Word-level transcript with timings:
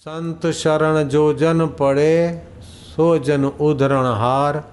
संत 0.00 0.46
शरण 0.46 1.02
जो 1.02 1.34
जन 1.34 1.66
पड़े, 1.66 2.42
सो 2.62 3.18
जन 3.18 3.44
उधरण 3.44 4.04
हार। 4.04 4.64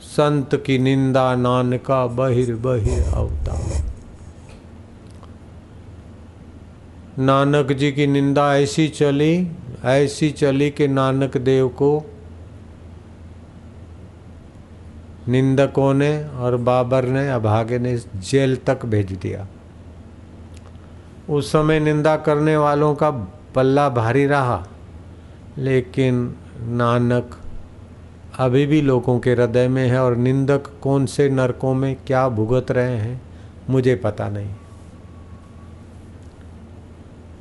संत 0.00 0.54
की 0.66 0.78
निंदा 0.78 1.34
नानका 1.36 2.06
बहिर 2.06 2.54
बहिर 2.54 3.02
अवतार। 3.14 3.90
नानक 7.18 7.72
जी 7.72 7.92
की 7.92 8.06
निंदा 8.06 8.56
ऐसी 8.56 8.88
चली 8.88 9.50
ऐसी 9.84 10.30
चली 10.30 10.70
कि 10.70 10.88
नानक 10.88 11.36
देव 11.36 11.68
को 11.68 11.90
निंदकों 15.28 15.94
ने 15.94 16.24
और 16.28 16.56
बाबर 16.56 17.04
ने, 17.04 17.28
अभागे 17.28 17.78
ने 17.78 17.96
जेल 17.98 18.56
तक 18.56 18.86
भेज 18.86 19.12
दिया। 19.12 19.46
उस 21.30 21.52
समय 21.52 21.80
निंदा 21.80 22.16
करने 22.16 22.56
वालों 22.56 22.94
का 22.94 23.10
पल्ला 23.54 23.88
भारी 23.88 24.26
रहा। 24.26 24.66
लेकिन 25.58 26.34
नानक, 26.60 27.38
अभी 28.38 28.66
भी 28.66 28.80
लोगों 28.80 29.20
के 29.20 29.32
हृदय 29.32 29.68
में 29.68 29.88
है 29.88 30.02
और 30.02 30.16
निंदक 30.16 30.62
कौन 30.82 31.06
से 31.06 31.28
नरकों 31.28 31.74
में 31.74 31.96
क्या 32.06 32.28
भुगत 32.28 32.70
रहे 32.70 32.96
हैं, 32.96 33.22
मुझे 33.70 33.94
पता 33.94 34.28
नहीं। 34.28 34.54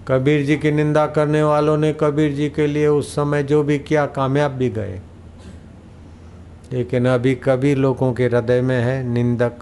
कबीर 0.08 0.46
जी 0.46 0.58
की 0.58 0.72
निंदा 0.72 1.08
करने 1.08 1.44
वालों 1.44 1.78
ने 1.78 1.94
कबीर 1.94 2.34
जी 2.34 2.50
के 2.50 2.68
लिए 2.68 2.88
उस 2.88 3.16
समय 3.16 3.44
जो 3.44 3.64
भी 3.64 3.80
किया, 3.80 4.06
कामयाब 4.06 4.52
भी 4.52 4.70
गए। 4.70 5.02
लेकिन 6.74 7.08
अभी 7.08 7.36
कबीर 7.36 7.78
लोगों 7.78 8.14
के 8.14 8.26
हृदय 8.26 8.62
में 8.62 8.82
है 8.82 9.04
निंदक। 9.04 9.54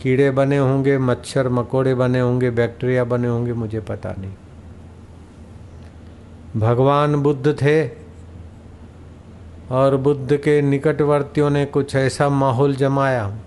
कीड़े 0.00 0.30
बने 0.30 0.58
होंगे, 0.58 0.98
मच्छर 0.98 1.48
मकोड़े 1.48 1.94
बने 1.94 2.20
होंगे, 2.20 2.50
बैक्टीरिया 2.50 3.04
बने 3.04 3.28
होंगे, 3.28 3.52
मुझे 3.52 3.80
पता 3.80 4.14
नहीं। 4.18 4.32
भगवान 6.56 7.16
बुद्ध 7.16 7.54
थे 7.62 7.88
और 9.70 9.96
बुद्ध 9.96 10.36
के 10.36 10.62
निकटवर्तियों 10.62 11.50
ने 11.50 11.64
कुछ 11.66 11.94
ऐसा 11.94 12.28
माहौल 12.28 12.74
जमाया 12.74 13.38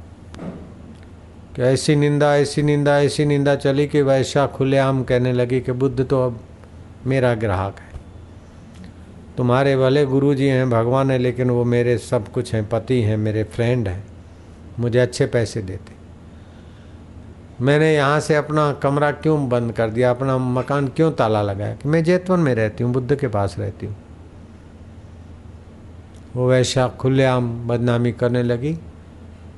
कि 1.55 1.61
ऐसी 1.61 1.95
निंदा 1.95 2.35
ऐसी 2.35 2.61
निंदा 2.61 2.99
ऐसी 3.01 3.25
निंदा 3.25 3.55
चली 3.55 3.87
कि 3.87 4.01
वैसा 4.01 4.47
खुलेआम 4.47 5.03
कहने 5.03 5.33
लगी 5.33 5.61
कि 5.61 5.71
बुद्ध 5.71 6.05
तो 6.05 6.25
अब 6.25 6.39
मेरा 7.05 7.33
ग्राहक 7.33 7.79
है। 7.79 7.87
तुम्हारे 9.37 9.77
भले 9.77 10.05
गुरु 10.05 10.33
जी 10.35 10.47
हैं, 10.47 10.69
भगवान 10.69 11.11
है, 11.11 11.17
लेकिन 11.17 11.49
वो 11.49 11.63
मेरे 11.65 11.97
सब 11.97 12.31
कुछ 12.31 12.53
हैं, 12.53 12.69
पति 12.69 13.01
हैं, 13.01 13.17
मेरे 13.17 13.43
फ्रेंड 13.43 13.87
हैं, 13.87 14.03
मुझे 14.79 14.99
अच्छे 14.99 15.25
पैसे 15.25 15.61
देते। 15.61 15.96
मैंने 17.61 17.95
यहाँ 17.95 18.19
से 18.19 18.35
अपना 18.35 18.73
कमरा 18.73 19.11
क्यों 19.11 19.49
बंद 19.49 19.71
कर 19.71 19.89
दिया? 19.89 20.09
अपना 20.09 20.37
मकान 20.37 20.87
क्यों 20.87 21.11
ताला 21.11 21.41
लगाया? 21.41 21.75
कि 21.75 21.89
मैं 21.89 22.03
जैतवन 22.03 22.39
में 22.39 22.55
रहती 22.55 22.83
हूँ, 22.83 22.93
बुद्ध 22.93 23.15
के 23.15 23.27
पास 23.27 23.55
रहती 23.59 23.85
हूँ। 23.85 23.95
वो 26.35 26.49
वैश्या 26.49 26.87
खुलेआम 26.87 27.67
बदनामी 27.67 28.11
करने 28.11 28.43
लगी। 28.43 28.77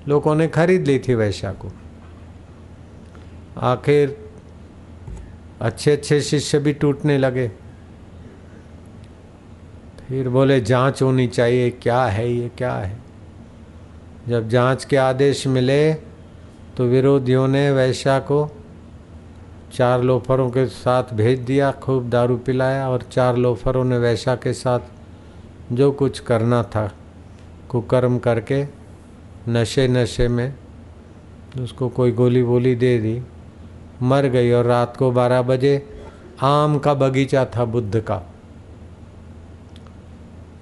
लोगों 0.07 0.35
ने 0.35 0.47
खरीद 0.47 0.87
ली 0.87 0.99
थी 0.99 1.15
वैश्या 1.15 1.51
को। 1.53 1.71
आखिर 3.57 4.29
अच्छे 5.61 5.91
अच्छे 5.91 6.21
शिष्य 6.21 6.59
भी 6.59 6.73
टूटने 6.73 7.17
लगे। 7.17 7.51
फिर 10.07 10.29
बोले, 10.29 10.61
जाँच 10.61 11.01
होनी 11.01 11.27
चाहिए, 11.27 11.69
क्या 11.69 12.05
है 12.05 12.33
ये, 12.33 12.51
क्या 12.57 12.73
है? 12.73 12.97
जब 14.27 14.49
जाँच 14.49 14.85
के 14.85 14.97
आदेश 14.97 15.47
मिले 15.47 16.08
तो 16.77 16.85
विरोधियों 16.85 17.47
ने 17.47 17.71
वैश्या 17.71 18.19
को 18.19 18.47
चार 19.73 20.01
लोफरों 20.03 20.49
के 20.49 20.65
साथ 20.65 21.13
भेज 21.13 21.39
दिया, 21.39 21.71
खूब 21.71 22.09
दारू 22.09 22.37
पिलाया 22.37 22.87
और 22.89 23.01
चार 23.11 23.37
लोफरों 23.37 23.83
ने 23.83 23.97
वैशा 23.97 24.35
के 24.35 24.53
साथ 24.53 24.79
जो 25.73 25.91
कुछ 25.91 26.19
करना 26.19 26.61
था, 26.63 26.91
कुकर्म 27.69 28.17
करके 28.17 28.63
नशे 29.49 29.87
नशे 29.87 30.27
में 30.27 30.53
उसको 31.61 31.89
कोई 31.89 32.11
गोली 32.11 32.41
वोली 32.41 32.75
दे 32.75 32.97
दी, 32.99 33.21
मर 34.01 34.25
गई 34.27 34.51
और 34.51 34.65
रात 34.65 34.97
को 34.97 35.11
बारह 35.11 35.41
बजे 35.41 35.81
आम 36.41 36.77
का 36.79 36.93
बगीचा 36.93 37.45
था 37.45 37.65
बुद्ध 37.65 37.99
का। 37.99 38.21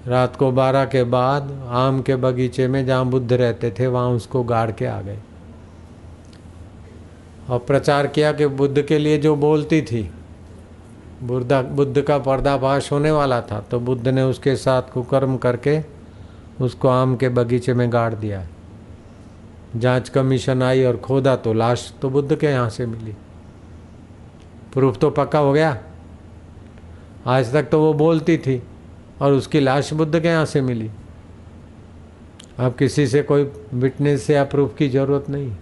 रात 0.06 0.36
को 0.36 0.50
बारह 0.52 0.84
के 0.84 1.02
बाद 1.04 1.50
आम 1.68 2.00
के 2.02 2.16
बगीचे 2.16 2.68
में 2.68 2.84
जहाँ 2.86 3.06
बुद्ध 3.06 3.32
रहते 3.32 3.70
थे, 3.70 3.86
वहाँ 3.86 4.08
उसको 4.08 4.42
गाड़ 4.44 4.70
के 4.70 4.86
आ 4.86 5.00
गए। 5.00 5.18
और 7.48 7.58
प्रचार 7.58 8.06
किया 8.06 8.32
कि 8.32 8.46
बुद्ध 8.46 8.82
के 8.82 8.98
लिए 8.98 9.18
जो 9.18 9.34
बोलती 9.36 9.80
थी, 9.82 10.10
बुद्धा, 11.22 11.60
बुद्ध 11.62 12.00
का 12.00 12.18
पर्दाफाश 12.18 12.90
होने 12.92 13.10
वाला 13.10 13.40
था 13.40 13.60
तो 13.60 13.80
बुद्ध 13.80 14.08
ने 14.08 14.22
उसके 14.22 14.56
साथ 14.56 14.92
कुकर्म 14.92 15.36
करके 15.36 15.78
उसको 16.60 16.88
आम 16.88 17.16
के 17.16 17.28
बगीचे 17.28 17.74
में 17.74 17.92
गाड़ 17.92 18.14
दिया। 18.14 18.46
जाँच 19.76 20.08
कमीशन 20.08 20.62
आई 20.62 20.84
और 20.84 20.96
खोदा 20.96 21.34
तो 21.36 21.52
लाश 21.52 21.92
तो 22.02 22.10
बुद्ध 22.10 22.36
के 22.36 22.46
यहाँ 22.46 22.68
से 22.70 22.86
मिली। 22.86 23.12
प्रूफ 24.74 24.98
तो 24.98 25.10
पक्का 25.10 25.38
हो 25.38 25.52
गया। 25.52 25.76
आज 27.26 27.52
तक 27.52 27.68
तो 27.70 27.80
वो 27.80 27.92
बोलती 27.94 28.36
थी 28.38 28.62
और 29.20 29.32
उसकी 29.32 29.60
लाश 29.60 29.92
बुद्ध 29.92 30.20
के 30.20 30.28
यहाँ 30.28 30.44
से 30.44 30.60
मिली। 30.60 30.90
अब 32.58 32.74
किसी 32.74 33.06
से 33.06 33.22
कोई 33.22 33.50
विटनेस 33.74 34.28
या 34.30 34.44
प्रूफ 34.44 34.74
की 34.78 34.88
ज़रूरत 34.88 35.30
नहीं। 35.30 35.52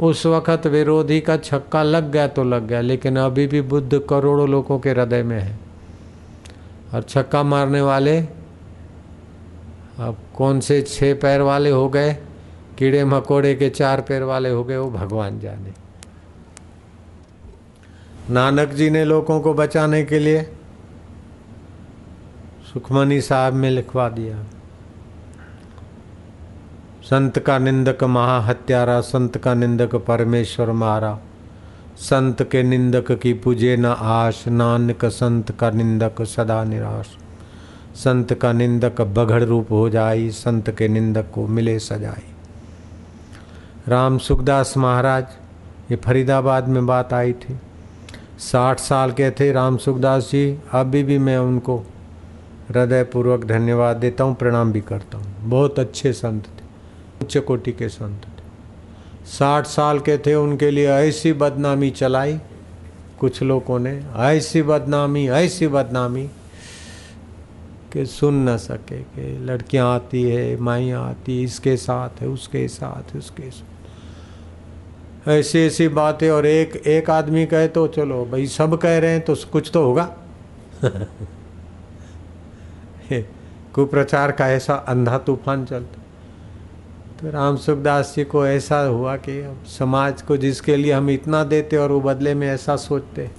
उस 0.00 0.26
वक़्त 0.26 0.66
विरोधी 0.66 1.20
का 1.20 1.36
छक्का 1.36 1.82
लग 1.82 2.10
गया 2.10 2.26
तो 2.28 2.44
लग 2.44 2.66
गया, 2.66 2.80
लेकिन 2.80 3.16
अभी 3.16 3.46
भी 3.46 3.60
बुद्ध 3.60 3.98
करोड़ों 3.98 4.48
लोगों 4.48 4.78
के 4.78 4.90
हृदय 4.90 5.22
में 5.22 5.40
है। 5.40 5.58
और 6.94 7.02
छक्का 7.02 7.42
मारने 7.42 7.80
वाले, 7.80 8.20
अब 9.98 10.16
कौन 10.36 10.60
से 10.60 10.82
छः 10.82 11.14
पैर 11.14 11.40
वाले 11.40 11.70
हो 11.70 11.88
गए? 11.88 12.12
कीड़े 12.78 13.04
मकोड़े 13.04 13.54
के 13.54 13.70
चार 13.70 14.00
पैर 14.00 14.22
वाले 14.22 14.50
हो 14.50 14.64
गए, 14.64 14.76
वो 14.76 14.90
भगवान 14.90 15.40
जाने। 15.40 15.72
नानक 18.30 18.68
जी 18.68 18.90
ने 18.90 19.04
लोगों 19.04 19.40
को 19.40 19.54
बचाने 19.54 20.04
के 20.04 20.18
लिए 20.18 20.42
सुखमनी 22.72 23.20
साहब 23.20 23.54
में 23.54 23.70
लिखवा 23.70 24.08
दिया। 24.08 24.44
संत 27.10 27.38
का 27.38 27.58
निंदक 27.58 28.04
महाहत्यारा, 28.04 29.00
संत 29.00 29.38
का 29.38 29.54
निंदक 29.54 29.94
परमेश्वर 29.94 30.70
मारा। 30.70 31.18
संत 31.96 32.42
के 32.42 32.62
निंदक 32.62 33.12
की 33.12 33.32
पूजे 33.32 33.76
न 33.76 33.86
आश, 33.86 34.48
नानक 34.48 35.04
संत 35.04 35.50
का 35.50 35.70
निंदक 35.70 36.22
सदा 36.22 36.64
निराश। 36.64 37.06
संत 37.94 38.34
का 38.34 38.52
निंदक 38.52 39.00
बघड़ 39.00 39.44
रूप 39.44 39.70
हो 39.70 39.90
जाई, 39.90 40.30
संत 40.30 40.70
के 40.70 40.88
निंदक 40.88 41.26
को 41.34 41.46
मिले 41.46 41.78
सजाई। 41.78 42.32
राम 43.88 44.18
सुखदास 44.18 44.76
महाराज, 44.76 45.26
ये 45.90 45.96
फरीदाबाद 45.96 46.68
में 46.68 46.86
बात 46.86 47.12
आई 47.12 47.32
थी। 47.32 47.58
साठ 48.38 48.80
साल 48.80 49.12
के 49.12 49.30
थे 49.30 49.52
राम 49.52 49.76
सुखदास 49.76 50.30
जी, 50.32 50.58
अभी 50.72 51.02
भी 51.02 51.18
मैं 51.18 51.38
उनको 51.38 51.78
हृदयपूर्वक 52.68 53.44
धन्यवाद 53.44 53.96
देता 53.96 54.24
हूँ, 54.24 54.34
प्रणाम 54.34 54.72
भी 54.72 54.80
करता 54.80 55.18
हूँ। 55.18 55.36
बहुत 55.40 55.78
अच्छे 55.78 56.12
संत 56.12 56.44
उच्च 57.22 57.36
कोटि 57.36 57.72
के 57.72 57.88
संत 57.88 58.22
थे। 58.22 58.44
साठ 59.26 59.66
साल 59.66 59.98
के 59.98 60.18
थे, 60.18 60.34
उनके 60.34 60.70
लिए 60.70 60.88
ऐसी 60.88 61.32
बदनामी 61.32 61.90
चलाई। 61.90 62.40
कुछ 63.20 63.42
लोगों 63.42 63.78
ने 63.78 64.04
ऐसी 64.16 64.62
बदनामी 64.62 65.28
ऐसी 65.28 65.68
बदनामी 65.68 66.30
कि 67.92 68.06
सुन 68.06 68.48
न 68.48 68.56
सके 68.56 69.02
कि 69.02 69.38
लड़कियाँ 69.38 69.94
आती 69.94 70.22
है, 70.22 70.56
माइयाँ 70.56 71.08
आती, 71.08 71.42
इसके 71.42 71.76
साथ 71.76 72.20
है, 72.20 72.28
उसके 72.28 72.68
साथ 72.68 73.16
उसके 73.16 73.50
साथ 73.50 75.28
ऐसी 75.28 75.58
ऐसी 75.58 75.88
बातें 75.88 76.30
और 76.30 76.46
एक 76.46 76.76
एक 76.76 77.10
आदमी 77.10 77.46
कहे 77.46 77.68
तो 77.68 77.86
चलो 77.86 78.24
भाई, 78.24 78.46
सब 78.46 78.80
कह 78.80 78.98
रहे 78.98 79.10
हैं 79.10 79.20
तो 79.20 79.34
कुछ 79.34 79.70
तो 79.74 79.84
होगा। 79.84 80.16
कुप्रचार 83.74 84.32
का 84.32 84.48
ऐसा 84.48 84.74
अंधा 84.74 85.18
तूफ़ान 85.18 85.64
चलता। 85.64 86.03
तो 87.24 87.30
राम 87.30 87.56
सुखदास 87.56 88.12
जी 88.16 88.22
को 88.24 88.44
ऐसा 88.46 88.78
हुआ 88.78 89.16
कि 89.16 89.34
समाज 89.68 90.22
को 90.22 90.36
जिसके 90.36 90.74
लिए 90.76 90.92
हम 90.92 91.08
इतना 91.10 91.42
देते 91.44 91.76
और 91.76 91.92
वो 91.92 92.00
बदले 92.00 92.34
में 92.34 92.46
ऐसा 92.48 92.76
सोचते, 92.76 93.30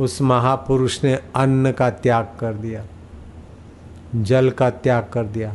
उस 0.00 0.20
महापुरुष 0.22 1.02
ने 1.04 1.12
अन्न 1.36 1.72
का 1.72 1.90
त्याग 1.90 2.28
कर 2.40 2.54
दिया, 2.54 2.84
जल 4.16 4.50
का 4.50 4.70
त्याग 4.70 5.08
कर 5.12 5.24
दिया। 5.26 5.54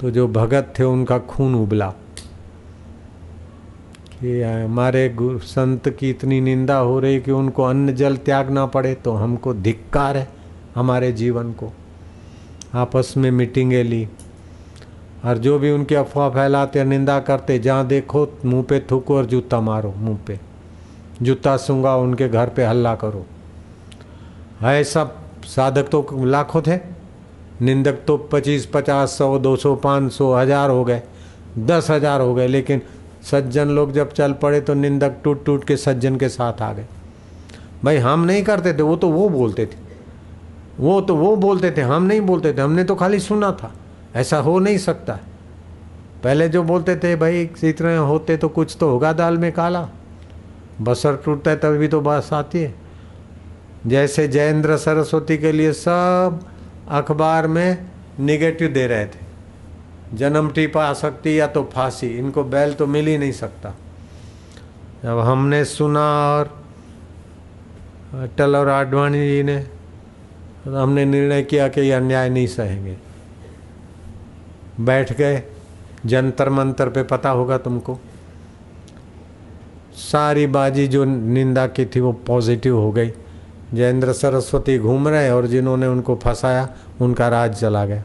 तो 0.00 0.10
जो 0.10 0.28
भगत 0.28 0.74
थे 0.78 0.84
उनका 0.84 1.18
खून 1.18 1.54
उबला 1.54 1.90
कि 4.12 4.40
हमारे 4.42 5.16
संत 5.22 5.88
की 5.90 6.10
इतनी 6.10 6.40
निंदा 6.40 6.78
हो 6.78 7.00
रही 7.00 7.20
कि 7.20 7.30
उनको 7.30 7.64
अन्न 7.64 7.94
जल 7.94 8.16
त्यागना 8.18 8.66
पड़े 8.68 8.94
तो 8.94 9.12
हमको 9.14 9.54
धिक्कार 9.54 10.16
है 10.16 10.28
हमारे 10.74 11.12
जीवन 11.14 11.52
को। 11.52 11.72
आपस 12.74 13.14
में 13.16 13.30
मीटिंगें 13.30 13.84
ली 13.84 14.08
और 15.24 15.38
जो 15.38 15.58
भी 15.58 15.70
उनकी 15.70 15.94
अफवाह 15.94 16.28
फैलाते 16.30 16.84
निंदा 16.84 17.18
करते 17.20 17.58
जहाँ 17.58 17.86
देखो, 17.86 18.26
मुँह 18.44 18.62
पे 18.62 18.80
थूको 18.90 19.16
और 19.16 19.26
जूता 19.26 19.60
मारो, 19.60 19.92
मुँह 19.96 20.18
पे। 20.26 20.38
जूता 21.22 21.56
सूँगा 21.56 21.96
उनके 21.96 22.28
घर 22.28 22.48
पे 22.48 22.64
हल्ला 22.64 22.94
करो। 22.94 23.24
है 24.60 24.82
सब 24.84 25.16
साधक 25.46 25.88
तो 25.88 26.06
लाखों 26.24 26.62
थे। 26.62 26.76
निंदक 27.60 27.98
तो 28.06 28.16
पच्चीस, 28.32 28.66
पचास, 28.66 29.16
सौ, 29.18 29.38
दो 29.38 29.54
सौ, 29.56 29.74
पाँच 29.76 30.12
सौ, 30.12 30.32
हज़ार 30.34 30.70
हो 30.70 30.84
गए। 30.84 31.02
दस 31.58 31.90
हज़ार 31.90 32.20
हो 32.20 32.34
गए, 32.34 32.46
लेकिन 32.46 32.82
सज्जन 33.22 33.68
लोग 33.68 33.92
जब 33.92 34.12
चल 34.12 34.32
पड़े 34.32 34.60
तो 34.60 34.74
निंदक 34.74 35.16
टूट 35.24 35.44
टूट 35.44 35.64
के 35.64 35.76
सज्जन 35.76 36.16
के 36.16 36.28
साथ 36.28 36.62
आ 36.62 36.72
गए। 36.72 36.86
भाई, 37.84 37.96
हम 37.96 38.20
नहीं 38.20 38.42
करते 38.42 38.72
थे, 38.72 38.82
वो 38.82 38.96
तो 38.96 39.08
वो 39.08 39.28
बोलते 39.28 39.66
थे। 39.66 39.86
वो 40.80 41.00
तो 41.00 41.16
वो 41.16 41.34
बोलते 41.36 41.70
थे, 41.70 41.80
हम 41.80 42.02
नहीं 42.02 42.20
बोलते 42.20 42.52
थे, 42.52 42.60
हमने 42.60 42.84
तो 42.84 42.94
खाली 42.94 43.20
सुना 43.20 43.50
था। 43.52 43.72
ऐसा 44.16 44.38
हो 44.38 44.58
नहीं 44.58 44.78
सकता। 44.78 45.18
पहले 46.24 46.48
जो 46.48 46.62
बोलते 46.62 46.96
थे, 46.96 47.16
भाई 47.16 47.50
इतने 47.64 47.96
होते 47.96 48.36
तो 48.36 48.48
कुछ 48.48 48.76
तो 48.80 48.90
होगा 48.90 49.12
दाल 49.12 49.38
में 49.38 49.52
काला। 49.52 49.88
बसर 50.80 51.16
टूटता 51.16 51.50
है 51.50 51.56
तभी 51.56 51.88
तो 51.88 52.00
बस 52.00 52.30
आती 52.32 52.58
है। 52.58 52.74
जैसे 53.86 54.28
जयेंद्र 54.28 54.76
सरस्वती 54.76 55.38
के 55.38 55.52
लिए 55.52 55.72
सब 55.72 56.40
अखबार 56.88 57.46
में 57.46 57.86
निगेटिव 58.20 58.68
दे 58.68 58.86
रहे 58.86 59.06
थे। 59.06 59.26
जन्म 60.14 60.50
टीपा 60.50 60.84
आसक्ति 60.84 61.40
या 61.40 61.46
तो 61.46 61.62
फांसी, 61.74 62.06
इनको 62.06 62.44
बैल 62.44 62.72
तो 62.74 62.86
मिल 62.86 63.06
ही 63.06 63.18
नहीं 63.18 63.32
सकता। 63.32 63.74
जब 65.02 65.18
हमने 65.18 65.64
सुना 65.64 66.36
और 66.36 66.64
अटल 68.12 68.56
और 68.56 68.68
आडवाणी 68.68 69.28
जी 69.28 69.42
ने, 69.42 69.56
हमने 70.66 71.04
निर्णय 71.04 71.42
किया 71.42 71.68
कि 71.68 71.80
ये 71.80 71.92
अन्याय 71.92 72.28
नहीं 72.28 72.46
सहेंगे। 72.46 73.07
बैठ 74.80 75.12
गए। 75.12 75.42
जंतर 76.06 76.48
मंतर 76.48 76.88
पे 76.88 77.02
पता 77.02 77.30
होगा 77.30 77.58
तुमको। 77.58 77.98
सारी 79.94 80.46
बाजी 80.46 80.86
जो 80.88 81.04
निंदा 81.04 81.66
की 81.66 81.86
थी 81.86 82.00
वो 82.00 82.12
पॉजिटिव 82.12 82.76
हो 82.76 82.92
गई। 82.92 83.12
जयेंद्र 83.74 84.12
सरस्वती 84.12 84.78
घूम 84.78 85.08
रहे 85.08 85.30
और 85.30 85.46
जिन्होंने 85.46 85.86
उनको 85.86 86.16
फंसाया, 86.16 86.68
उनका 87.00 87.28
राज 87.28 87.54
चला 87.54 87.84
गया। 87.86 88.04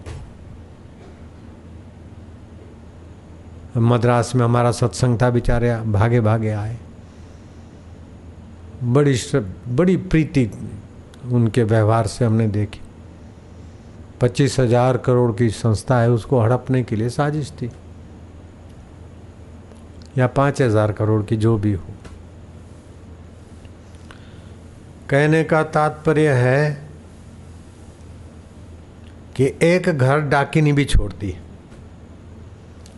मद्रास 3.78 4.36
में 4.36 4.46
हमारा 4.46 4.72
सत्संग 4.72 5.18
था, 5.22 5.30
बेचारे 5.30 5.76
भागे 5.76 6.22
भागे 6.22 6.50
आए। 6.50 6.78
बड़ी 8.84 9.18
बड़ी 9.68 9.98
प्रीति 9.98 10.52
उनके 11.32 11.64
व्यवहार 11.64 12.08
से 12.08 12.26
हमने 12.26 12.48
देखी। 12.48 12.83
पच्चीस 14.24 14.60
हज़ार 14.60 14.98
करोड़ 14.98 15.32
की 15.32 15.50
संस्था 15.50 16.00
है, 16.02 16.12
उसको 16.12 16.40
हड़पने 16.42 16.84
के 16.84 16.96
लिए 16.96 17.10
साजिश 17.10 17.52
थी। 17.52 17.70
या 20.18 20.28
पाँच 20.30 20.62
हज़ार 20.62 20.92
करोड़ 20.92 21.22
की 21.24 21.38
जो 21.38 21.58
भी 21.58 21.74
हो। 21.74 21.94
कहने 25.10 25.44
का 25.44 25.64
तात्पर्य 25.64 26.34
है 26.34 26.88
कि 29.36 29.52
एक 29.64 29.90
घर 29.90 30.20
डाकिनी 30.30 30.74
भी 30.74 30.86
छोड़ती 30.86 31.36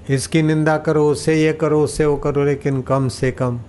इसकी 0.09 0.41
निंदा 0.41 0.77
करो, 0.77 1.09
उससे 1.09 1.35
ये 1.35 1.53
करो, 1.53 1.83
उससे 1.83 2.05
वो 2.05 2.17
करो, 2.17 2.43
लेकिन 2.43 2.81
कम 2.81 3.07
से 3.09 3.31
कम 3.31 3.59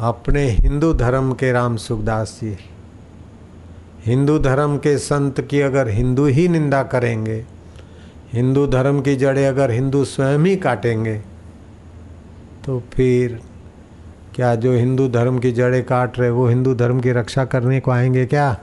अपने 0.00 0.48
हिंदू 0.50 0.92
धर्म 0.94 1.32
के 1.32 1.52
राम 1.52 1.76
सुखदास 1.78 2.38
जी 2.42 2.56
हिंदू 4.04 4.38
धर्म 4.38 4.76
के 4.78 4.98
संत 4.98 5.40
की 5.40 5.60
अगर 5.60 5.88
हिंदू 5.88 6.26
ही 6.26 6.48
निंदा 6.48 6.82
करेंगे, 6.82 7.44
हिंदू 8.32 8.66
धर्म 8.66 9.00
की 9.00 9.16
जड़ें 9.16 9.46
अगर 9.48 9.70
हिंदू 9.70 10.04
स्वयं 10.04 10.38
ही 10.38 10.56
काटेंगे 10.56 11.14
तो 12.66 12.82
फिर 12.92 13.40
क्या 14.34 14.54
जो 14.54 14.72
हिंदू 14.72 15.08
धर्म 15.08 15.38
की 15.38 15.52
जड़ें 15.52 15.82
काट 15.84 16.18
रहे, 16.18 16.30
वो 16.30 16.48
हिंदू 16.48 16.74
धर्म 16.74 17.00
की 17.00 17.12
रक्षा 17.12 17.44
करने 17.44 17.80
को 17.80 17.90
आएँगे 17.90 18.26
क्या? 18.26 18.56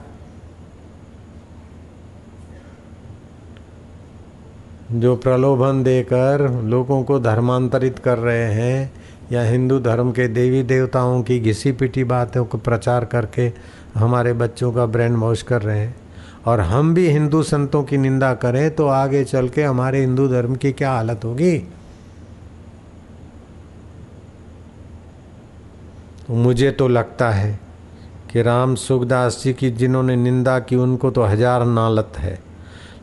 जो 4.92 5.16
प्रलोभन 5.16 5.82
देकर 5.82 6.62
लोगों 6.64 7.02
को 7.02 7.18
धर्मांतरित 7.18 7.98
कर 7.98 8.18
रहे 8.18 8.52
हैं 8.52 9.01
या 9.32 9.42
हिंदू 9.42 9.78
धर्म 9.80 10.12
के 10.12 10.28
देवी 10.28 10.62
देवताओं 10.62 11.22
की 11.22 11.38
घिसी 11.40 11.72
पिटी 11.72 12.04
बातों 12.04 12.44
को 12.44 12.58
प्रचार 12.58 13.04
करके 13.04 13.52
हमारे 13.94 14.32
बच्चों 14.32 14.72
का 14.72 14.86
ब्रेन 14.86 15.16
वॉश 15.16 15.42
कर 15.42 15.62
रहे 15.62 15.78
हैं। 15.78 15.94
और 16.46 16.60
हम 16.60 16.94
भी 16.94 17.08
हिंदू 17.08 17.42
संतों 17.42 17.82
की 17.82 17.96
निंदा 17.96 18.32
करें 18.34 18.74
तो 18.74 18.86
आगे 18.86 19.24
चल 19.24 19.48
के 19.48 19.62
हमारे 19.62 20.00
हिंदू 20.00 20.28
धर्म 20.28 20.56
की 20.56 20.72
क्या 20.72 20.90
हालत 20.90 21.24
होगी? 21.24 21.56
तो 26.18 26.34
मुझे 26.34 26.70
तो 26.70 26.88
लगता 26.88 27.30
है 27.30 27.58
कि 28.32 28.42
राम 28.42 28.74
सुखदास 28.74 29.40
जी 29.44 29.52
की 29.52 29.70
जिन्होंने 29.70 30.16
निंदा 30.16 30.58
की, 30.58 30.76
उनको 30.76 31.10
तो 31.10 31.22
हज़ार 31.22 31.64
नालत 31.64 32.12
है। 32.18 32.38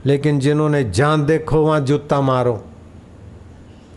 लेकिन 0.05 0.39
जिन्होंने 0.39 0.83
जहाँ 0.83 1.25
देखो, 1.25 1.61
वहाँ 1.61 1.79
जूता 1.79 2.21
मारो। 2.21 2.63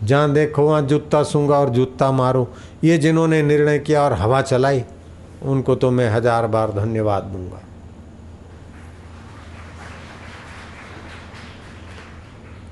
जहाँ 0.03 0.31
देखो 0.33 0.63
वहाँ 0.63 0.81
जूता 0.81 1.21
सूँगा 1.23 1.57
और 1.57 1.69
जूता 1.69 2.11
मारो। 2.11 2.47
ये 2.83 2.97
जिन्होंने 2.97 3.41
निर्णय 3.41 3.79
किया 3.79 4.01
और 4.03 4.13
हवा 4.13 4.41
चलाई, 4.41 4.83
उनको 5.43 5.75
तो 5.75 5.91
मैं 5.91 6.09
हज़ार 6.09 6.47
बार 6.47 6.71
धन्यवाद 6.71 7.23
दूँगा। 7.23 7.61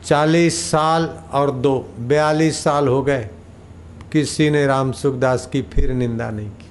चालीस 0.03 0.59
साल 0.71 1.09
और 1.33 1.51
दो, 1.51 1.77
बयालीस 1.99 2.63
साल 2.63 2.87
हो 2.87 3.01
गए। 3.01 3.29
किसी 4.11 4.49
ने 4.49 4.65
राम 4.67 4.91
सुखदास 4.91 5.47
की 5.51 5.61
फिर 5.71 5.91
निंदा 5.93 6.29
नहीं 6.29 6.49
की। 6.49 6.69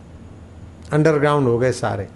अंडरग्राउंड 0.93 1.49
हो 1.49 1.59
गए 1.59 1.73
सारे। 1.73 2.09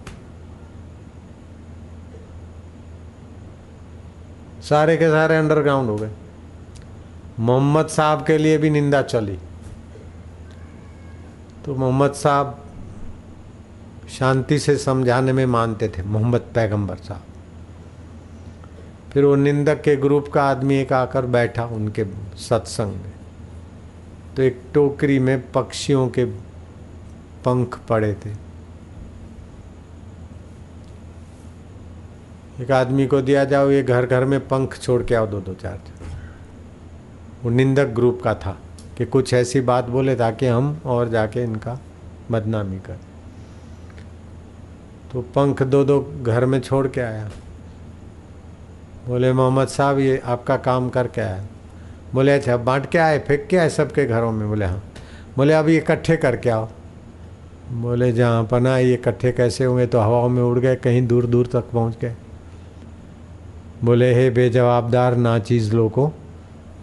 सारे 4.63 4.97
के 4.97 5.09
सारे 5.09 5.37
अंडरग्राउंड 5.37 5.89
हो 5.89 5.95
गए। 5.95 6.11
मोहम्मद 7.39 7.87
साहब 7.87 8.25
के 8.25 8.37
लिए 8.37 8.57
भी 8.57 8.69
निंदा 8.69 9.01
चली। 9.01 9.39
तो 11.65 11.75
मोहम्मद 11.75 12.13
साहब 12.13 12.65
शांति 14.09 14.59
से 14.59 14.77
समझाने 14.77 15.33
में 15.33 15.45
मानते 15.45 15.87
थे, 15.87 16.03
मोहम्मद 16.03 16.41
पैगंबर 16.55 16.95
साहब। 16.95 17.23
फिर 19.13 19.25
वो 19.25 19.35
निंदक 19.35 19.81
के 19.81 19.95
ग्रुप 19.95 20.27
का 20.27 20.43
आदमी 20.43 20.75
एक 20.75 20.93
आकर 20.93 21.25
बैठा 21.25 21.65
उनके 21.65 22.05
सत्संग 22.37 22.91
में। 22.91 23.13
तो 24.35 24.41
एक 24.41 24.61
टोकरी 24.73 25.19
में 25.19 25.51
पक्षियों 25.51 26.07
के 26.09 26.25
पंख 27.45 27.79
पड़े 27.89 28.13
थे। 28.13 28.29
एक 32.63 32.71
आदमी 32.71 33.07
को 33.07 33.21
दिया, 33.21 33.45
जाओ 33.45 33.69
ये 33.69 33.83
घर 33.83 34.05
घर 34.05 34.25
में 34.25 34.47
पंख 34.47 34.77
छोड़ 34.77 35.03
के 35.03 35.15
आओ 35.15 35.27
दो 35.27 35.39
दो 35.39 35.53
चार 35.53 35.77
वो 37.45 37.51
निंदक 37.51 37.85
ग्रुप 37.85 38.21
का 38.23 38.33
था 38.33 38.57
कि 38.97 39.05
कुछ 39.05 39.33
ऐसी 39.33 39.61
बात 39.61 39.85
बोले 39.85 40.15
ताकि 40.15 40.45
हम 40.45 40.81
और 40.85 41.09
जाके 41.09 41.43
इनका 41.43 41.79
बदनामी 42.31 42.77
कर। 42.77 42.97
तो 45.13 45.21
पंख 45.21 45.63
दो 45.63 45.83
दो 45.83 46.13
घर 46.23 46.45
में 46.45 46.61
छोड़ 46.61 46.87
के 46.87 47.01
आया। 47.01 47.31
बोले, 49.07 49.33
मोहम्मद 49.33 49.67
साहब, 49.67 49.99
ये 49.99 50.21
आपका 50.25 50.57
काम 50.57 50.89
करके 50.89 51.21
आया। 51.21 51.45
बोले 52.13 52.31
अच्छा 52.31 52.57
बांट 52.57 52.85
के 52.85 52.97
आए, 52.97 53.19
फेंक 53.19 53.47
के 53.47 53.57
आए 53.57 53.69
सबके 53.69 54.05
घरों 54.05 54.31
में। 54.31 54.49
बोले 54.49 54.65
हाँ। 54.65 54.83
बोले, 55.37 55.53
अब 55.53 55.69
ये 55.69 55.77
इकट्ठे 55.77 56.17
करके 56.17 56.49
आओ। 56.49 56.69
बोले, 57.71 58.11
जहाँ 58.11 58.43
पना 58.43 58.77
ये 58.77 58.93
इकट्ठे 58.93 59.31
कैसे 59.31 59.65
होंगे 59.65 59.85
तो 59.85 59.99
हवाओं 59.99 60.29
में 60.29 60.43
उड़ 60.43 60.59
गए, 60.59 60.75
कहीं 60.75 61.07
दूर 61.07 61.25
दूर 61.25 61.47
तक 61.47 61.63
पहुँच 61.73 61.97
गए। 62.01 62.15
बोले, 63.83 64.13
हे 64.13 64.29
बेजवाबदार 64.29 65.15
ना 65.15 65.39
चीज़ 65.39 65.75
लोगों 65.75 66.09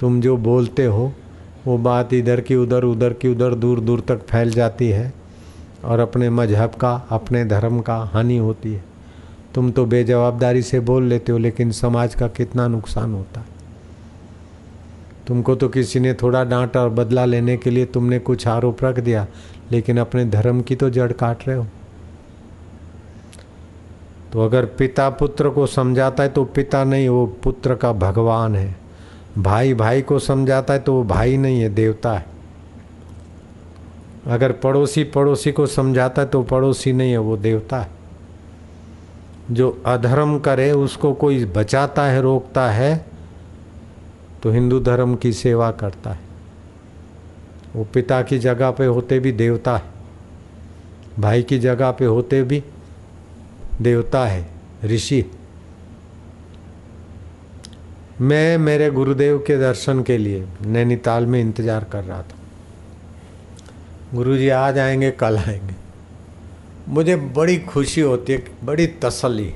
तुम 0.02 0.20
जो 0.20 0.36
बोलते 0.36 0.84
हो, 0.84 1.12
वो 1.66 1.78
बात 1.78 2.12
इधर 2.14 2.40
की 2.40 2.54
उधर 2.56 2.84
उधर 2.84 3.12
की 3.12 3.28
उधर, 3.28 3.54
दूर 3.54 3.80
दूर 3.80 4.00
तक 4.00 4.24
फैल 4.26 4.50
जाती 4.50 4.88
है 4.88 5.12
और 5.84 6.00
अपने 6.00 6.30
मज़हब 6.30 6.70
का, 6.70 7.06
अपने 7.10 7.44
धर्म 7.44 7.80
का 7.80 7.96
हानि 7.96 8.36
होती 8.36 8.72
है। 8.72 8.84
तुम 9.54 9.70
तो 9.70 9.86
बेजवाबदारी 9.86 10.62
से 10.62 10.80
बोल 10.80 11.04
लेते 11.04 11.32
हो, 11.32 11.38
लेकिन 11.38 11.70
समाज 11.70 12.14
का 12.14 12.28
कितना 12.28 12.68
नुकसान 12.68 13.14
होता 13.14 13.40
है। 13.40 13.46
तुमको 15.26 15.54
तो 15.54 15.68
किसी 15.68 16.00
ने 16.00 16.14
थोड़ा 16.14 16.44
डांट 16.44 16.76
और 16.76 16.88
बदला 16.88 17.24
लेने 17.24 17.56
के 17.56 17.70
लिए 17.70 17.86
तुमने 17.86 18.18
कुछ 18.18 18.48
आरोप 18.48 18.84
रख 18.84 19.00
दिया, 19.00 19.26
लेकिन 19.72 19.98
अपने 19.98 20.24
धर्म 20.24 20.60
की 20.60 20.76
तो 20.76 20.90
जड़ 20.90 21.12
काट 21.12 21.48
रहे 21.48 21.56
हो। 21.56 21.66
तो 24.32 24.44
अगर 24.44 24.66
पिता 24.66 25.10
पुत्र 25.10 25.50
को 25.50 25.66
समझाता 25.66 26.22
है 26.22 26.28
तो 26.28 26.44
पिता 26.44 26.84
नहीं, 26.84 27.08
वो 27.08 27.26
पुत्र 27.26 27.74
का 27.74 27.92
भगवान 27.92 28.56
है। 28.56 28.81
भाई 29.38 29.74
भाई 29.74 30.02
को 30.02 30.18
समझाता 30.18 30.74
है 30.74 30.80
तो 30.80 30.94
वो 30.94 31.04
भाई 31.04 31.36
नहीं 31.36 31.60
है, 31.60 31.68
देवता 31.68 32.12
है। 32.14 32.26
अगर 34.26 34.52
पड़ोसी 34.52 35.04
पड़ोसी 35.04 35.52
को 35.52 35.66
समझाता 35.66 36.22
है 36.22 36.28
तो 36.28 36.42
पड़ोसी 36.42 36.92
नहीं 36.92 37.10
है, 37.10 37.18
वो 37.18 37.36
देवता 37.36 37.80
है। 37.80 37.90
जो 39.50 39.70
अधर्म 39.86 40.38
करे, 40.38 40.70
उसको 40.72 41.12
कोई 41.14 41.44
बचाता 41.46 42.04
है, 42.04 42.20
रोकता 42.22 42.70
है 42.70 43.04
तो 44.42 44.50
हिंदू 44.50 44.80
धर्म 44.80 45.14
की 45.14 45.32
सेवा 45.32 45.70
करता 45.70 46.10
है। 46.10 46.20
वो 47.76 47.84
पिता 47.84 48.22
की 48.22 48.38
जगह 48.38 48.70
पे 48.70 48.86
होते 48.86 49.18
भी 49.18 49.32
देवता 49.32 49.76
है, 49.76 49.82
भाई 51.18 51.42
की 51.42 51.58
जगह 51.58 51.90
पे 51.90 52.04
होते 52.04 52.42
भी 52.42 52.62
देवता 53.82 54.24
है, 54.26 54.46
ऋषि। 54.84 55.24
मैं 58.22 58.58
मेरे 58.58 58.90
गुरुदेव 58.90 59.38
के 59.38 59.56
दर्शन 59.58 60.02
के 60.02 60.16
लिए 60.18 60.46
नैनीताल 60.66 61.26
में 61.26 61.40
इंतज़ार 61.40 61.84
कर 61.84 62.04
रहा 62.04 62.22
था। 62.22 62.36
गुरुजी 64.14 64.48
आज 64.48 64.78
आएँगे 64.78 65.10
कल 65.10 65.38
आएँगे। 65.38 65.74
मुझे 66.88 67.16
बड़ी 67.16 67.58
खुशी 67.58 68.00
होती 68.00 68.32
है, 68.32 68.44
बड़ी 68.64 68.86
तसली 68.86 69.54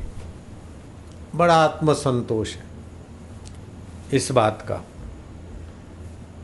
बड़ा 1.35 1.55
आत्मसंतोष 1.55 2.55
है 2.55 2.65
इस 4.13 4.31
बात 4.33 4.65
का 4.69 4.83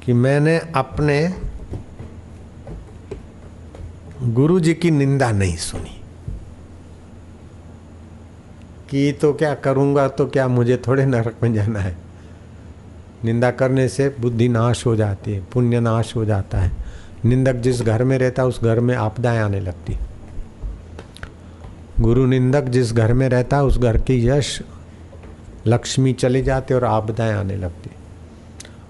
कि 0.04 0.12
मैंने 0.12 0.58
अपने 0.74 1.34
गुरु 4.22 4.60
जी 4.60 4.74
की 4.74 4.90
निंदा 4.90 5.30
नहीं 5.32 5.56
सुनी। 5.56 6.00
कि 8.90 9.12
तो 9.12 9.32
क्या 9.32 9.54
करूँगा 9.54 10.08
तो 10.08 10.26
क्या 10.26 10.48
मुझे 10.48 10.82
थोड़े 10.86 11.06
नरक 11.06 11.36
में 11.42 11.52
जाना 11.54 11.80
है? 11.80 12.11
निंदा 13.24 13.50
करने 13.50 13.88
से 13.88 14.16
बुद्धि 14.20 14.48
नाश 14.48 14.86
हो 14.86 14.96
जाती 14.96 15.32
है, 15.32 15.44
पुण्य 15.52 15.80
नाश 15.80 16.16
हो 16.16 16.24
जाता 16.24 16.58
है। 16.58 16.72
निंदक 17.24 17.54
जिस 17.54 17.82
घर 17.82 18.04
में 18.04 18.18
रहता 18.18 18.42
है 18.42 18.48
उस 18.48 18.60
घर 18.62 18.80
में 18.80 18.94
आपदाएँ 18.94 19.38
आने 19.38 19.60
लगती। 19.60 19.96
गुरु 22.00 22.26
निंदक 22.26 22.62
जिस 22.62 22.92
घर 22.92 23.12
में 23.12 23.28
रहता 23.28 23.56
है 23.56 23.64
उस 23.64 23.78
घर 23.78 23.96
की 23.96 24.28
यश 24.28 24.62
लक्ष्मी 25.66 26.12
चले 26.12 26.42
जाती 26.42 26.74
और 26.74 26.84
आपदाएँ 26.84 27.32
आने 27.32 27.56
लगती। 27.56 27.90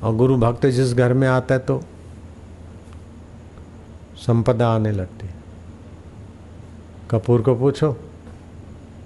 और 0.03 0.15
गुरु 0.17 0.37
भक्त 0.37 0.67
जिस 0.67 0.95
घर 0.95 1.13
में 1.13 1.29
आता 1.29 1.55
है 1.55 1.61
तो 1.61 1.83
संपदा 4.17 4.69
आने 4.69 4.93
लगती। 4.93 5.31
कपूर 7.11 7.43
को 7.43 7.55
पूछो, 7.55 7.93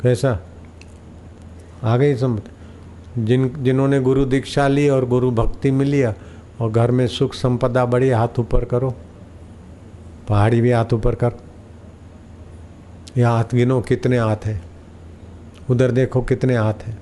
कैसा? 0.02 0.38
आ 1.85 1.97
गई 1.97 2.14
संपदा? 2.16 2.55
जिन, 3.18 3.52
जिन्होंने 3.58 4.00
गुरु 4.00 4.25
दीक्षा 4.25 4.68
ली 4.68 4.88
और 4.88 5.06
गुरु 5.06 5.30
भक्ति 5.30 5.70
मिली 5.70 6.02
और 6.02 6.70
घर 6.70 6.90
में 6.90 7.06
सुख 7.06 7.35
संपदा 7.35 7.85
बड़ी 7.87 8.11
हाथ 8.11 8.38
ऊपर 8.38 8.64
करो। 8.64 8.94
पहाड़ी 10.28 10.61
भी 10.61 10.73
हाथ 10.73 10.92
ऊपर 10.92 11.14
कर। 11.14 11.32
या 13.16 13.30
हाथ 13.30 13.54
गिनो, 13.54 13.80
कितने 13.80 14.18
हाथ 14.18 14.37
हैं? 14.44 14.64
उधर 15.70 15.90
देखो 15.90 16.23
कितने 16.23 16.56
हाथ 16.56 16.75
हैं। 16.75 16.99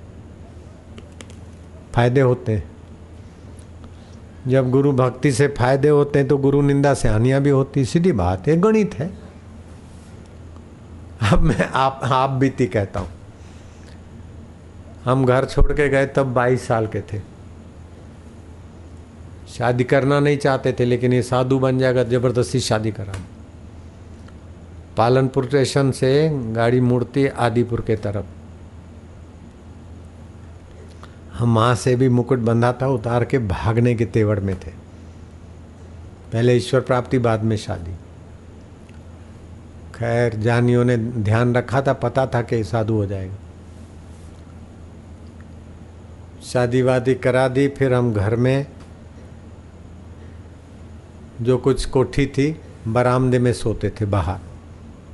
फ़ायदे 1.95 2.21
होते 2.21 2.51
हैं। 2.51 2.71
जब 4.47 4.71
गुरु 4.71 4.91
भक्ति 4.91 5.31
से 5.31 5.47
फ़ायदे 5.47 5.89
होते 5.89 6.19
हैं 6.19 6.27
तो 6.27 6.37
गुरु 6.37 6.61
निंदा 6.61 6.93
से 6.93 7.09
हानियाँ 7.09 7.41
भी 7.41 7.49
होती 7.49 7.85
सीधी 7.85 8.11
बात 8.11 8.47
है 8.47 8.57
गणित 8.57 8.93
है। 8.93 9.17
अब 11.33 11.39
मैं 11.39 11.69
आप 11.69 11.99
आप 12.03 12.29
बीती 12.29 12.67
कहता 12.67 12.99
हूँ। 12.99 13.09
हम 15.05 15.25
घर 15.25 15.45
छोड़ 15.45 15.73
के 15.73 15.89
गए 15.89 16.05
तब 16.05 16.33
22 16.33 16.67
साल 16.67 16.87
के 16.87 17.01
थे। 17.01 17.21
शादी 19.57 19.83
करना 19.83 20.19
नहीं 20.19 20.37
चाहते 20.37 20.75
थे, 20.79 20.85
लेकिन 20.85 21.13
ये 21.13 21.21
साधु 21.21 21.59
बन 21.59 21.79
जाएगा, 21.79 22.03
ज़बरदस्ती 22.03 22.59
शादी 22.59 22.91
करा। 22.91 23.13
पालनपुर 24.97 25.45
स्टेशन 25.45 25.91
से 25.91 26.29
गाड़ी 26.33 26.79
मुड़ती 26.79 27.27
आदिपुर 27.27 27.81
के 27.81 27.95
तरफ़। 27.95 28.25
हम 31.33 31.53
माँ 31.53 31.75
से 31.75 31.95
भी 31.95 32.09
मुकुट 32.09 32.39
बंधा 32.39 32.73
था 32.81 32.87
उतार 32.87 33.25
के 33.25 33.39
भागने 33.39 33.95
के 33.95 34.05
तेवर 34.05 34.39
में 34.39 34.55
थे। 34.55 34.71
पहले 36.33 36.55
ईश्वर 36.55 36.81
प्राप्ति, 36.81 37.19
बाद 37.19 37.43
में 37.43 37.57
शादी। 37.57 37.91
खैर, 39.95 40.35
जानियों 40.35 40.85
ने 40.85 40.97
ध्यान 40.97 41.55
रखा 41.55 41.81
था, 41.81 41.93
पता 41.93 42.27
था 42.27 42.41
कि 42.41 42.63
साधु 42.63 42.93
हो 42.93 43.05
जाएगा। 43.05 43.35
शादी 46.45 46.81
वादी 46.81 47.15
करा 47.15 47.47
दी, 47.47 47.67
फिर 47.67 47.93
हम 47.93 48.13
घर 48.13 48.35
में 48.35 48.67
जो 51.41 51.57
कुछ 51.57 51.85
कोठी 51.85 52.25
थी, 52.27 52.61
बरामदे 52.87 53.39
में 53.39 53.53
सोते 53.53 53.89
थे 53.89 54.05
बाहर, 54.05 54.39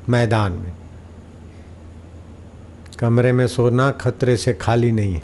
मैदान 0.10 0.52
में। 0.52 0.74
कमरे 3.00 3.32
में 3.32 3.48
सोना 3.48 3.92
खतरे 3.92 4.38
से 4.38 4.54
खाली 4.54 4.92
नहीं 4.92 5.14
है। 5.14 5.22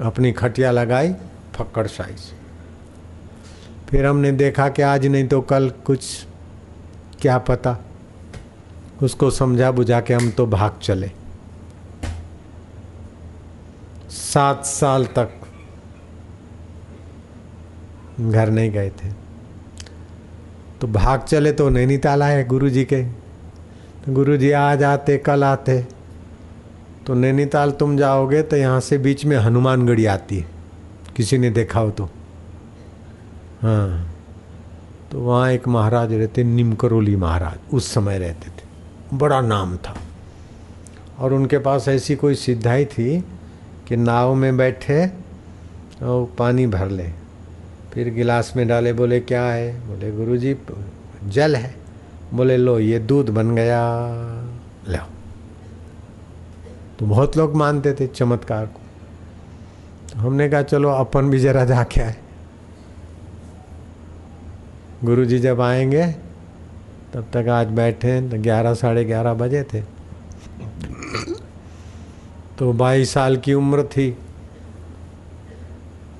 अपनी 0.00 0.32
खटिया 0.32 0.70
लगाई, 0.70 1.12
फक्कड़ 1.54 1.86
साइज़ 1.86 2.32
फिर 3.88 4.06
हमने 4.06 4.32
देखा 4.32 4.68
कि 4.68 4.82
आज 4.82 5.06
नहीं 5.06 5.28
तो 5.28 5.40
कल 5.40 5.72
कुछ, 5.84 6.26
क्या 7.20 7.38
पता। 7.38 7.76
उसको 9.02 9.30
समझा 9.30 9.70
बुझा 9.70 10.00
के 10.00 10.14
हम 10.14 10.30
तो 10.30 10.46
भाग 10.46 10.78
चले। 10.82 11.10
सात 14.34 14.64
साल 14.64 15.06
तक 15.06 15.30
घर 18.20 18.50
नहीं 18.50 18.70
गए 18.70 18.90
थे। 18.90 19.08
तो 20.80 20.86
भाग 20.86 21.20
चले 21.20 21.52
तो 21.52 21.68
नैनीताल 21.68 22.22
आए 22.22 22.44
गुरु 22.44 22.70
जी 22.70 22.84
के। 22.84 23.04
तो 24.04 24.12
गुरु 24.12 24.36
जी 24.36 24.50
आज 24.50 24.82
आते, 24.82 25.18
कल 25.18 25.44
आते। 25.44 25.86
तो 27.06 27.14
नैनीताल 27.14 27.70
तुम 27.70 27.96
जाओगे 27.96 28.42
तो 28.42 28.56
यहाँ 28.56 28.80
से 28.80 28.98
बीच 28.98 29.24
में 29.24 29.36
हनुमानगढ़ी 29.36 30.06
आती 30.06 30.38
है। 30.38 30.46
किसी 31.16 31.38
ने 31.38 31.50
देखा 31.50 31.80
हो 31.80 31.90
तो। 31.90 32.04
हाँ। 33.62 34.14
तो 35.10 35.20
वहाँ 35.20 35.50
एक 35.52 35.68
महाराज 35.68 36.12
रहते, 36.12 36.44
निमकरोली 36.44 37.16
महाराज, 37.16 37.74
उस 37.74 37.94
समय 37.94 38.18
रहते 38.18 38.50
थे। 38.50 38.66
बड़ा 39.16 39.40
नाम 39.40 39.76
था। 39.76 39.96
और 41.18 41.32
उनके 41.32 41.58
पास 41.58 41.88
ऐसी 41.88 42.16
कोई 42.16 42.34
सिद्धाई 42.34 42.84
थी 42.84 43.24
कि 43.88 43.96
नाव 43.96 44.34
में 44.34 44.56
बैठे 44.56 45.06
और 46.02 46.34
पानी 46.38 46.66
भर 46.66 46.88
ले। 46.88 47.10
फिर 47.92 48.10
गिलास 48.10 48.52
में 48.56 48.68
डाले, 48.68 48.92
बोले, 48.92 49.20
क्या 49.20 49.44
है? 49.44 49.80
बोले, 49.80 50.12
गुरुजी, 50.12 50.56
जल 51.24 51.56
है। 51.56 51.74
बोले, 52.34 52.56
लो, 52.56 52.78
ये 52.78 52.98
दूध 52.98 53.30
बन 53.30 53.54
गया। 53.54 54.00
लो 54.88 55.06
तो 56.98 57.06
बहुत 57.06 57.36
लोग 57.36 57.56
मानते 57.56 57.92
थे 57.92 58.06
चमत्कार 58.06 58.66
को। 58.66 58.80
तो 60.12 60.18
हमने 60.18 60.48
कहा, 60.48 60.62
चलो, 60.62 60.90
अपन 60.90 61.30
भी 61.30 61.38
जरा 61.38 61.64
जाके 61.64 62.00
आए। 62.00 62.16
गुरु 65.04 65.24
जी 65.24 65.38
जब 65.38 65.60
आएँगे, 65.60 66.06
तब 67.12 67.26
तक 67.32 67.48
आज 67.48 67.66
बैठे 67.66 68.30
तो 68.30 68.38
ग्यारह, 68.38 68.74
साढ़े 68.74 69.04
ग्यारह 69.04 69.34
बजे 69.34 69.62
थे। 69.62 69.80
तो 72.58 72.72
बाईस 72.72 73.12
साल 73.12 73.36
की 73.36 73.54
उम्र 73.54 73.82
थी। 73.82 74.18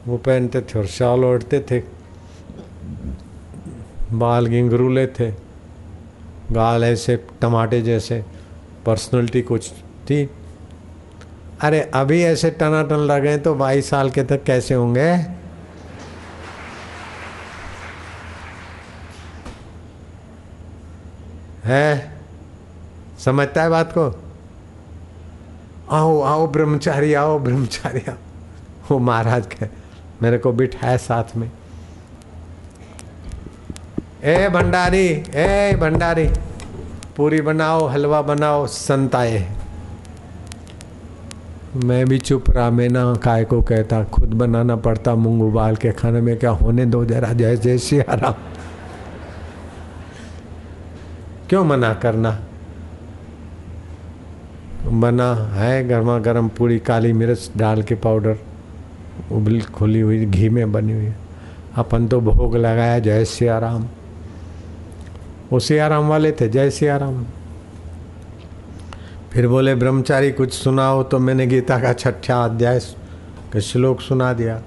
वो 0.07 0.17
पहनते 0.17 0.61
थे 0.61 0.79
और 0.79 0.87
शाल 0.87 1.25
ओढ़ते 1.25 1.61
थे। 1.61 1.83
बाल 4.13 4.47
गिंगरूले 4.47 5.07
थे 5.07 5.31
गाल 6.53 6.85
ऐसे 6.85 7.27
टमाटे 7.41 7.83
जैसे। 7.83 8.25
पर्सनैलिटी 8.87 9.43
कुछ 9.43 9.71
थी। 10.11 10.31
अरे 11.61 11.81
अभी 11.81 12.23
ऐसे 12.23 12.51
टनाटन 12.51 12.97
लगे 12.97 13.39
तो 13.39 13.55
बाईस 13.55 13.91
साल 13.91 14.11
के 14.11 14.23
तक 14.23 14.43
कैसे 14.43 14.75
होंगे? 14.75 15.27
है? 21.65 22.13
समझता 23.19 23.63
है 23.63 23.71
बात 23.71 23.93
को? 23.93 24.24
आओ 25.91 26.21
आओ 26.21 26.47
ब्रह्मचारी 26.47 27.15
आओ 27.15 27.39
ब्रह्मचारी, 27.39 28.01
आओ। 28.09 28.17
वो 28.91 28.99
महाराज 28.99 29.47
के 29.47 29.67
मेरे 30.23 30.39
को 30.39 30.53
बिठाया 30.53 30.97
साथ 30.97 31.37
में। 31.37 31.51
ए 34.25 34.49
भंडारी 34.49 35.07
ए 35.35 35.77
भंडारी, 35.81 36.29
पूरी 37.17 37.41
बनाओ, 37.41 37.87
हलवा 37.87 38.23
बनाओ, 38.23 38.67
संत 38.67 39.15
आए 39.15 39.57
मैं 41.77 42.07
भी 42.07 42.19
चुप 42.19 42.51
रहा, 42.51 42.71
मैं 42.71 42.89
ना 42.89 43.15
काय 43.15 43.45
को 43.45 43.63
कहता, 43.63 44.05
खुद 44.05 44.29
बनाना 44.29 44.77
पड़ता 44.77 45.15
मूंग 45.15 45.43
उबाल 45.43 45.77
के 45.77 45.93
खाने 45.93 46.21
में, 46.21 46.39
क्या 46.39 46.51
होने 46.51 46.87
दो 46.87 47.05
जरा, 47.05 47.33
जय 47.33 47.57
जय 47.57 48.01
आराम 48.01 48.35
क्यों 51.49 51.65
मना 51.65 51.95
करना? 51.95 52.39
बना 54.95 55.35
है 55.53 55.87
गर्मा 55.89 56.19
गर्म 56.19 56.49
पूरी 56.49 56.79
काली 56.79 57.13
मिर्च 57.13 57.51
डाल 57.57 57.83
के 57.83 57.95
पाउडर। 57.95 58.37
उबल 59.33 59.61
खुली 59.75 60.01
हुई, 60.01 60.25
घी 60.27 60.49
में 60.49 60.73
बनी 60.73 60.93
हुई 60.93 61.13
अपन 61.77 62.07
तो 62.09 62.21
भोग 62.21 62.57
लगाया, 62.57 62.99
जय 62.99 63.49
आराम 63.49 63.87
वो 65.53 65.59
सियाराम 65.61 66.09
वाले 66.09 66.33
थे, 66.33 66.49
जय 66.49 66.71
सियाराम। 66.71 67.25
फिर 69.33 69.49
बोले, 69.49 69.75
ब्रह्मचारी, 69.75 70.31
कुछ 70.33 70.53
सुनाओ 70.53 71.03
तो 71.03 71.19
मैंने 71.19 71.47
गीता 71.47 71.79
का 71.79 71.93
छठा 71.93 72.45
अध्याय 72.45 72.79
का 73.53 73.61
श्लोक 73.61 74.01
सुना 74.01 74.33
दिया। 74.33 74.61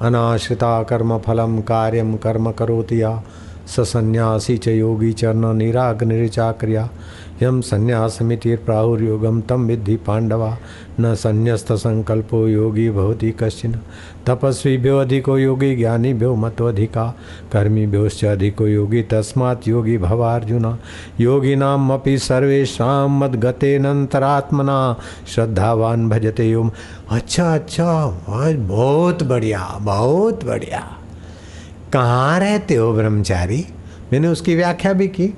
अनाश्रिता 0.00 0.82
कर्म 0.82 1.18
फलम 1.18 1.60
कार्यम 1.60 2.16
कर्म 2.16 2.50
करोतिया 2.52 3.22
सन्यासी 3.68 4.56
च 4.58 4.68
योगी 4.68 5.12
चरण 5.12 5.52
निराग 5.56 6.02
निचाक्रिया 6.02 6.88
यम 7.42 7.60
संन्यासमिति 7.60 8.54
प्राहुर्योगम 8.56 9.40
तम 9.40 9.62
विद्धि 9.66 9.96
पांडवा 9.96 10.56
न 11.00 11.14
संन्यस्त 11.14 11.72
संकल्पो 11.72 12.46
योगी 12.48 12.90
भवती 12.90 13.30
कश्चिन। 13.30 13.74
तपस्वी 14.26 14.76
भ्यो 14.78 14.98
अधिको 14.98 15.38
योगी 15.38 15.74
ज्ञानी 15.76 16.14
भ्यो 16.14 16.34
मतोधिका 16.34 17.06
कर्मी 17.52 17.86
भ्योश्च 17.86 18.24
अधिको 18.24 18.66
योगी, 18.66 19.02
तस्मात् 19.02 19.68
योगी 19.68 19.98
भवार्जुन। 19.98 20.78
योगी 21.20 21.56
नाम 21.56 21.92
अपि 21.92 22.18
सर्वेशा 22.18 23.06
मद 23.06 23.36
गतेनंतरात्मना 23.36 24.96
श्रद्धावान 25.28 26.08
भजते 26.08 26.50
योम। 26.50 26.70
अच्छा 27.10 27.54
अच्छा 27.54 28.06
बहुत 28.56 29.22
बढ़िया 29.22 29.78
बहुत 29.80 30.44
बढ़िया। 30.44 30.88
कहाँ 31.92 32.40
रहते 32.40 32.74
हो 32.74 32.92
ब्रह्मचारी? 32.92 33.64
मैंने 34.12 34.28
उसकी 34.28 34.54
व्याख्या 34.54 34.92
भी 34.92 35.08
की। 35.08 35.34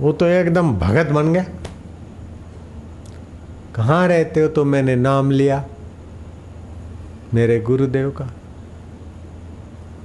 वो 0.00 0.12
तो 0.12 0.26
एकदम 0.26 0.72
भगत 0.74 1.06
बन 1.06 1.32
गया। 1.32 1.44
कहाँ 3.74 4.06
रहते 4.08 4.40
हो 4.40 4.48
तो 4.48 4.64
मैंने 4.64 4.96
नाम 4.96 5.30
लिया 5.30 5.64
मेरे 7.34 7.60
गुरुदेव 7.60 8.10
का। 8.10 8.30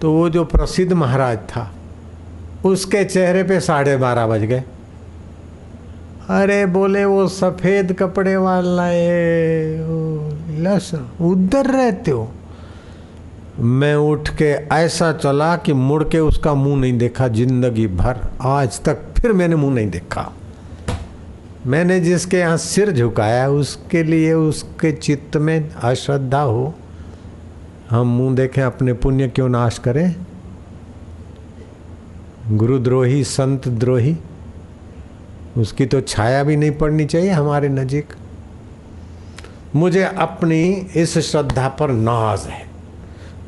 तो 0.02 0.12
वो 0.14 0.30
जो 0.30 0.44
प्रसिद्ध 0.46 0.92
महाराज 0.94 1.38
था, 1.48 1.72
उसके 2.66 3.04
चेहरे 3.04 3.44
पे 3.44 3.60
साढ़े 3.60 3.96
बारह 3.98 4.28
बज 4.28 4.44
गए। 4.44 4.64
अरे 6.32 6.66
बोले, 6.66 7.04
वो 7.06 7.28
सफ़ेद 7.28 7.94
कपड़े 7.94 8.36
वाला 8.38 8.86
है 8.86 9.78
लस, 10.62 10.92
उधर 11.22 11.66
रहते 11.68 12.12
हो? 12.12 12.32
मैं 13.60 13.96
उठ 13.96 14.30
के 14.30 14.46
ऐसा 14.76 15.12
चला 15.14 15.56
कि 15.56 15.74
मुड़ 15.74 16.04
के 16.04 16.20
उसका 16.20 16.54
मुँह 16.54 16.80
नहीं 16.82 16.98
देखा 16.98 17.28
ज़िंदगी 17.28 17.88
भर। 17.88 18.20
आज 18.42 18.82
तक 18.82 19.02
फिर 19.18 19.34
मैंने 19.34 19.56
मुँह 19.56 19.74
नहीं 19.74 19.90
देखा। 19.90 20.32
मैंने 21.68 22.00
जिसके 22.00 22.38
यहाँ 22.38 22.58
सिर 22.58 22.92
झुकाया, 22.92 23.50
उसके 23.50 24.04
लिए 24.04 24.34
उसके 24.34 24.92
चित्त 24.92 25.38
में 25.38 25.70
अश्रद्धा 25.70 26.42
हो। 26.42 26.74
हम 27.90 28.08
मुँह 28.08 28.36
देखें, 28.36 28.62
अपने 28.64 28.94
पुण्य 28.94 29.28
क्यों 29.28 29.50
नाश 29.50 29.78
करें? 29.78 30.16
गुरुद्रोही, 32.52 33.24
संत 33.24 33.68
द्रोही, 33.68 34.18
उसकी 35.58 35.86
तो 35.86 36.02
छाया 36.02 36.44
भी 36.44 36.56
नहीं 36.56 36.72
पड़नी 36.72 37.06
चाहिए 37.06 37.32
हमारे 37.32 37.70
नजीक। 37.70 38.14
मुझे 39.76 40.04
अपनी 40.04 40.64
इस 40.96 41.18
श्रद्धा 41.18 41.68
पर 41.70 41.92
नाज 41.92 42.48
है। 42.48 42.69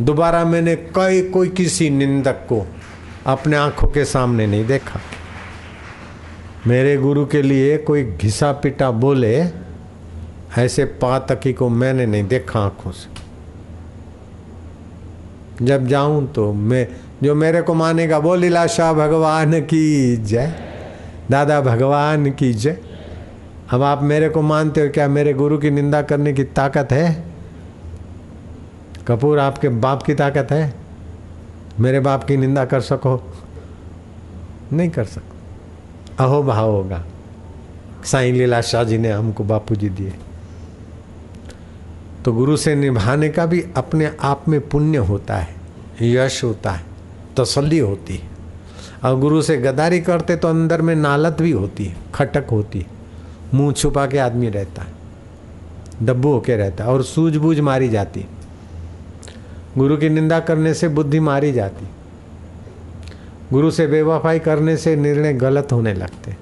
दोबारा 0.01 0.45
मैंने 0.45 0.75
कई, 0.75 1.21
कोई 1.21 1.49
किसी 1.49 1.89
निंदक 1.89 2.33
को 2.33 2.67
अपने 3.25 3.57
आँखों 3.57 3.87
के 3.87 4.05
सामने 4.05 4.47
नहीं 4.47 4.65
देखा। 4.65 4.99
मेरे 6.67 6.97
गुरु 6.97 7.25
के 7.25 7.41
लिए 7.41 7.77
कोई 7.77 8.03
घिसा 8.03 8.51
पिटा 8.51 8.91
बोले, 8.91 9.45
ऐसे 10.57 10.85
पातकी 10.85 11.53
को 11.53 11.69
मैंने 11.69 12.05
नहीं 12.05 12.23
देखा 12.23 12.59
आँखों 12.59 12.91
से। 12.91 13.21
जब 15.65 15.87
जाऊँ 15.87 16.33
तो 16.33 16.53
मैं, 16.53 16.87
जो 17.23 17.35
मेरे 17.35 17.61
को 17.61 17.73
मानेगा, 17.73 18.17
वो 18.17 18.35
लीलाशाह 18.35 18.93
भगवान 18.93 19.61
की 19.61 20.17
जय, 20.17 20.53
दादा 21.31 21.61
भगवान 21.61 22.31
की 22.31 22.53
जय। 22.53 22.77
अब 23.69 23.83
आप 23.83 24.03
मेरे 24.03 24.29
को 24.29 24.41
मानते 24.41 24.81
हो 24.81 24.89
क्या 24.89 25.07
मेरे 25.07 25.33
गुरु 25.33 25.57
की 25.57 25.69
निंदा 25.69 26.01
करने 26.01 26.33
की 26.33 26.43
ताकत 26.43 26.87
है? 26.91 27.30
कपूर, 29.11 29.39
आपके 29.39 29.69
बाप 29.69 30.03
की 30.03 30.13
ताकत 30.13 30.47
है? 30.51 30.73
मेरे 31.79 31.99
बाप 31.99 32.23
की 32.23 32.37
निंदा 32.37 32.65
कर 32.65 32.81
सको? 32.81 33.33
नहीं 34.73 34.89
कर 34.89 35.05
सको। 35.05 35.37
अहो 36.23 36.43
भाव 36.43 36.71
होगा। 36.71 37.05
साईं 38.05 38.33
लीला 38.33 38.61
शाह 38.61 38.83
जी 38.83 38.97
ने 38.97 39.11
हमको 39.11 39.43
बापू 39.43 39.75
जी 39.75 39.89
दिए। 39.89 40.13
तो 42.25 42.33
गुरु 42.33 42.57
से 42.57 42.75
निभाने 42.75 43.29
का 43.29 43.45
भी 43.45 43.65
अपने 43.75 44.11
आप 44.21 44.47
में 44.47 44.69
पुण्य 44.69 44.97
होता 44.97 45.35
है, 45.35 45.55
यश 46.01 46.43
होता 46.43 46.71
है, 46.71 46.83
तसल्ली 47.37 47.79
होती 47.79 48.15
है। 48.15 48.27
और 49.03 49.19
गुरु 49.19 49.41
से 49.41 49.57
गदारी 49.57 50.01
करते 50.01 50.35
तो 50.35 50.47
अंदर 50.47 50.81
में 50.81 50.95
नालत 50.95 51.37
भी 51.41 51.51
होती 51.51 51.85
है, 51.85 51.95
खटक 52.15 52.45
होती 52.51 52.79
है। 52.79 52.87
मुँह 53.53 53.73
छुपा 53.73 54.07
के 54.07 54.17
आदमी 54.17 54.49
रहता 54.49 54.81
है, 54.81 54.93
डब्बू 56.03 56.31
होके 56.31 56.55
रहता 56.55 56.83
है 56.83 56.89
और 56.89 57.03
सूझबूझ 57.03 57.59
मारी 57.59 57.89
जाती 57.89 58.21
गुरु 59.77 59.97
की 59.97 60.09
निंदा 60.09 60.39
करने 60.39 60.73
से 60.73 60.87
बुद्धि 60.87 61.19
मारी 61.19 61.51
जाती। 61.51 61.87
गुरु 63.53 63.71
से 63.71 63.87
बेवफाई 63.87 64.39
करने 64.39 64.77
से 64.77 64.95
निर्णय 64.95 65.33
गलत 65.33 65.67
होने 65.71 65.93
लगते। 65.93 66.35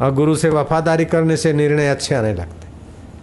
और 0.00 0.14
गुरु 0.14 0.36
से 0.36 0.50
वफादारी 0.50 1.04
करने 1.04 1.36
से 1.36 1.52
निर्णय 1.52 1.88
अच्छे 1.88 2.14
आने 2.14 2.34
लगते। 2.34 2.68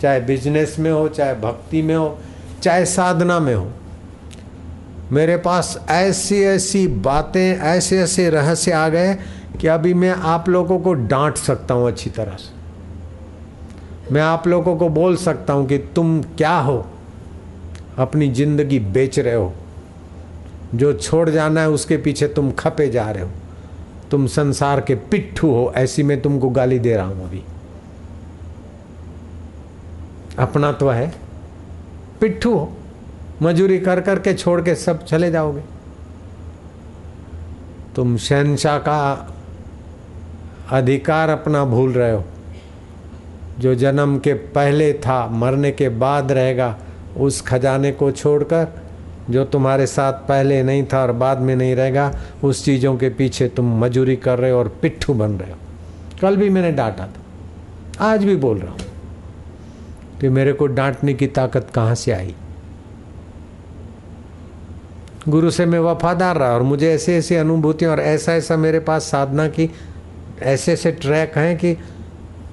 चाहे 0.02 0.22
बिज़नेस 0.22 0.76
में 0.80 0.92
हो, 0.92 1.08
चाहे 1.08 1.34
भक्ति 1.34 1.82
में 1.82 1.96
हो, 1.96 2.20
चाहे 2.64 2.86
साधना 2.86 3.40
में 3.40 3.56
हो। 3.56 3.72
मेरे 5.12 5.38
पास 5.38 5.86
ऐसी 5.90 6.44
ऐसी 6.44 6.88
बातें, 6.88 7.60
ऐसे 7.60 8.00
ऐसे 8.00 8.30
रहस्य 8.30 8.72
आ 8.72 8.90
गए 8.90 9.18
कि 9.62 9.68
अभी 9.68 9.94
मैं 9.94 10.10
आप 10.10 10.50
लोगों 10.50 10.80
को 10.80 10.94
डांट 10.94 11.38
सकता 11.38 11.74
हूँ 11.74 11.88
अच्छी 11.88 12.10
तरह 12.10 12.36
से। 12.36 12.58
मैं 14.14 14.22
आप 14.22 14.48
लोगों 14.48 14.78
को 14.78 14.90
बोल 14.90 15.16
सकता 15.16 15.54
हूँ 15.54 15.68
कि 15.68 15.78
तुम 15.78 16.22
क्या 16.22 16.58
हो? 16.58 16.88
अपनी 17.98 18.30
ज़िंदगी 18.30 18.80
बेच 18.80 19.20
रहे 19.20 19.36
हो। 19.36 19.54
जो 20.76 20.94
छोड़ 20.94 21.30
जाना 21.30 21.62
है, 21.62 21.70
उसके 21.70 21.98
पीछे 21.98 22.28
तुम 22.28 22.52
खपे 22.52 22.88
जा 22.90 23.12
रहे 23.12 23.24
हो। 23.24 23.30
तुम 24.12 24.28
संसार 24.28 24.82
के 24.82 24.96
पिट्ठू 24.96 25.52
हो, 25.52 25.74
ऐसी 25.76 26.04
मैं 26.04 26.22
तुमको 26.22 26.50
गाली 26.50 26.80
दे 26.80 26.96
रहा 26.96 27.06
हूँ 27.06 27.28
अभी। 27.28 27.44
अपना 30.40 30.72
तो 30.72 30.90
है। 30.90 31.14
पिट्ठू 32.22 32.54
हो। 32.54 32.74
मजूरी 33.42 33.80
कर 33.80 34.02
कर 34.02 34.20
के 34.20 34.34
छोड़ 34.34 34.62
के 34.62 34.76
सब 34.76 35.06
चले 35.06 35.32
जाओगे। 35.32 35.62
तुम 37.96 38.18
शहनशाह 38.18 38.78
का 38.78 39.34
अधिकार 40.72 41.30
अपना 41.30 41.66
भूल 41.66 41.92
रहे 41.92 42.12
हो। 42.12 42.24
जो 43.60 43.76
जन्म 43.76 44.20
के 44.20 44.34
पहले 44.34 44.94
था, 44.94 45.28
मरने 45.28 45.72
के 45.72 45.90
बाद 45.90 46.32
रहेगा 46.32 46.78
उस 47.18 47.42
खजाने 47.42 47.92
को 47.92 48.12
छोड़कर, 48.12 48.68
जो 49.30 49.44
तुम्हारे 49.46 49.86
साथ 49.88 50.14
पहले 50.28 50.62
नहीं 50.64 50.86
था 50.86 51.02
और 51.02 51.12
बाद 51.12 51.40
में 51.40 51.56
नहीं 51.56 51.76
रहेगा, 51.76 52.12
उस 52.44 52.64
चीज़ों 52.66 52.96
के 52.98 53.10
पीछे 53.10 53.48
तुम 53.48 53.80
मजूरी 53.80 54.16
कर 54.16 54.40
रहे 54.40 54.52
हो 54.52 54.60
और 54.60 54.68
पिट्ठू 54.82 55.14
बन 55.14 55.32
रहे 55.32 55.52
हो। 55.52 55.58
कल 56.22 56.38
भी 56.38 56.50
मैंने 56.50 56.72
डांटा 56.72 57.06
था, 57.06 58.06
आज 58.06 58.24
भी 58.24 58.36
बोल 58.36 58.58
रहा 58.58 58.72
हूँ 58.72 58.80
कि 60.22 60.30
मेरे 60.30 60.54
को 60.54 60.68
डांटने 60.68 61.14
की 61.14 61.28
ताकत 61.28 61.68
कहाँ 61.76 61.96
से 61.96 62.12
आई? 62.12 62.36
गुरु 65.30 65.50
से 65.52 65.66
मैं 65.66 65.80
वफादार 65.80 66.38
रहा 66.38 66.54
और 66.54 66.62
मुझे 66.62 66.94
ऐसे 66.94 67.18
ऐसी 67.18 67.36
अनुभूतियाँ 67.36 67.92
और 67.92 68.00
ऐसा 68.00 68.34
ऐसा 68.34 68.58
मेरे 68.58 68.80
पास 68.80 69.04
साधना 69.04 69.48
की, 69.48 69.70
ऐसे 70.42 70.74
ऐसे 70.74 70.92
ट्रैक 70.92 71.38
हैं 71.38 71.58
कि 71.58 71.78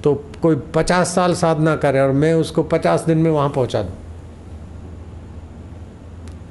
तो 0.05 0.15
कोई 0.43 0.57
पचास 0.75 1.15
साल 1.15 1.35
साधना 1.35 1.77
करे 1.77 2.01
और 2.01 2.13
मैं 2.13 2.33
उसको 2.35 2.63
पचास 2.63 3.05
दिन 3.07 3.19
में 3.19 3.31
वहाँ 3.31 3.49
पहुँचा 3.49 3.83
दूँ। 3.83 3.93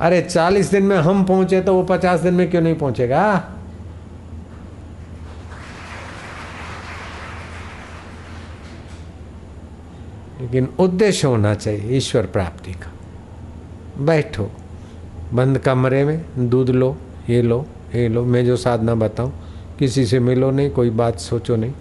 अरे 0.04 0.22
चालीस 0.22 0.72
दिन 0.72 0.84
में 0.84 0.98
हम 0.98 1.24
पहुँचे 1.24 1.62
तो 1.62 1.74
वो 1.76 1.84
पचास 1.84 2.20
दिन 2.20 2.34
में 2.34 2.50
क्यों 2.52 2.62
नहीं 2.62 2.76
पहुंचेगा? 2.76 3.24
लेकिन 10.42 10.68
उद्देश्य 10.80 11.28
होना 11.28 11.54
चाहिए 11.54 11.98
ईश्वर 11.98 12.26
प्राप्ति 12.26 12.74
का। 12.74 12.92
बैठो, 14.06 14.50
बंद 15.34 15.58
कमरे 15.58 16.04
में, 16.06 16.50
दूध 16.50 16.70
लो, 16.70 16.98
ये 17.30 17.42
लो 17.42 17.66
ये 17.96 18.08
लो, 18.10 18.24
मैं 18.26 18.46
जो 18.46 18.58
साधना 18.58 18.96
बताऊँ, 18.96 19.34
किसी 19.80 20.06
से 20.06 20.20
मिलो 20.20 20.52
नहीं, 20.52 20.70
कोई 20.70 20.90
बात 20.90 21.20
सोचो 21.20 21.56
नहीं, 21.56 21.74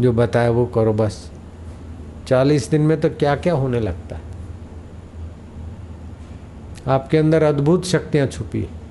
जो 0.00 0.12
बताया 0.12 0.50
वो 0.50 0.66
करो 0.66 0.92
बस। 0.92 1.30
चालीस 2.28 2.70
दिन 2.70 2.82
में 2.82 3.00
तो 3.00 3.10
क्या 3.10 3.36
क्या 3.36 3.54
होने 3.54 3.80
लगता 3.80 4.16
है? 4.16 4.25
आपके 6.88 7.18
अंदर 7.18 7.42
अद्भुत 7.42 7.84
शक्तियाँ 7.84 8.26
छुपी। 8.26 8.60
है 8.60 8.84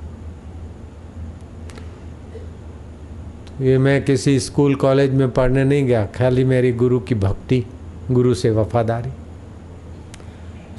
ये 3.61 3.77
मैं 3.77 4.03
किसी 4.05 4.39
स्कूल 4.39 4.75
कॉलेज 4.75 5.11
में 5.11 5.31
पढ़ने 5.31 5.63
नहीं 5.63 5.85
गया, 5.85 6.05
खाली 6.05 6.43
मेरी 6.43 6.71
गुरु 6.73 6.99
की 6.99 7.15
भक्ति, 7.15 7.63
गुरु 8.11 8.33
से 8.33 8.51
वफादारी। 8.51 9.11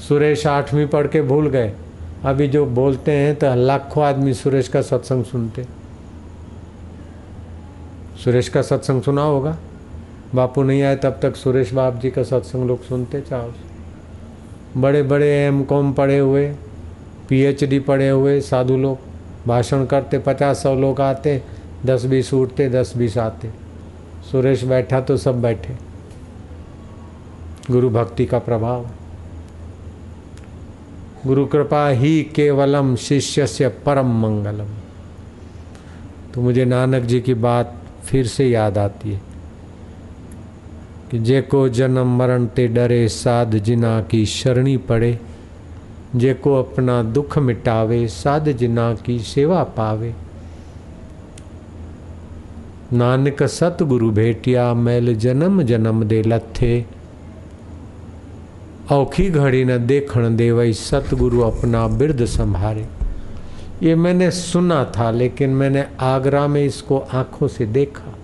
सुरेश 0.09 0.46
आठवीं 0.46 0.87
पढ़ 0.87 1.07
के 1.07 1.22
भूल 1.22 1.48
गए। 1.50 1.72
अभी 2.24 2.48
जो 2.48 2.66
बोलते 2.66 3.12
हैं 3.12 3.35
तो 3.37 3.55
लाखों 3.55 4.05
आदमी 4.05 4.35
सुरेश 4.35 4.68
का 4.68 4.83
सत्संग 4.83 5.24
सुनते। 5.24 5.66
सुरेश 8.24 8.48
का 8.48 8.62
सत्संग 8.62 9.02
सुना 9.02 9.22
होगा? 9.22 9.57
बापू 10.35 10.62
नहीं 10.62 10.83
आए 10.83 10.96
तब 10.96 11.18
तक 11.22 11.37
सुरेश 11.37 11.72
बाप 11.72 12.00
जी 12.00 12.11
का 12.11 12.22
सत्संग 12.22 12.66
लोग 12.66 12.85
सुनते, 12.85 13.20
चाहो। 13.20 13.52
बड़े 14.76 15.02
बड़े 15.02 15.29
एम 15.46 15.62
कॉम 15.64 15.92
पढ़े 15.92 16.18
हुए 16.18 16.46
पीएचडी 17.29 17.79
पढ़े 17.79 18.09
हुए 18.09 18.41
साधु 18.41 18.77
लोग, 18.77 18.99
भाषण 19.47 19.85
करते, 19.85 20.19
पचास 20.19 20.62
सौ 20.62 20.75
लोग 20.75 21.01
आते, 21.01 21.43
दस 21.87 22.05
बीस 22.05 22.35
उठते, 22.35 22.69
दस 22.69 22.97
बीस 22.97 23.19
आते। 23.19 23.51
सुरेश 24.31 24.65
बैठा 24.65 25.01
तो 25.01 25.17
सब 25.17 25.43
बैठे। 25.43 25.75
गुरु 27.71 27.91
भक्ति 27.91 28.27
का 28.27 28.39
प्रभाव। 28.39 28.87
गुरु 31.27 31.47
कृपा 31.47 31.89
ही 31.89 32.23
केवलम 32.23 32.97
शिष्य 32.97 33.47
से 33.47 33.69
परम 33.69 34.23
मंगलम। 34.23 34.69
तो 36.35 36.41
मुझे 36.41 36.65
नानक 36.65 37.03
जी 37.03 37.21
की 37.21 37.35
बात 37.35 37.75
फिर 38.05 38.27
से 38.27 38.49
याद 38.49 38.79
आती 38.79 39.12
है 39.12 39.21
कि 41.11 41.19
जे 41.19 41.43
को 41.43 41.69
जन्म 41.69 42.17
मरण 42.19 42.47
ते 42.47 42.69
डरे 42.69 43.09
साध 43.09 43.55
जिना 43.59 44.01
की 44.03 44.27
शरणी 44.27 44.77
पड़े 44.77 45.21
जे 46.16 46.35
को 46.35 46.55
अपना 46.55 47.02
दुख 47.02 47.38
मिटावे, 47.38 48.09
साध 48.09 48.48
जिना 48.48 48.94
की 48.94 49.18
सेवा 49.18 49.62
पावे। 49.62 50.14
नानक 52.92 53.42
सतगुरु 53.42 54.11
भेटिया, 54.11 54.74
मैल 54.74 55.14
जन्म 55.14 55.62
जन्म 55.62 56.05
दे 56.05 56.22
लथे। 56.22 56.85
औखी 58.92 59.31
घड़ी 59.31 59.64
न 59.64 59.87
देखण 59.87 60.37
दे 60.37 60.50
वही 60.50 60.72
सतगुरु 60.72 61.40
अपना 61.40 61.88
बिरद 61.88 62.24
संभारे। 62.24 62.87
ये 63.83 63.94
मैंने 63.94 64.31
सुना 64.31 64.85
था, 64.85 65.11
लेकिन 65.11 65.50
मैंने 65.50 65.87
आगरा 66.00 66.46
में 66.46 66.64
इसको 66.64 66.98
आँखों 66.98 67.48
से 67.48 67.66
देखा। 67.66 68.14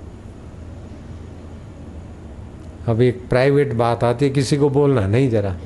अब 2.88 3.00
एक 3.00 3.28
प्राइवेट 3.28 3.72
बात 3.72 4.04
आती 4.04 4.24
है, 4.24 4.30
किसी 4.30 4.56
को 4.56 4.70
बोलना 4.70 5.06
नहीं 5.06 5.30
जरा। 5.30 5.56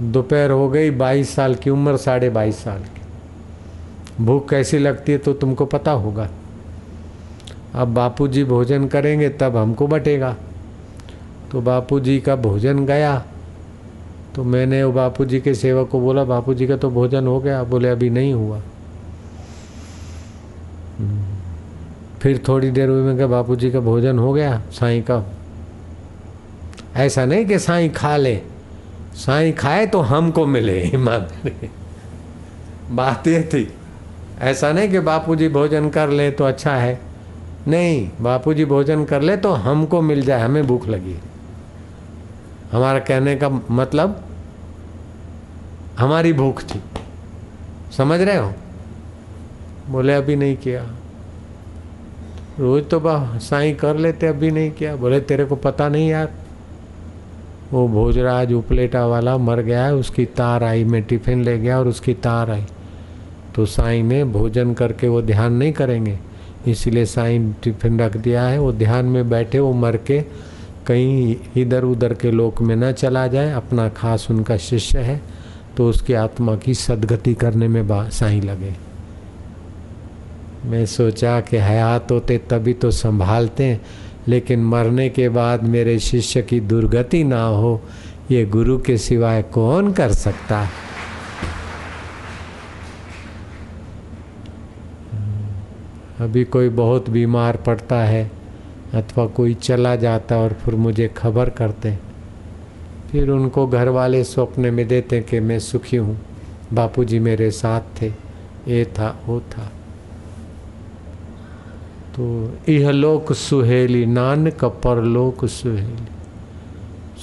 दोपहर 0.00 0.50
हो 0.50 0.68
गई, 0.68 0.90
बाईस 0.90 1.34
साल 1.34 1.54
की 1.54 1.70
उम्र, 1.70 1.96
साढ़े 1.96 2.30
बाईस 2.30 2.56
साल 2.56 2.78
की। 2.78 3.00
भूख 4.24 4.50
कैसी 4.50 4.78
लगती 4.78 5.12
है 5.12 5.18
तो 5.18 5.32
तुमको 5.32 5.66
पता 5.66 5.90
होगा। 5.90 6.28
अब 7.74 7.94
बापूजी 7.94 8.44
भोजन 8.44 8.86
करेंगे, 8.86 9.28
तब 9.28 9.56
हमको 9.56 9.86
बटेगा। 9.86 10.36
तो 11.52 11.60
बापूजी 11.60 12.20
का 12.20 12.36
भोजन 12.36 12.86
गया। 12.86 13.24
तो 14.34 14.44
मैंने 14.44 14.84
वो 14.84 14.92
बापूजी 14.92 15.40
के 15.40 15.54
सेवक 15.54 15.88
को 15.88 16.00
बोला, 16.00 16.24
बापूजी 16.24 16.66
का 16.66 16.76
तो 16.76 16.90
भोजन 16.90 17.26
हो 17.26 17.40
गया। 17.40 17.64
बोले, 17.64 17.88
अभी 17.88 18.10
नहीं 18.10 18.32
हुआ। 18.32 18.60
फिर 22.20 22.44
थोड़ी 22.48 22.70
देर 22.70 22.88
हुई, 22.88 23.02
मैं 23.02 23.18
कहा 23.18 23.26
बापू 23.26 23.56
जी 23.56 23.70
का 23.70 23.80
भोजन 23.80 24.18
हो 24.18 24.32
गया, 24.32 24.62
साईं 24.72 25.02
का। 25.02 25.24
ऐसा 26.96 27.24
नहीं 27.24 27.46
कि 27.46 27.58
साईं 27.58 27.92
खा 27.92 28.16
ले। 28.16 28.40
साईं, 29.14 29.52
खाए 29.52 29.86
तो 29.86 30.00
हमको 30.02 30.46
मिले 30.46 30.80
ईमानदारी 30.84 31.70
बात 32.90 33.28
ये 33.28 33.42
थी, 33.44 33.68
ऐसा 34.40 34.72
नहीं 34.72 34.88
कि 34.88 35.00
बापूजी 35.00 35.48
भोजन 35.48 35.88
कर 35.90 36.08
ले 36.08 36.30
तो 36.30 36.44
अच्छा 36.44 36.74
है। 36.76 36.98
नहीं, 37.68 38.08
बापूजी 38.20 38.64
भोजन 38.64 39.04
कर 39.04 39.22
ले 39.22 39.36
तो 39.36 39.52
हमको 39.52 40.00
मिल 40.02 40.22
जाए, 40.22 40.40
हमें 40.40 40.66
भूख 40.66 40.86
लगी। 40.86 41.16
हमारा 42.72 42.98
कहने 42.98 43.36
का 43.36 43.48
मतलब 43.48 44.22
हमारी 45.98 46.32
भूख 46.32 46.62
थी। 46.64 46.82
समझ 47.96 48.20
रहे 48.20 48.36
हो? 48.36 48.52
बोले, 49.88 50.14
अभी 50.14 50.36
नहीं 50.36 50.56
किया। 50.56 50.82
रोज 52.58 52.88
तो 52.90 53.00
बा, 53.00 53.38
साई 53.38 53.72
कर 53.74 53.96
लेते, 53.96 54.26
अभी 54.26 54.50
नहीं 54.50 54.70
किया। 54.70 54.96
बोले, 54.96 55.20
तेरे 55.20 55.44
को 55.44 55.56
पता 55.56 55.88
नहीं 55.88 56.08
यार। 56.08 56.32
वो 57.72 57.86
भोजराज 57.88 58.52
उपलेटा 58.52 59.06
वाला 59.06 59.36
मर 59.38 59.60
गया 59.62 59.84
है 59.84 59.94
उसकी 59.96 60.24
तार 60.26 60.64
आई, 60.64 60.84
मैं 60.84 61.02
टिफ़िन 61.02 61.42
ले 61.44 61.58
गया 61.58 61.78
और 61.78 61.88
उसकी 61.88 62.14
तार 62.16 62.50
आई। 62.50 62.64
तो 63.54 63.66
साईं 63.66 64.02
ने 64.04 64.22
भोजन 64.26 64.72
करके 64.74 65.08
वो 65.08 65.22
ध्यान 65.22 65.52
नहीं 65.52 65.72
करेंगे, 65.72 66.18
इसलिए 66.66 67.04
साईं 67.06 67.52
टिफ़िन 67.62 68.00
रख 68.00 68.16
दिया 68.16 68.42
है। 68.42 68.58
वो 68.58 68.72
ध्यान 68.74 69.06
में 69.06 69.28
बैठे, 69.30 69.58
वो 69.58 69.72
मर 69.74 69.96
के 69.96 70.20
कहीं 70.86 71.36
इधर 71.56 71.84
उधर 71.84 72.14
के 72.14 72.30
लोक 72.30 72.60
में 72.62 72.74
न 72.76 72.92
चला 72.92 73.26
जाए, 73.26 73.52
अपना 73.52 73.88
खास 73.90 74.26
उनका 74.30 74.56
शिष्य 74.58 74.98
है 75.00 75.20
तो 75.76 75.88
उसकी 75.88 76.12
आत्मा 76.14 76.54
की 76.56 76.74
सदगति 76.76 77.34
करने 77.34 77.68
में 77.68 78.10
साईं 78.10 78.42
लगे। 78.42 78.72
मैं 80.64 80.84
सोचा 80.86 81.40
कि 81.40 81.56
हयात 81.58 82.10
होते 82.12 82.38
तभी 82.50 82.72
तो 82.74 82.90
संभालते 82.92 83.64
हैं। 83.64 83.80
लेकिन 84.28 84.64
मरने 84.64 85.08
के 85.08 85.28
बाद 85.28 85.62
मेरे 85.62 85.98
शिष्य 85.98 86.42
की 86.42 86.60
दुर्गति 86.60 87.24
ना 87.24 87.42
हो, 87.42 87.80
ये 88.30 88.46
गुरु 88.46 88.78
के 88.78 88.98
सिवाय 88.98 89.42
कौन 89.42 89.92
कर 89.92 90.12
सकता? 90.12 90.60
है 90.60 90.84
अभी 96.20 96.44
कोई 96.44 96.68
बहुत 96.68 97.10
बीमार 97.10 97.56
पड़ता 97.56 98.04
है 98.04 98.30
अथवा 98.94 99.26
कोई 99.26 99.54
चला 99.54 99.96
जाता 99.96 100.36
और 100.36 100.52
फिर 100.52 100.74
मुझे 100.74 101.08
खबर 101.08 101.50
करते। 101.50 101.98
फिर 103.10 103.30
उनको 103.30 103.66
घर 103.66 103.88
वाले 103.88 104.24
स्वप्न 104.24 104.74
में 104.74 104.88
देते 104.88 105.20
कि 105.20 105.40
मैं 105.40 105.58
सुखी 105.58 105.96
हूँ। 105.96 106.20
बापूजी 106.72 107.18
मेरे 107.18 107.50
साथ 107.50 107.80
थे। 108.02 108.06
ये 108.68 108.84
था, 108.84 109.22
वो 109.26 109.40
था। 109.40 109.72
तो 112.16 112.24
यह 112.68 112.90
लोक 112.90 113.32
सुहेली, 113.32 114.06
नानक 114.06 114.64
परलोक 114.64 115.44
सुहेली। 115.44 116.06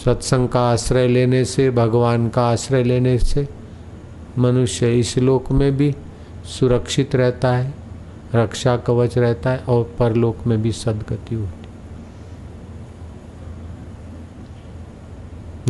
सत्संग 0.06 0.50
का 0.50 0.62
आश्रय 0.72 1.08
लेने 1.08 1.46
से, 1.46 1.70
भगवान 1.70 2.30
का 2.30 2.48
आश्रय 2.48 2.84
लेने 2.84 3.18
से 3.20 3.48
मनुष्य 4.38 5.00
इस 5.00 5.18
लोक 5.18 5.52
में 5.52 5.78
भी 5.78 5.96
सुरक्षित 6.46 7.16
रहता 7.16 7.56
है, 7.56 7.74
रक्षा 8.36 8.78
कवच 8.78 9.18
रहता 9.18 9.50
है 9.50 9.60
और 9.60 9.84
परलोक 10.00 10.48
में 10.48 10.62
भी 10.62 10.72
सदगति 10.72 11.36
होती 11.36 11.62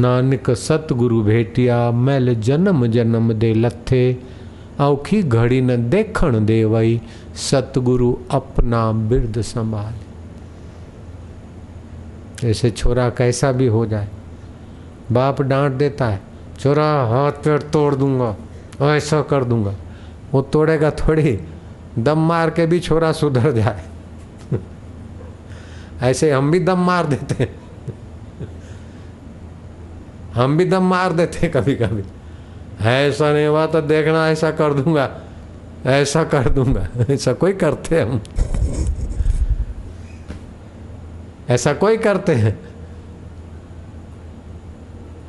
नानक 0.02 0.50
सतगुरु 0.52 1.22
भेटिया, 1.22 1.92
मैल 1.92 2.34
जन्म 2.36 2.88
जन्म 2.88 3.34
दे 3.34 3.54
लथे 3.54 4.14
औखी 4.80 5.24
घड़ी 5.24 5.62
न 5.62 5.90
देखण 5.90 6.46
दे 6.46 6.66
वही 6.66 7.02
सतगुरु 7.36 8.16
अपना 8.32 8.92
बिरद 8.92 9.42
संभाल। 9.42 9.94
ऐसे 12.48 12.72
छोरा 12.72 13.10
कैसा 13.10 13.52
भी 13.52 13.68
हो 13.68 13.86
जाए, 13.86 14.08
बाप 15.12 15.42
डांट 15.42 15.74
देता 15.74 16.08
है, 16.08 16.22
छोरा, 16.60 17.04
हाथ 17.04 17.32
पैर 17.32 17.62
तोड़ 17.62 17.96
दूँगा, 17.96 18.36
ऐसा 18.96 19.22
कर 19.22 19.44
दूँगा। 19.44 19.76
वो 20.32 20.42
तोड़ेगा 20.42 20.92
थोड़ी, 20.92 21.40
दम 22.00 22.20
मार 22.20 22.50
के 22.50 22.66
भी 22.66 22.80
छोरा 22.80 23.12
सुधर 23.12 23.52
जाए। 23.52 23.84
ऐसे 26.02 26.32
हम 26.32 26.52
भी 26.52 26.60
दम 26.60 26.80
मार 26.80 27.06
देते 27.06 27.48
हम 30.34 30.58
भी 30.58 30.66
दम 30.66 30.84
मार 30.84 31.14
देते 31.14 31.48
कभी 31.48 31.76
कभी 31.76 32.04
ऐसा 32.86 33.34
नहीं 33.34 33.48
हुआ 33.48 33.66
तो 33.66 33.82
देखना, 33.82 34.30
ऐसा 34.30 34.52
कर 34.52 34.74
दूँगा। 34.74 35.22
ऐसा 35.86 36.24
कर 36.24 36.50
दूँगा। 36.50 36.88
ऐसा 37.10 37.34
कोई 37.34 37.54
करते 37.54 38.02
हम। 38.02 38.22
ऐसा 41.50 41.74
कोई 41.74 41.98
करते 41.98 42.36
हैं। 42.36 42.60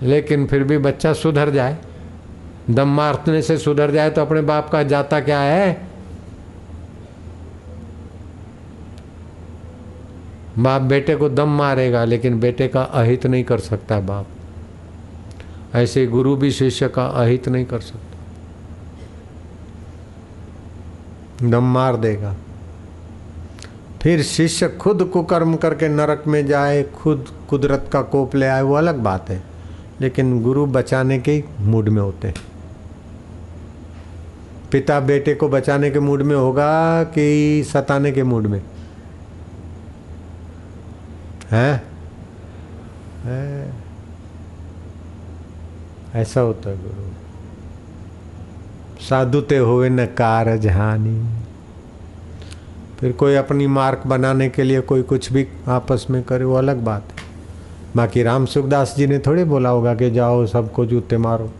लेकिन 0.03 0.47
फिर 0.47 0.65
भी 0.65 0.79
बच्चा 0.79 1.13
सुधर 1.13 1.51
जाए। 1.51 1.79
दम 2.71 2.89
मारने 2.89 3.43
से 3.43 3.59
सुधर 3.59 3.91
जाए 3.91 4.11
तो 4.11 4.23
अपने 4.23 4.41
बाप 4.41 4.69
का 4.69 4.83
जाता 4.83 5.21
क्या 5.21 5.41
है? 5.41 5.83
बाप 10.59 10.83
बेटे 10.83 11.17
को 11.17 11.29
दम 11.29 11.49
मारेगा, 11.49 12.05
लेकिन 12.05 12.41
बेटे 12.41 12.69
का 12.69 12.83
अहित 12.83 13.27
नहीं 13.27 13.45
कर 13.45 13.59
सकता 13.59 14.01
बाप। 14.01 14.27
ऐसे 15.75 16.07
गुरु 16.07 16.37
भी 16.37 16.51
शिष्य 16.51 16.89
का 16.89 17.07
अहित 17.07 17.49
नहीं 17.49 17.65
कर 17.65 17.81
सकता। 17.81 18.09
दम 21.49 21.65
मार 21.65 21.97
देगा। 21.97 22.37
फिर 24.03 24.23
शिष्य 24.23 24.69
खुद 24.69 25.11
कुकर्म 25.13 25.57
करके 25.57 25.89
नरक 25.89 26.25
में 26.27 26.47
जाए 26.47 26.83
खुद 26.83 27.27
कुदरत 27.51 27.91
का 27.93 28.03
कोप 28.03 28.35
ले 28.35 28.47
आए 28.47 28.63
वो 28.63 28.75
अलग 28.75 28.97
बात 28.97 29.31
है। 29.31 29.43
लेकिन 30.01 30.43
गुरु 30.43 30.67
बचाने 30.67 31.19
के 31.19 31.45
मूड 31.61 31.89
में 31.89 32.03
होते 32.03 32.29
हैं। 32.29 32.35
पिता 34.73 35.01
बेटे 35.01 35.35
को 35.35 35.49
बचाने 35.49 35.91
के 35.91 36.01
मूड 36.01 36.23
में 36.23 36.37
होगा 36.37 37.05
कि 37.05 37.65
सताने 37.73 38.13
के 38.13 38.23
मूड 38.23 38.47
में? 38.47 38.63
है, 41.51 41.85
है? 43.25 43.62
ऐसा 46.15 46.41
होता 46.41 46.71
है 46.71 46.77
गुरु। 46.77 47.11
साधुते 49.05 49.57
हुए 49.57 49.89
न 49.89 50.07
कारज 50.07 50.67
हानि। 50.67 51.29
फिर 53.01 53.13
कोई 53.13 53.35
अपनी 53.35 53.67
मार्क 53.67 54.03
बनाने 54.07 54.49
के 54.49 54.63
लिए 54.63 54.81
कोई 54.81 55.03
कुछ 55.03 55.33
भी 55.33 55.49
आपस 55.69 56.07
में 56.11 56.23
करे, 56.23 56.45
वो 56.45 56.55
अलग 56.55 56.77
बात 56.77 57.03
है। 57.03 57.23
बाकी 57.97 58.23
राम 58.23 58.47
सुखदास 58.47 58.95
जी 58.97 59.07
ने 59.07 59.19
थोड़ी 59.19 59.45
बोला 59.45 59.69
होगा 59.69 59.95
कि 59.95 60.11
जाओ 60.11 60.47
सबको 60.47 60.87
जूते 60.87 61.17
मारो। 61.17 61.53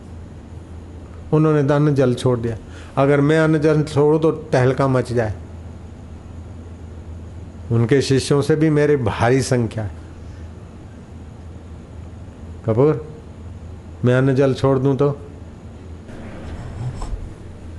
उन्होंने 1.33 1.63
दान 1.63 1.95
जल 1.95 2.13
छोड़ 2.13 2.39
दिया। 2.39 2.57
अगर 2.97 3.21
मैं 3.21 3.39
अन्न 3.39 3.59
जल 3.59 3.83
छोड़ू 3.83 4.19
तो 4.19 4.31
टहलका 4.31 4.87
मच 4.87 5.13
जाए। 5.13 5.33
उनके 7.71 8.01
शिष्यों 8.01 8.41
से 8.41 8.55
भी 8.55 8.69
मेरे 8.69 8.97
भारी 8.97 9.41
संख्या 9.41 9.83
है। 9.83 9.91
कपूर 12.65 13.12
मैं 14.05 14.15
अन्न 14.15 14.35
जल 14.35 14.53
छोड़ 14.53 14.79
दूँ 14.79 14.95
तो? 14.95 15.19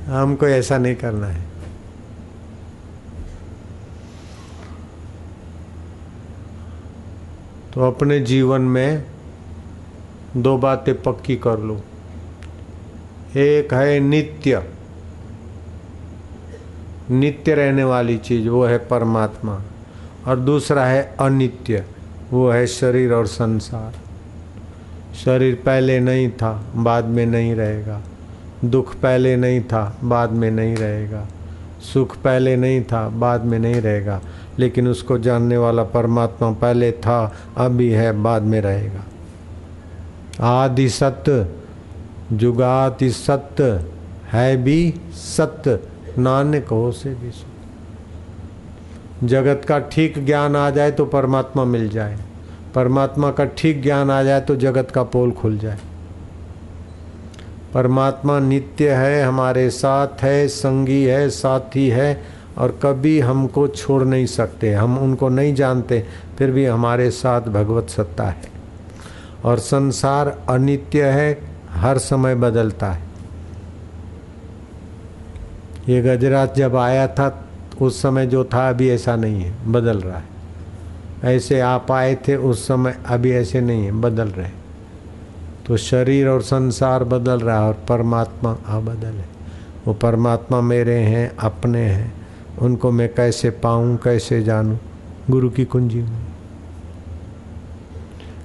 हमको 0.07 0.47
ऐसा 0.47 0.79
नहीं 0.79 0.95
करना 0.95 1.27
है। 1.27 1.43
तो 7.75 7.81
अपने 7.81 8.21
जीवन 8.21 8.61
में 8.61 9.07
दो 10.37 10.59
बातें 10.59 11.03
पक्की 11.03 11.37
कर 11.37 11.59
लो। 11.59 11.81
एक 13.37 13.75
है 13.75 14.01
नित्य। 14.01 14.71
नित्य 17.11 17.55
रहने 17.55 17.85
वाली 17.85 18.19
चीज़, 18.19 18.49
वो 18.49 18.67
है 18.67 18.79
परमात्मा। 18.79 19.63
और 20.27 20.37
दूसरा 20.37 20.85
है 20.85 21.17
अनित्य, 21.21 21.85
वो 22.31 22.51
है 22.51 22.67
शरीर 22.67 23.13
और 23.13 23.27
संसार। 23.27 24.04
शरीर 25.15 25.55
पहले 25.55 26.01
नहीं 26.01 26.31
था, 26.31 26.65
बाद 26.77 27.05
में 27.05 27.27
नहीं 27.27 27.55
रहेगा। 27.55 28.01
दुख 28.65 28.95
पहले 28.95 29.37
नहीं 29.37 29.61
था, 29.61 29.99
बाद 30.05 30.33
में 30.33 30.51
नहीं 30.51 30.77
रहेगा। 30.77 31.27
सुख 31.93 32.17
पहले 32.17 32.57
नहीं 32.57 32.83
था, 32.83 33.09
बाद 33.09 33.45
में 33.45 33.59
नहीं 33.59 33.75
रहेगा। 33.75 34.21
लेकिन 34.59 34.89
उसको 34.89 35.19
जानने 35.19 35.57
वाला 35.57 35.85
परमात्मा 35.85 36.51
पहले 36.51 36.93
था, 36.93 37.35
अभी 37.57 37.91
है, 37.91 38.13
बाद 38.13 38.43
में 38.43 38.61
रहेगा। 38.61 39.05
आदि 40.65 40.89
सत्य, 40.89 41.49
जुगाति 42.33 43.11
सत्य, 43.11 43.85
है 44.33 44.57
भी 44.57 44.95
सत्य, 45.13 45.79
नानक 46.19 46.67
हो 46.69 46.93
से 46.93 47.15
भी 47.15 47.31
सत्य। 47.31 49.27
जगत 49.27 49.63
का 49.69 49.79
ठीक 49.79 50.25
ज्ञान 50.27 50.57
आ 50.57 50.71
जाए 50.71 50.91
तो 50.91 51.05
परमात्मा 51.05 51.65
मिल 51.65 51.89
जाए। 51.89 52.19
परमात्मा 52.75 53.31
का 53.31 53.45
ठीक 53.45 53.83
ज्ञान 53.83 54.11
आ 54.11 54.23
जाए 54.23 54.41
तो 54.41 54.57
जगत 54.57 54.91
का 54.91 55.03
पोल 55.03 55.31
खुल 55.31 55.59
जाए। 55.59 55.79
परमात्मा 57.75 58.39
नित्य 58.39 58.91
है, 58.91 59.23
हमारे 59.25 59.71
साथ 59.71 60.09
है, 60.23 60.49
संगी 60.49 61.05
है, 61.05 61.31
साथी 61.31 61.89
है, 61.89 62.23
और 62.59 62.81
कभी 62.83 63.21
हमको 63.21 63.69
छोड़ 63.69 64.03
नहीं 64.03 64.27
सकते। 64.27 64.75
हम 64.75 64.99
उनको 64.99 65.29
नहीं 65.29 65.55
जानते, 65.55 66.07
फिर 66.39 66.51
भी 66.51 66.67
हमारे 66.67 67.11
साथ 67.11 67.41
भगवत 67.41 67.89
सत्ता 67.89 68.25
है। 68.25 68.43
और 69.45 69.59
संसार 69.59 70.39
अनित्य 70.49 71.05
है, 71.05 71.39
हर 71.71 71.99
समय 71.99 72.35
बदलता 72.35 72.87
है। 72.87 73.03
ये 75.89 76.03
गजरात 76.03 76.55
जब 76.57 76.77
आया 76.77 77.07
था, 77.07 77.45
उस 77.81 78.03
समय 78.03 78.27
जो 78.27 78.45
था, 78.45 78.69
अभी 78.69 78.91
ऐसा 78.91 79.17
नहीं 79.17 79.43
है, 79.43 79.73
बदल 79.73 80.01
रहा 80.01 80.19
है। 80.19 80.34
ऐसे 81.25 81.61
आप 81.61 81.93
आए 81.93 82.15
थे 82.15 82.37
उस 82.37 82.69
समय, 82.69 82.99
अभी 83.07 83.33
ऐसे 83.33 83.61
नहीं 83.61 83.85
है, 83.85 83.93
बदल 83.93 84.29
रहे 84.29 84.49
तो 85.67 85.77
शरीर 85.77 86.29
और 86.29 86.43
संसार 86.43 87.05
बदल 87.05 87.41
रहा 87.41 87.61
है 87.61 87.69
और 87.69 87.75
परमात्मा 87.89 88.57
अबदल 88.67 89.09
है। 89.09 89.29
वो 89.87 89.95
परमात्मा 89.95 90.61
मेरे 90.61 90.95
हैं, 90.95 91.37
अपने 91.37 91.81
हैं, 91.81 92.15
उनको 92.59 92.91
मैं 92.91 93.15
कैसे 93.15 93.51
पाऊँ, 93.51 93.97
कैसे 93.97 94.43
जानूं? 94.43 94.77
गुरु 95.31 95.51
की 95.51 95.65
कुंजी 95.65 96.03
में। 96.03 96.27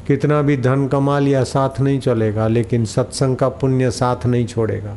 कितना 0.08 0.42
भी 0.42 0.58
धन 0.58 0.88
कमा 0.88 1.20
लिया, 1.20 1.44
साथ 1.44 1.82
नहीं 1.82 2.00
चलेगा, 2.00 2.48
लेकिन 2.48 2.86
सत्संग 2.86 3.38
का 3.38 3.50
पुण्य 3.50 3.92
साथ 3.92 4.26
नहीं 4.26 4.46
छोड़ेगा। 4.46 4.96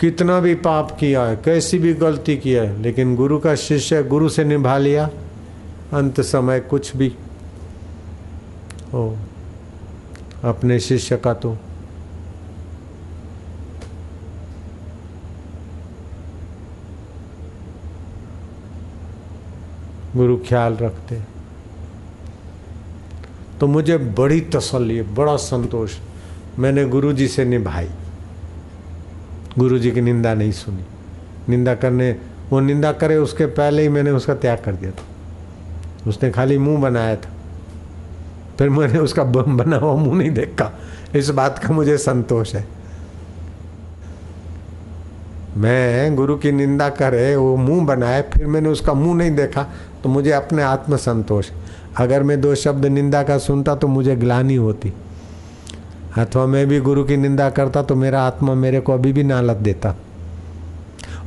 कितना 0.00 0.40
भी 0.40 0.54
पाप 0.54 0.96
किया 1.00 1.22
है, 1.22 1.36
कैसी 1.36 1.78
भी 1.78 1.94
गलती 1.94 2.36
किया 2.36 2.62
है, 2.62 2.82
लेकिन 2.82 3.16
गुरु 3.16 3.38
का 3.38 3.54
शिष्य 3.54 4.02
गुरु 4.02 4.28
से 4.28 4.44
निभा 4.44 4.78
लिया, 4.78 5.10
अंत 5.92 6.20
समय 6.20 6.60
कुछ 6.60 6.96
भी। 6.96 7.16
हो 8.92 9.16
अपने 10.44 10.80
शिष्य 10.80 11.16
का 11.16 11.34
तो। 11.34 11.56
गुरु 20.16 20.36
ख्याल 20.36 20.74
रखते। 20.74 21.20
तो 23.60 23.66
मुझे 23.66 23.98
बड़ी 23.98 24.40
तसल्ली, 24.40 25.02
बड़ा 25.02 25.36
संतोष। 25.36 25.94
मैंने 26.58 26.84
गुरु 26.84 27.12
जी 27.12 27.28
से 27.28 27.44
निभाई। 27.44 27.88
गुरु 29.58 29.78
जी 29.78 29.90
की 29.90 30.00
निंदा 30.00 30.34
नहीं 30.34 30.52
सुनी। 30.52 30.84
निंदा 31.48 31.74
करने, 31.74 32.16
वो 32.50 32.60
निंदा 32.60 32.92
करे, 32.92 33.16
उसके 33.16 33.46
पहले 33.46 33.82
ही 33.82 33.88
मैंने 33.88 34.10
उसका 34.10 34.34
त्याग 34.34 34.58
कर 34.64 34.72
दिया 34.72 34.90
था। 34.90 36.10
उसने 36.10 36.30
खाली 36.30 36.58
मुँह 36.58 36.80
बनाया 36.80 37.16
था। 37.16 37.30
फिर 38.58 38.68
मैंने 38.68 38.98
उसका 38.98 39.24
बम 39.24 39.56
बना 39.56 39.76
हुआ 39.76 39.94
मुँह 39.94 40.18
नहीं 40.18 40.30
देखा। 40.30 40.78
इस 41.14 41.30
बात 41.30 41.58
का 41.58 41.72
मुझे 41.74 41.96
संतोष 41.98 42.54
है। 42.54 42.66
मैं 45.56 46.14
गुरु 46.16 46.36
की 46.36 46.52
निंदा 46.52 46.88
करे, 46.88 47.36
वो 47.36 47.56
मुँह 47.56 47.86
बनाए, 47.86 48.22
फिर 48.22 48.46
मैंने 48.46 48.68
उसका 48.68 48.92
मुँह 48.92 49.16
नहीं 49.16 49.30
देखा 49.30 49.66
तो 50.02 50.08
मुझे 50.08 50.30
अपने 50.30 50.62
आत्म 50.62 50.96
संतोष 50.96 51.50
अगर 51.96 52.22
मैं 52.22 52.40
दो 52.40 52.54
शब्द 52.54 52.86
निंदा 52.86 53.22
का 53.22 53.38
सुनता 53.38 53.74
तो 53.74 53.88
मुझे 53.88 54.16
ग्लानी 54.16 54.54
होती। 54.54 54.92
अथवा 56.18 56.46
मैं 56.46 56.66
भी 56.66 56.80
गुरु 56.80 57.04
की 57.04 57.16
निंदा 57.16 57.50
करता 57.50 57.82
तो 57.82 57.96
मेरा 57.96 58.22
आत्मा 58.22 58.54
मेरे 58.54 58.80
को 58.80 58.92
अभी 58.92 59.12
भी 59.12 59.22
नालत 59.22 59.56
देता। 59.56 59.94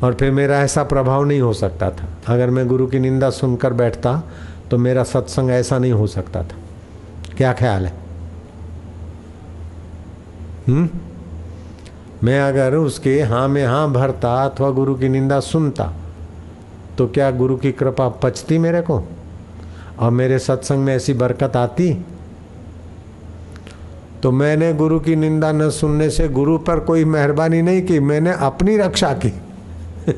और 0.03 0.13
फिर 0.13 0.31
मेरा 0.31 0.59
ऐसा 0.59 0.83
प्रभाव 0.83 1.23
नहीं 1.23 1.41
हो 1.41 1.53
सकता 1.53 1.89
था। 1.89 2.07
अगर 2.27 2.49
मैं 2.49 2.67
गुरु 2.67 2.87
की 2.87 2.99
निंदा 2.99 3.29
सुनकर 3.29 3.73
बैठता 3.73 4.23
तो 4.71 4.77
मेरा 4.77 5.03
सत्संग 5.03 5.49
ऐसा 5.49 5.79
नहीं 5.79 5.91
हो 5.91 6.07
सकता 6.07 6.43
था। 6.43 6.57
क्या 7.37 7.53
ख्याल 7.53 7.85
है? 7.85 7.93
हम्म? 10.67 10.89
मैं 12.23 12.39
अगर 12.41 12.75
उसके 12.75 13.21
हाँ 13.21 13.47
में 13.47 13.65
हाँ 13.65 13.91
भरता 13.91 14.33
अथवा 14.45 14.69
गुरु 14.69 14.95
की 14.95 15.09
निंदा 15.09 15.39
सुनता 15.39 15.93
तो 16.97 17.07
क्या 17.07 17.31
गुरु 17.31 17.57
की 17.57 17.71
कृपा 17.71 18.09
पचती 18.09 18.57
मेरे 18.57 18.81
को? 18.81 19.03
और 19.99 20.11
मेरे 20.11 20.39
सत्संग 20.39 20.77
में 20.77 20.95
ऐसी 20.95 21.13
बरकत 21.13 21.55
आती? 21.55 22.05
तो 24.23 24.31
मैंने 24.31 24.73
गुरु 24.73 24.99
की 24.99 25.15
निंदा 25.15 25.51
न 25.51 25.69
सुनने 25.69 26.09
से 26.09 26.27
गुरु 26.29 26.57
पर 26.57 26.79
कोई 26.79 27.05
मेहरबानी 27.05 27.61
नहीं 27.61 27.81
की, 27.81 27.99
मैंने 27.99 28.31
अपनी 28.31 28.77
रक्षा 28.77 29.13
की। 29.13 29.33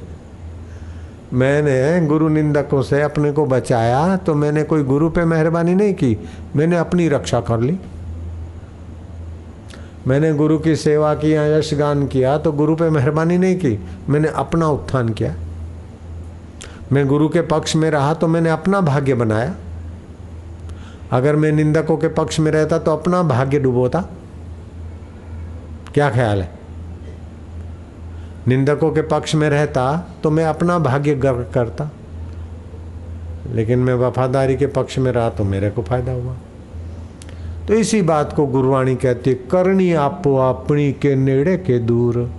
मैंने 1.33 2.07
गुरु 2.07 2.27
निंदकों 2.29 2.81
से 2.81 3.01
अपने 3.01 3.31
को 3.31 3.45
बचाया 3.45 4.17
तो 4.17 4.35
मैंने 4.35 4.63
कोई 4.63 4.83
गुरु 4.83 5.09
पे 5.09 5.25
मेहरबानी 5.25 5.75
नहीं 5.75 5.93
की, 5.93 6.17
मैंने 6.55 6.77
अपनी 6.77 7.09
रक्षा 7.09 7.39
कर 7.41 7.59
ली। 7.59 7.79
मैंने 10.07 10.33
गुरु 10.33 10.59
की 10.59 10.75
सेवा 10.75 11.13
की 11.15 11.33
या 11.35 11.45
यशगान 11.57 12.07
किया 12.07 12.37
तो 12.37 12.51
गुरु 12.51 12.75
पे 12.75 12.89
मेहरबानी 12.89 13.37
नहीं 13.37 13.55
की, 13.55 13.79
मैंने 14.09 14.27
अपना 14.27 14.67
उत्थान 14.67 15.09
किया। 15.09 15.35
मैं 16.91 17.07
गुरु 17.07 17.29
के 17.29 17.41
पक्ष 17.41 17.75
में 17.75 17.91
रहा 17.91 18.13
तो 18.13 18.27
मैंने 18.27 18.49
अपना 18.49 18.81
भाग्य 18.81 19.13
बनाया। 19.13 19.55
अगर 21.11 21.35
मैं 21.35 21.51
निंदकों 21.51 21.97
के 21.97 22.07
पक्ष 22.07 22.39
में 22.39 22.51
रहता 22.51 22.77
तो 22.79 22.91
अपना 22.91 23.21
भाग्य 23.23 23.59
डुबोता। 23.59 23.99
क्या 25.93 26.09
ख्याल 26.09 26.41
है? 26.41 26.49
निंदकों 28.47 28.91
के 28.91 29.01
पक्ष 29.01 29.35
में 29.35 29.49
रहता 29.49 29.83
तो 30.23 30.31
मैं 30.31 30.45
अपना 30.45 30.77
भाग्य 30.79 31.15
गर्व 31.15 31.45
करता। 31.53 31.89
लेकिन 33.51 33.79
मैं 33.79 33.93
वफादारी 33.93 34.55
के 34.55 34.67
पक्ष 34.67 34.97
में 34.97 35.11
रहा 35.11 35.29
तो 35.29 35.43
मेरे 35.43 35.69
को 35.69 35.81
फ़ायदा 35.81 36.11
हुआ। 36.11 36.35
तो 37.67 37.73
इसी 37.73 38.01
बात 38.01 38.33
को 38.33 38.45
गुरुवाणी 38.47 38.95
कहती 38.95 39.29
है, 39.29 39.35
करनी 39.51 39.91
आपो 39.93 40.35
अपनी 40.37 40.91
के 40.93 41.15
नेड़े 41.15 41.57
के 41.57 41.79
दूर। 41.79 42.29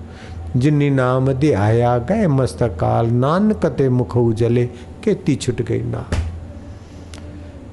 जिन्नी 0.56 0.90
नाम 0.90 1.32
दे 1.32 1.52
आया 1.52 1.98
गए 1.98 2.26
मस्तकाल 2.26 3.06
नानकते 3.06 3.88
मुख 3.88 4.16
उजले, 4.16 4.64
केती 5.04 5.36
छुट 5.36 5.62
गई 5.62 5.82
ना 5.82 6.06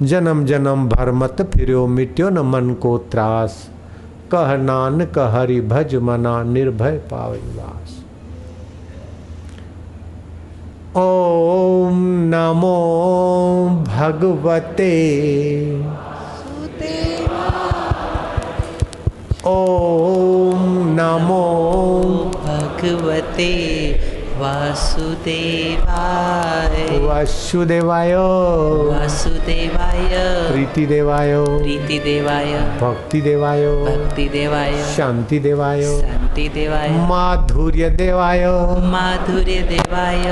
जन्म 0.01 0.45
जन्म 0.45 0.87
भर 0.89 1.11
मत 1.11 1.41
फिरो 1.53 1.87
मिट्यो 1.87 2.29
न 2.29 2.39
मन 2.39 2.73
को 2.73 2.97
त्रास। 2.97 3.69
कह 4.31 4.55
नान 4.57 5.05
कहरि 5.05 5.61
भज 5.61 5.95
मना, 5.95 6.43
निर्भय 6.43 6.97
पाविवास 7.11 7.97
ओम 10.97 11.97
नमो 12.33 12.77
भगवते। 13.87 14.93
ओम 19.47 20.63
नमो 20.95 21.43
भगवते। 22.45 23.49
वासुदेवाय। 24.39 25.85
वासुदेवाय। 27.07 28.13
वासुदेवाय। 28.89 30.11
प्रीतिदेवाय। 30.51 31.33
प्रीतिदेवाय। 31.57 32.51
भक्तिदेवाय। 32.81 33.65
भक्तिदेवाय। 33.87 34.71
शान्तिदेवाय 34.95 35.81
शान्तिदेवाय 36.01 36.89
माधुर्य 37.09 37.89
देवाय 37.99 38.45
माधुर्यदेवाय। 38.93 40.23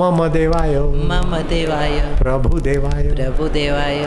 मम 0.00 0.18
देवाय 0.28 0.78
मम 1.10 1.36
देवाय 1.50 1.98
प्रभुदेवाय। 2.18 3.08
प्रभुदेवाय। 3.14 4.00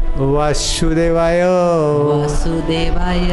वासुदेवाय। 0.19 1.41
वासुदेवाय। 1.43 3.29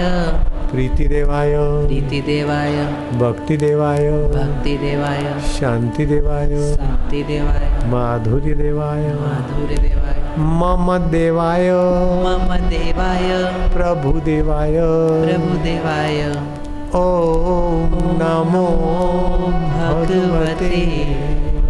प्रीतिदेवाय। 0.70 1.54
प्रीतिदेवाय। 1.86 2.76
भक्तिदेवाय। 3.18 4.10
भक्तिदेवाय। 4.10 5.40
शान्तिदेवाय 5.40 6.74
शान्तिदेवाय 6.74 7.66
माधुर्यदेवाय। 7.92 9.06
माधुर्यदेवाय। 9.14 10.16
मम 10.38 10.98
देवाय 10.98 11.70
मम 12.24 12.54
देवाय 12.68 13.28
प्रभुदेवाय। 13.74 14.78
प्रभुदेवाय। 15.26 16.20
ॐ 16.94 16.96
नमो 18.20 18.66
भगवते। 19.74 20.80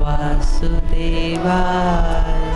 वासुदेवाय। 0.01 2.48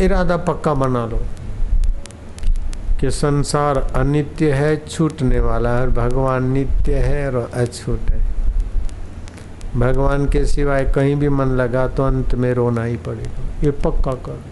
इरादा 0.00 0.36
पक्का 0.36 0.74
बना 0.74 1.06
लो 1.06 1.20
कि 3.00 3.10
संसार 3.10 3.78
अनित्य 3.78 4.52
है, 4.52 4.86
छूटने 4.86 5.40
वाला 5.40 5.70
है 5.70 5.90
भगवान 5.90 6.44
नित्य 6.44 6.94
है 6.94 7.26
और 7.28 7.50
अछूट 7.54 8.00
है। 8.10 8.33
भगवान 9.76 10.26
के 10.26 10.44
सिवाय 10.46 10.84
कहीं 10.94 11.14
भी 11.16 11.28
मन 11.28 11.48
लगा 11.56 11.86
तो 11.88 12.02
अंत 12.02 12.34
में 12.34 12.52
रोना 12.54 12.84
ही 12.84 12.96
पड़ेगा। 12.96 13.42
ये 13.64 13.70
पक्का 13.84 14.12
कर 14.26 14.42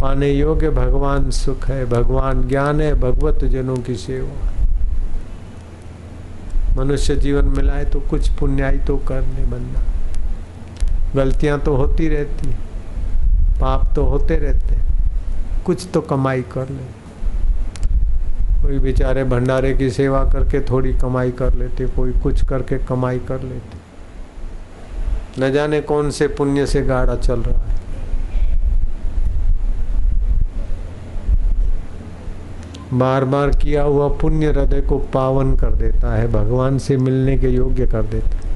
पाने 0.00 0.30
योग्य 0.30 0.70
भगवान 0.70 1.30
सुख 1.30 1.68
है, 1.68 1.84
भगवान 1.86 2.46
ज्ञान 2.48 2.80
है, 2.80 2.94
भगवत 2.94 3.44
जनों 3.44 3.76
की 3.76 3.94
सेवा 3.96 4.46
मनुष्य 6.76 7.16
जीवन 7.16 7.44
मिलाए 7.48 7.84
तो 7.84 8.00
कुछ 8.00 8.28
पुण्याई 8.30 8.78
तो 8.78 8.96
करने 9.08 9.44
बनना 9.46 9.80
गलतियाँ 11.14 11.58
तो 11.60 11.74
होती 11.76 12.08
रहती 12.08 12.50
पाप 13.60 13.92
तो 13.94 14.04
होते 14.04 14.36
रहते 14.36 14.76
कुछ 15.64 15.86
तो 15.94 16.00
कमाई 16.00 16.42
कर 16.52 16.68
ले। 16.68 16.97
कोई 18.62 18.78
बेचारे 18.78 19.24
भंडारे 19.24 19.74
की 19.74 19.90
सेवा 19.90 20.24
करके 20.24 20.60
थोड़ी 20.60 20.92
कमाई 20.92 21.30
कर 21.30 21.54
लेते, 21.54 21.86
कोई 21.86 22.12
कुछ 22.12 22.44
करके 22.44 22.78
कमाई 22.78 23.18
कर 23.18 23.40
लेते। 23.42 23.88
न 25.40 25.52
जाने 25.52 25.80
कौन 25.80 26.10
से 26.10 26.26
पुण्य 26.28 26.66
से 26.66 26.82
गाड़ा 26.82 27.14
चल 27.16 27.40
रहा 27.40 27.60
है। 27.60 27.78
बार 32.92 33.24
बार 33.24 33.48
किया 33.48 33.82
हुआ 33.82 34.08
पुण्य 34.08 34.46
हृदय 34.46 34.80
को 34.80 34.98
पावन 34.98 35.56
कर 35.56 35.74
देता 35.74 36.14
है, 36.14 36.32
भगवान 36.32 36.78
से 36.78 36.96
मिलने 36.96 37.36
के 37.38 37.48
योग्य 37.48 37.86
कर 37.86 38.02
देता 38.02 38.36
है। 38.36 38.48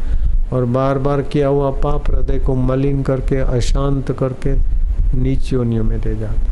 और 0.53 0.65
बार 0.65 0.99
बार 0.99 1.23
किया 1.23 1.49
हुआ 1.49 1.71
पाप 1.71 2.11
हृदय 2.11 2.39
को 2.39 2.55
मलिन 2.55 3.03
करके, 3.03 3.37
अशांत 3.37 4.13
करके 4.13 4.55
नीच 5.19 5.53
में 5.55 6.01
दे 6.01 6.15
जाता 6.15 6.52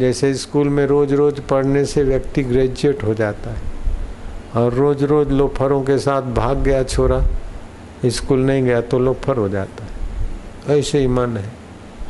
जैसे 0.00 0.34
स्कूल 0.34 0.68
में 0.68 0.86
रोज 0.86 1.12
रोज 1.12 1.40
पढ़ने 1.40 1.84
से 1.84 2.02
व्यक्ति 2.04 2.42
ग्रेजुएट 2.42 3.02
हो 3.04 3.14
जाता 3.14 3.50
है। 3.50 3.68
और 4.56 4.74
रोज 4.74 5.02
रोज 5.04 5.30
लोफरों 5.30 5.82
के 5.82 5.98
साथ 5.98 6.22
भाग 6.34 6.58
गया 6.58 6.82
छोरा, 6.82 7.22
स्कूल 8.06 8.38
नहीं 8.38 8.62
गया 8.62 8.80
तो 8.80 8.98
लोफर 8.98 9.36
हो 9.36 9.48
जाता 9.48 9.84
है। 9.84 10.78
ऐसे 10.78 10.98
ही 10.98 11.06
मन 11.06 11.36
है। 11.36 11.48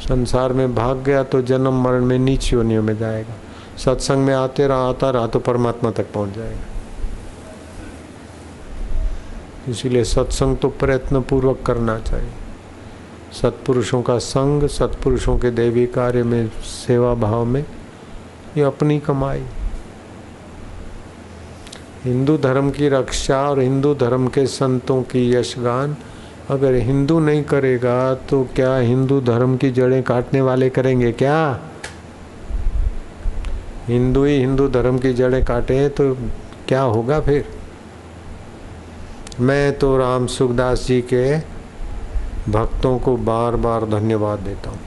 संसार 0.01 0.53
में 0.53 0.75
भाग 0.75 0.99
गया 0.99 1.23
तो 1.23 1.43
जन्म 1.43 1.83
मरण 1.83 2.05
में 2.05 2.19
नीच 2.19 2.53
योनियों 2.53 2.83
में 2.83 2.97
जाएगा। 2.99 3.35
सत्संग 3.79 4.25
में 4.25 4.35
आते 4.35 4.67
रहा, 4.67 4.89
आता 4.89 5.11
रहा 5.11 5.27
तो 5.27 5.39
परमात्मा 5.39 5.91
तक 5.91 6.13
पहुँच 6.13 6.35
जाएगा। 6.35 6.69
इसीलिए 9.69 10.05
सत्संग 10.05 10.57
तो 10.57 10.69
प्रयत्न 10.69 11.21
पूर्वक 11.21 11.63
करना 11.67 11.99
चाहिए। 11.99 12.31
सत्पुरुषों 13.33 14.03
का 14.03 14.19
संग, 14.19 14.67
सत्पुरुषों 14.69 15.37
के 15.39 15.51
देवी 15.51 15.87
कार्य 15.87 16.23
में, 16.23 16.49
सेवा 16.63 17.15
भाव 17.15 17.45
में 17.45 17.65
ये 18.57 18.63
अपनी 18.63 18.99
कमाई। 19.01 19.43
हिंदू 22.05 22.37
धर्म 22.39 22.71
की 22.71 22.89
रक्षा 22.89 23.41
और 23.49 23.61
हिंदू 23.61 23.95
धर्म 23.95 24.27
के 24.29 24.47
संतों 24.47 25.03
की 25.03 25.31
यशगान 25.35 25.97
अगर 26.51 26.75
हिंदू 26.75 27.19
नहीं 27.21 27.43
करेगा 27.45 28.15
तो 28.31 28.43
क्या 28.55 28.77
हिंदू 28.77 29.21
धर्म 29.21 29.57
की 29.57 29.71
जड़ें 29.71 30.03
काटने 30.03 30.41
वाले 30.41 30.71
करेंगे 30.71 31.13
क्या? 31.13 31.61
हिंदू 33.87 34.25
ही 34.25 34.39
हिंदू 34.39 34.69
धर्म 34.69 34.99
की 34.99 35.13
जड़ें 35.13 35.45
काटे 35.45 35.89
तो 35.89 36.15
क्या 36.69 36.83
होगा 36.83 37.21
फिर? 37.21 37.45
मैं 39.41 39.79
तो 39.79 39.97
राम 39.99 40.27
सुखदास 40.27 40.87
जी 40.87 41.01
के 41.13 41.39
भक्तों 42.53 42.99
को 42.99 43.17
बार 43.17 43.57
बार 43.57 43.85
धन्यवाद 43.91 44.39
देता 44.39 44.71
हूँ। 44.71 44.79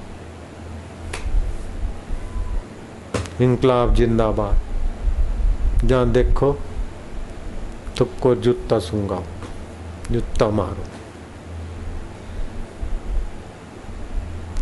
इनकलाब 3.43 3.93
जिंदाबाद। 3.93 5.87
जहाँ 5.87 6.09
देखो 6.11 6.51
तुमको 7.97 8.35
जूता 8.35 8.79
सूँगा, 8.79 9.19
जूता 10.11 10.49
मारो। 10.49 10.85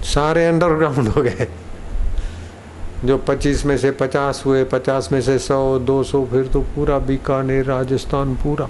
सारे 0.04 0.46
अंडरग्राउंड 0.46 1.08
हो 1.08 1.22
गए। 1.22 1.48
जो 3.06 3.18
25 3.18 3.66
में 3.66 3.78
से 3.78 3.92
50 3.92 4.44
हुए 4.46 4.64
50 4.64 5.12
में 5.12 5.22
से 5.22 5.38
100 5.40 5.80
200 5.80 6.26
फिर 6.26 6.48
तो 6.48 6.62
पूरा 6.76 6.98
बीकानेर, 7.00 7.66
राजस्थान 7.66 8.36
पूरा। 8.36 8.68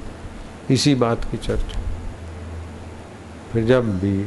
इसी 0.72 0.96
बात 0.96 1.24
की 1.24 1.38
चर्चा। 1.38 1.80
फिर 3.52 3.66
जब 3.66 4.00
भी 4.00 4.26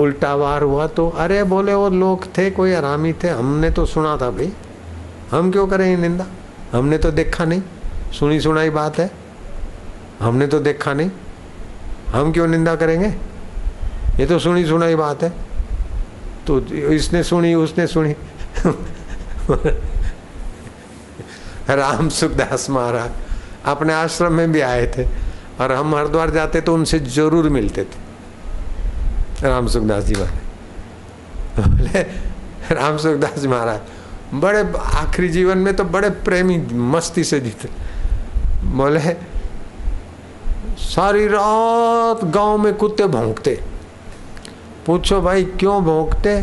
उल्टा 0.00 0.34
वार 0.34 0.62
हुआ 0.62 0.86
तो 0.86 1.08
अरे 1.08 1.42
बोले 1.44 1.74
वो 1.74 1.88
लोग 1.90 2.26
थे, 2.38 2.50
कोई 2.50 2.72
आरामी 2.72 3.12
थे, 3.12 3.28
हमने 3.28 3.70
तो 3.70 3.86
सुना 3.86 4.16
था 4.16 4.30
भाई। 4.30 4.52
हम 5.32 5.52
क्यों 5.52 5.66
करें 5.66 5.96
निंदा? 5.96 6.26
हमने 6.72 6.98
तो 6.98 7.10
देखा 7.10 7.44
नहीं। 7.44 7.62
सुनी 8.18 8.40
सुनाई 8.40 8.70
बात 8.70 8.98
है। 8.98 9.10
हमने 10.20 10.46
तो 10.46 10.60
देखा 10.60 10.92
नहीं। 10.92 11.10
हम 12.12 12.32
क्यों 12.32 12.46
निंदा 12.46 12.76
करेंगे? 12.76 13.14
ये 14.20 14.26
तो 14.26 14.38
सुनी 14.38 14.66
सुनाई 14.66 14.94
बात 14.94 15.22
है। 15.22 15.32
तो 16.46 16.60
इसने 16.92 17.22
सुनी, 17.22 17.54
उसने 17.54 17.86
सुनी। 17.86 18.14
राम 21.70 22.08
सुखदास 22.08 22.70
महाराज 22.70 23.10
अपने 23.64 23.92
आश्रम 23.92 24.32
में 24.32 24.52
भी 24.52 24.60
आए 24.60 24.86
थे 24.86 25.08
और 25.60 25.72
हम 25.72 25.94
हरिद्वार 25.94 26.30
जाते 26.30 26.60
तो 26.60 26.74
उनसे 26.74 26.98
ज़रूर 26.98 27.48
मिलते 27.48 27.84
थे। 27.84 29.48
राम 29.48 29.66
सुखदास 29.66 30.04
जी 30.04 30.14
महाराज। 30.14 30.40
बोले, 31.68 32.02
राम 32.74 32.96
सुखदास 32.96 33.38
जी 33.38 33.48
महाराज 33.48 33.80
बड़े 34.34 34.72
आखिरी 34.78 35.28
जीवन 35.28 35.58
में 35.58 35.76
तो 35.76 35.84
बड़े 35.84 36.10
प्रेमी 36.10 36.58
मस्ती 36.72 37.24
से 37.24 37.40
जीते। 37.40 37.68
बोले, 38.64 39.16
सारी 40.78 41.26
रात 41.26 42.24
गाँव 42.24 42.58
में 42.58 42.74
कुत्ते 42.74 43.06
भौंकते। 43.06 43.60
पूछो 44.86 45.20
भाई, 45.20 45.44
क्यों 45.44 45.84
भोंकते? 45.84 46.42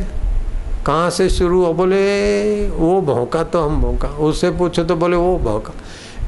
कहाँ 0.85 1.09
से 1.09 1.29
शुरू 1.29 1.65
हो 1.65 1.73
बोले, 1.73 2.69
वो 2.69 3.01
भौंका 3.01 3.43
तो 3.43 3.61
हम 3.61 3.81
भौंका। 3.81 4.07
उससे 4.07 4.51
पूछो 4.51 4.83
तो 4.83 4.95
बोले, 4.95 5.17
वो 5.17 5.37
भौंका। 5.37 5.73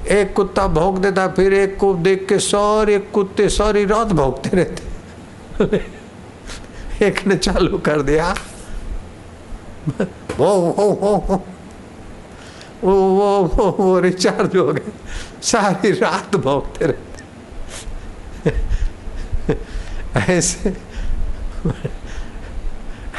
एक 0.08 0.34
कुत्ता 0.34 0.68
भौंक 0.68 0.98
देता, 0.98 1.28
फिर 1.28 1.54
एक 1.54 1.78
को 1.78 1.94
देख 1.94 2.26
के 2.30 2.40
सारे 2.40 3.00
कुत्ते 3.00 3.50
सारी 3.50 3.86
रात 3.86 4.08
भौंकते 4.08 4.50
रहते। 4.54 4.92
एक 7.06 7.28
ने 7.28 7.36
चालू 7.36 7.78
कर 7.78 8.02
दिया। 8.02 8.36
वो 12.84 12.94
वो 12.94 13.44
वो, 13.44 13.72
वो 13.80 14.00
रिचार्ज 14.00 14.56
हो 14.58 14.68
गए। 14.68 14.82
सारी 15.42 15.92
रात 15.92 16.36
भौंकते 16.36 16.86
रहते। 16.86 17.10
ऐसे 20.34 20.74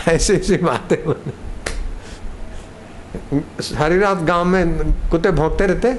ऐसी 0.09 0.33
ऐसी 0.33 0.57
बातें 0.57 1.15
सारी 3.61 3.99
रात 3.99 4.19
गाँव 4.19 4.45
में 4.45 4.93
कुत्ते 5.11 5.31
भौंकते 5.31 5.67
रहते। 5.67 5.93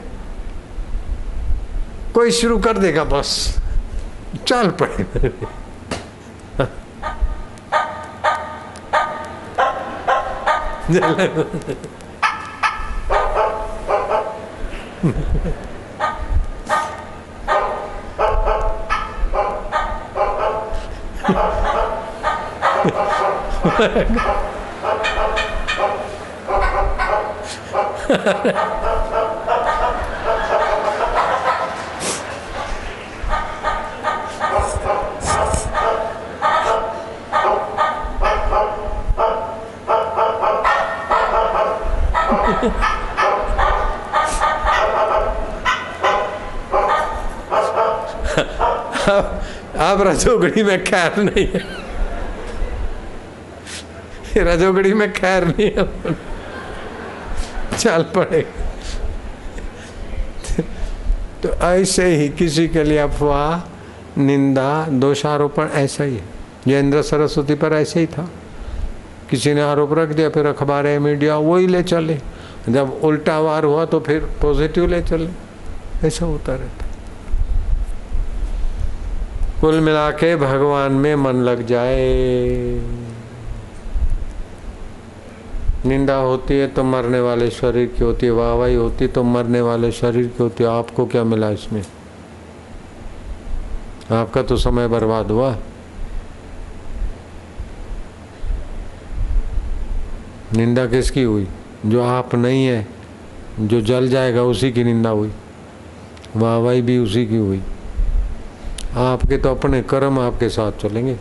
कोई 2.14 2.32
शुरू 2.32 2.58
कर 2.60 2.78
देगा 2.78 3.04
बस। 3.04 3.58
चल 4.48 4.70
पड़े 4.82 5.04
Ha 15.04 15.10
ha 28.16 28.44
ha. 28.44 28.93
अब 49.10 50.02
रजोगढ़ी 50.08 50.64
में 50.64 50.84
खैर 50.84 51.24
नहीं 51.24 51.48
है। 51.48 51.62
रजोगढ़ी 54.38 54.94
में 54.94 55.14
खैर 55.14 55.46
नहीं 55.48 55.72
है। 55.72 55.88
चल 57.78 58.04
पड़े। 58.04 58.42
तो 61.44 61.50
ऐसे 61.50 62.06
ही 62.06 62.30
किसी 62.30 62.68
के 62.68 62.84
लिए 62.84 62.98
अफवाह, 62.98 63.70
निंदा, 64.22 64.88
दोषारोपण 64.88 65.68
ऐसा 65.68 66.04
ही 66.04 66.16
है। 66.16 66.24
जयेंद्र 66.68 67.02
सरस्वती 67.02 67.56
पर 67.56 67.74
ऐसे 67.74 68.00
ही 68.00 68.06
था। 68.06 68.30
किसी 69.30 69.54
ने 69.54 69.62
आरोप 69.62 69.94
रख 69.94 70.10
दिया, 70.10 70.30
फिर 70.30 70.46
अखबार 70.46 70.88
है 70.88 71.00
मीडिया 71.00 71.38
वही 71.38 71.68
ले 71.68 71.84
चले। 71.84 72.20
जब 72.70 73.00
उल्टा 73.04 73.40
वार 73.40 73.64
हुआ 73.64 73.86
तो 73.86 74.00
फिर 74.00 74.20
पॉजिटिव 74.42 74.88
ले 74.88 75.02
चले। 75.02 75.30
ऐसा 76.08 76.26
होता 76.26 76.56
रहता 76.56 76.83
कुल 79.64 79.80
मिला 79.80 80.12
के 80.12 80.36
भगवान 80.36 80.92
में 80.92 81.16
मन 81.16 81.34
लग 81.34 81.66
जाए। 81.68 82.00
निंदा 85.86 86.16
होती 86.16 86.54
है 86.54 86.68
तो 86.68 86.84
मरने 86.84 87.20
वाले 87.20 87.50
शरीर 87.50 87.88
की 87.88 88.04
होती 88.04 88.26
है, 88.26 88.32
वाहवाही 88.32 88.76
होती 88.76 89.08
तो 89.08 89.24
मरने 89.24 89.62
वाले 89.62 89.92
शरीर 89.92 90.28
की 90.28 90.44
होती 90.44 90.64
है। 90.64 90.70
आपको 90.70 91.06
क्या 91.06 91.24
मिला 91.24 91.50
इसमें? 91.50 91.86
आपका 94.12 94.44
तो 94.44 94.58
समय 94.58 94.88
बर्बाद 94.88 95.32
हुआ। 95.32 95.58
निंदा 100.54 100.86
किसकी 100.86 101.24
हुई? 101.24 101.48
जो 101.86 102.04
आप 102.04 102.36
नहीं 102.36 102.66
है, 102.66 102.88
जो 103.60 103.82
जल 103.82 104.08
जाएगा 104.08 104.44
उसी 104.44 104.72
की 104.72 104.84
निंदा 104.84 105.10
हुई। 105.10 105.32
वाहवाही 106.36 106.82
भी 106.82 106.98
उसी 106.98 107.26
की 107.26 107.38
हुई। 107.38 107.62
आपके 108.96 109.38
तो 109.38 109.56
अपने 109.56 109.82
कर्म 109.82 110.20
आपके 110.20 110.50
साथ 110.50 110.72
चलेंगे। 110.72 111.18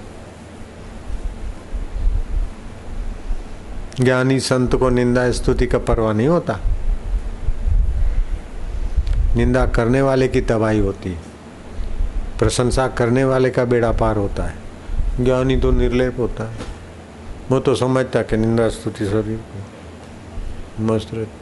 ज्ञानी 4.01 4.41
संत 4.41 4.75
को 4.75 4.89
निंदा 4.89 5.33
स्तुति 5.33 5.67
का 5.67 5.79
परवाह 5.79 6.13
नहीं 6.13 6.29
होता। 6.29 6.59
निंदा 9.37 9.67
करने 9.67 10.03
वाले 10.03 10.29
की 10.29 10.41
तबाही 10.41 10.79
होती 10.79 11.11
है। 11.11 11.23
प्रशंसा 12.39 12.89
करने 12.89 13.25
वाले 13.25 13.51
का 13.51 13.65
बेड़ा 13.65 13.93
पार 13.93 14.17
होता 14.17 14.45
है। 14.45 14.55
ज्ञानी 15.25 15.57
तो 15.57 15.71
निर्लेप 15.71 16.17
होता 16.19 16.51
है। 16.51 16.59
वो 17.51 17.61
तो 17.61 17.75
समझता 17.75 18.23
कि 18.23 18.37
निंदा 18.37 18.69
स्तुति 18.69 19.05
को। 19.05 20.85
मस्त 20.85 21.09
रहती 21.15 21.39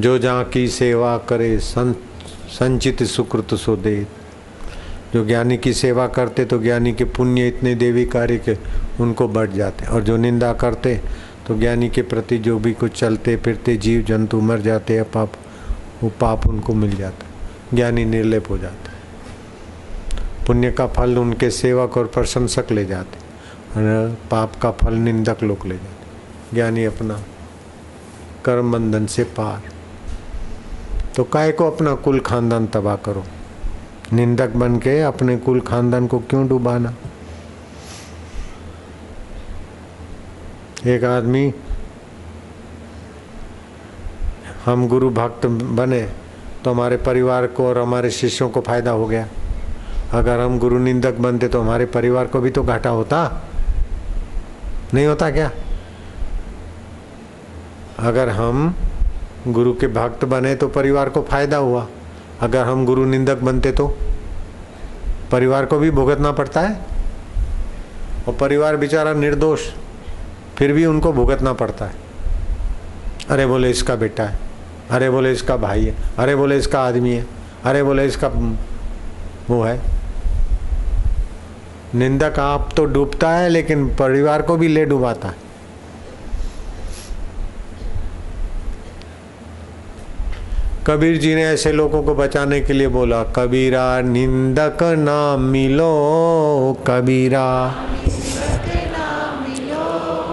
जो 0.00 0.18
जहाँ 0.18 0.44
की 0.44 0.68
सेवा 0.68 1.18
करे 1.18 1.58
सं, 1.58 1.92
संचित 2.52 3.02
सुकृत 3.02 3.54
सो 3.54 3.76
दे 3.76 4.06
जो 5.14 5.24
ज्ञानी 5.26 5.56
की 5.58 5.72
सेवा 5.72 6.06
करते 6.06 6.44
तो 6.44 6.58
ज्ञानी 6.58 6.92
के 6.92 7.04
पुण्य 7.04 7.46
इतने 7.48 7.74
देवी 7.74 8.04
कार्य 8.06 8.36
के 8.38 8.56
उनको 9.02 9.28
बढ़ 9.28 9.50
जाते। 9.50 9.86
और 9.86 10.02
जो 10.02 10.16
निंदा 10.16 10.52
करते 10.52 11.00
तो 11.46 11.58
ज्ञानी 11.58 11.88
के 11.88 12.02
प्रति 12.02 12.38
जो 12.38 12.58
भी 12.58 12.72
कुछ 12.72 12.98
चलते, 13.00 13.36
फिरते 13.36 13.76
जीव 13.76 14.02
जंतु 14.02 14.40
मर 14.40 14.60
जाते 14.60 14.94
हैं 14.94 15.04
पाप, 15.04 15.32
वो 16.02 16.10
पाप 16.20 16.46
उनको 16.46 16.74
मिल 16.74 16.96
जाता। 16.96 17.26
ज्ञानी 17.74 18.04
निर्लेप 18.04 18.50
हो 18.50 18.58
जाते। 18.58 18.90
पुण्य 20.46 20.70
का 20.70 20.86
फल 20.86 21.18
उनके 21.18 21.50
सेवक 21.50 21.96
और 21.96 22.06
प्रशंसक 22.06 22.72
ले 22.72 22.84
जाते 22.84 23.18
और 23.76 24.16
पाप 24.30 24.56
का 24.56 24.70
फल 24.70 24.94
निंदक 24.94 25.42
लोग 25.42 25.66
ले 25.66 25.74
जाते। 25.74 26.54
ज्ञानी 26.54 26.84
अपना 26.84 27.22
कर्म 28.44 28.72
बंधन 28.72 29.06
से 29.06 29.24
पार। 29.24 29.62
तो 31.16 31.24
काय 31.24 31.52
को 31.52 31.70
अपना 31.70 31.94
कुल 31.94 32.20
खानदान 32.20 32.66
तबाह 32.66 32.96
करो? 32.96 33.24
निंदक 34.12 34.50
बन 34.56 34.78
के 34.78 35.00
अपने 35.02 35.36
कुल 35.36 35.60
खानदान 35.60 36.06
को 36.06 36.18
क्यों 36.20 36.46
डुबाना? 36.48 36.94
एक 40.86 41.04
आदमी, 41.04 41.52
हम 44.64 44.86
गुरु 44.88 45.10
भक्त 45.10 45.46
बने 45.46 46.00
तो 46.64 46.70
हमारे 46.70 46.96
परिवार 46.96 47.46
को 47.46 47.66
और 47.68 47.78
हमारे 47.78 48.10
शिष्यों 48.10 48.48
को 48.50 48.60
फ़ायदा 48.60 48.90
हो 48.90 49.06
गया। 49.06 49.26
अगर 50.12 50.40
हम 50.40 50.58
गुरु 50.58 50.78
निंदक 50.78 51.14
बनते 51.14 51.48
तो 51.48 51.60
हमारे 51.60 51.86
परिवार 51.86 52.26
को 52.26 52.40
भी 52.40 52.50
तो 52.50 52.62
घाटा 52.62 52.90
होता। 52.90 53.20
नहीं 54.94 55.06
होता 55.06 55.30
क्या? 55.30 55.50
अगर 57.98 58.28
हम 58.28 58.74
गुरु 59.46 59.72
के 59.74 59.86
भक्त 59.86 60.24
बने 60.24 60.54
तो 60.54 60.68
परिवार 60.68 61.08
को 61.08 61.22
फ़ायदा 61.22 61.56
हुआ। 61.56 61.86
अगर 62.40 62.64
हम 62.64 62.84
गुरु 62.86 63.04
निंदक 63.04 63.38
बनते 63.38 63.72
तो? 63.72 63.86
परिवार 65.32 65.66
को 65.66 65.78
भी 65.78 65.90
भुगतना 65.90 66.32
पड़ता 66.32 66.60
है? 66.60 66.80
और 68.28 68.34
परिवार 68.34 68.76
बेचारा 68.76 69.12
निर्दोष, 69.12 69.60
फिर 70.56 70.72
भी 70.72 70.86
उनको 70.86 71.12
भुगतना 71.12 71.52
पड़ता 71.52 71.84
है। 71.84 71.94
अरे 73.30 73.46
बोले 73.46 73.70
इसका 73.70 73.94
बेटा 73.96 74.24
है, 74.24 74.38
अरे 74.90 75.10
बोले 75.10 75.32
इसका 75.32 75.56
भाई 75.56 75.84
है, 75.84 75.94
अरे 76.18 76.36
बोले 76.36 76.56
इसका 76.56 76.82
आदमी 76.82 77.10
है, 77.10 77.26
अरे 77.64 77.82
बोले 77.82 78.06
इसका 78.06 78.28
वो 79.48 79.62
है। 79.62 79.80
निंदक 81.94 82.38
आप 82.38 82.70
तो 82.76 82.84
डूबता 82.84 83.30
है, 83.30 83.48
लेकिन 83.48 83.86
परिवार 83.96 84.42
को 84.42 84.56
भी 84.56 84.68
ले 84.68 84.84
डुबाता 84.84 85.28
है। 85.28 85.34
कबीर 90.86 91.16
जी 91.16 91.34
ने 91.34 91.42
ऐसे 91.44 91.70
लोगों 91.72 92.02
को 92.02 92.14
बचाने 92.14 92.60
के 92.60 92.72
लिए 92.72 92.88
बोला 92.88 93.22
कबीरा 93.36 93.84
निंदक 94.02 94.82
ना 94.98 95.36
मिलो 95.36 95.92
कबीरा। 96.86 97.46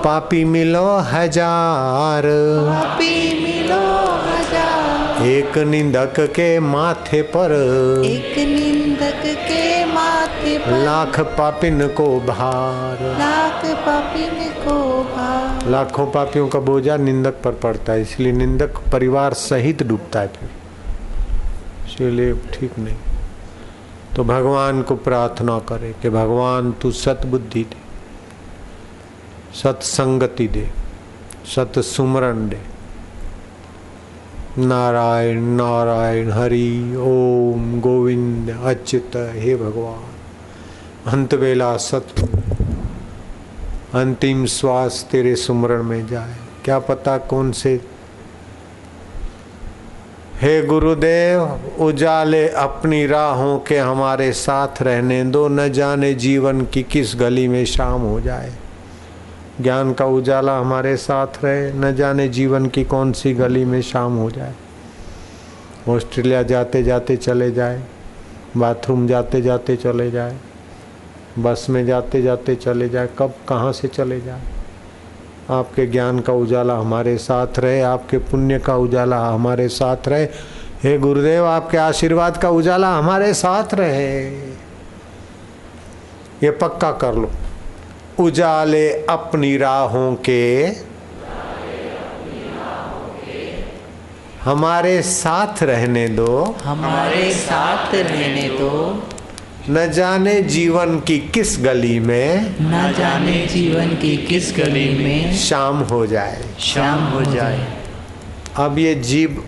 पापी 0.04 0.44
मिलो 0.46 0.86
हज़ार। 1.12 2.24
पापी 2.66 3.14
मिलो 3.44 3.80
हज़ार। 4.26 5.26
एक 5.28 5.58
निंदक 5.68 6.20
के 6.36 6.50
माथे 6.66 7.22
पर। 7.36 7.52
एक 8.06 8.38
निंदक 8.50 9.24
के 9.46 9.86
माथे 9.86 10.58
पर। 10.58 10.84
लाख 10.86 11.20
पापिन 11.38 11.88
को 11.98 12.10
भार। 12.28 13.04
लाख 13.20 13.66
पापिन 13.86 14.38
को 14.66 14.80
भार। 15.14 15.49
लाखों 15.70 16.06
पापियों 16.12 16.48
का 16.48 16.60
बोझा 16.60 16.96
निंदक 16.98 17.42
पर 17.44 17.52
पड़ता 17.54 17.94
है, 17.94 18.02
इसलिए 18.02 18.32
निंदक 18.32 18.78
परिवार 18.92 19.34
सहित 19.34 19.84
डूबता 19.84 20.20
है 20.20 20.28
फिर। 20.30 20.50
इसलिए 21.88 22.34
ठीक 22.54 22.78
नहीं। 22.80 22.98
तो 24.16 24.24
भगवान 24.24 24.82
को 24.82 24.96
प्रार्थना 24.98 25.60
करे 25.60 25.94
कि 26.02 26.10
भगवान 26.10 26.72
तू 26.72 26.92
सतबुद्धि 26.94 27.64
दे, 27.64 27.78
सत्संगति 29.54 30.48
दे 30.48 30.70
सत 31.46 31.80
सुमरण 31.80 32.48
दे। 32.50 32.60
नारायण 34.60 35.42
नारायण 35.56 36.32
हरि, 36.32 36.96
ओम 37.00 37.80
गोविंद 37.82 38.50
अच्युत 38.64 39.16
हे 39.36 39.56
भगवान। 39.56 41.12
अंत 41.12 41.34
वेला 41.34 41.76
सत्य 41.78 42.28
अंतिम 43.94 44.46
श्वास 44.46 45.08
तेरे 45.12 45.36
सुमरण 45.36 45.84
में 45.84 46.08
जाए। 46.08 46.36
क्या 46.66 46.80
पता 46.80 47.18
कौन 47.18 47.52
से? 47.52 47.82
हे 50.42 50.62
गुरुदेव, 50.62 51.62
उजाले 51.80 52.50
अपनी 52.50 53.08
राहों 53.08 53.60
के 53.60 53.78
हमारे 53.78 54.32
साथ 54.32 54.82
रहने 54.82 55.24
दो, 55.24 55.48
न 55.48 55.70
जाने 55.70 56.14
जीवन 56.14 56.62
की 56.62 56.84
किस 56.84 57.16
गली 57.16 57.48
में 57.48 57.66
शाम 57.66 58.02
हो 58.02 58.20
जाए। 58.20 58.54
ज्ञान 59.62 59.94
का 59.94 60.06
उजाला 60.06 60.58
हमारे 60.58 60.98
साथ 60.98 61.28
रहे, 61.44 61.74
न 61.74 61.96
जाने 61.96 62.28
जीवन 62.28 62.66
की 62.66 62.84
कौन 62.84 63.12
सी 63.12 63.34
गली 63.34 63.66
में 63.66 63.82
शाम 63.82 64.18
हो 64.18 64.32
जाए। 64.32 64.54
ऑस्ट्रेलिया 65.90 66.44
जाते 66.44 66.84
जाते 66.84 67.18
चले 67.18 67.52
जाए, 67.52 67.84
बाथरूम 68.58 69.08
जाते 69.08 69.42
जाते 69.42 69.76
चले 69.76 70.12
जाए 70.12 70.38
बस 71.38 71.68
में 71.70 71.86
जाते 71.86 72.22
जाते 72.22 72.56
चले 72.56 72.90
जाए, 72.90 73.10
कब, 73.20 73.34
कहाँ 73.50 73.72
से 73.72 73.88
चले 73.88 74.22
जाए? 74.22 74.42
आपके 75.50 75.86
ज्ञान 75.86 76.20
का 76.20 76.34
उजाला 76.34 76.74
हमारे 76.74 77.18
साथ 77.18 77.60
रहे, 77.60 77.82
आपके 77.82 78.18
पुण्य 78.18 78.60
का 78.60 78.76
उजाला 78.76 79.20
हमारे 79.20 79.68
साथ 79.68 80.08
रहे। 80.08 80.24
हे 80.84 80.98
गुरुदेव, 80.98 81.46
आपके 81.46 81.78
आशीर्वाद 81.78 82.38
का 82.38 82.50
उजाला 82.50 82.90
हमारे 82.96 83.34
साथ 83.34 83.74
रहे। 83.74 84.28
ये 86.44 86.52
पक्का 86.52 86.92
कर 86.92 87.14
लो। 87.14 87.30
उजाले 88.20 88.90
अपनी 89.06 89.58
राहों 89.58 90.16
के, 90.16 90.68
हमारे 94.44 95.02
साथ 95.02 95.64
रहने 95.64 96.08
दो। 96.08 96.56
हमारे 96.64 97.34
साथ 97.34 97.96
रहने 97.96 98.50
दो। 98.50 99.04
न 99.70 99.86
जाने 99.92 100.42
जीवन 100.42 101.00
की 101.00 101.18
किस 101.34 101.58
गली 101.64 102.00
में 102.00 102.56
न 102.62 102.94
जाने 102.98 103.46
जीवन 103.46 103.90
की 103.96 104.16
किस 104.18 104.52
गली 104.58 104.88
में 104.98 105.36
शाम 105.38 105.78
हो 105.84 106.06
जाए। 106.08 106.44
शाम 106.60 107.04
हो 107.04 107.22
जाए। 107.34 107.68
अब 108.56 108.80
ये 108.80 108.96
जीव 108.96 109.44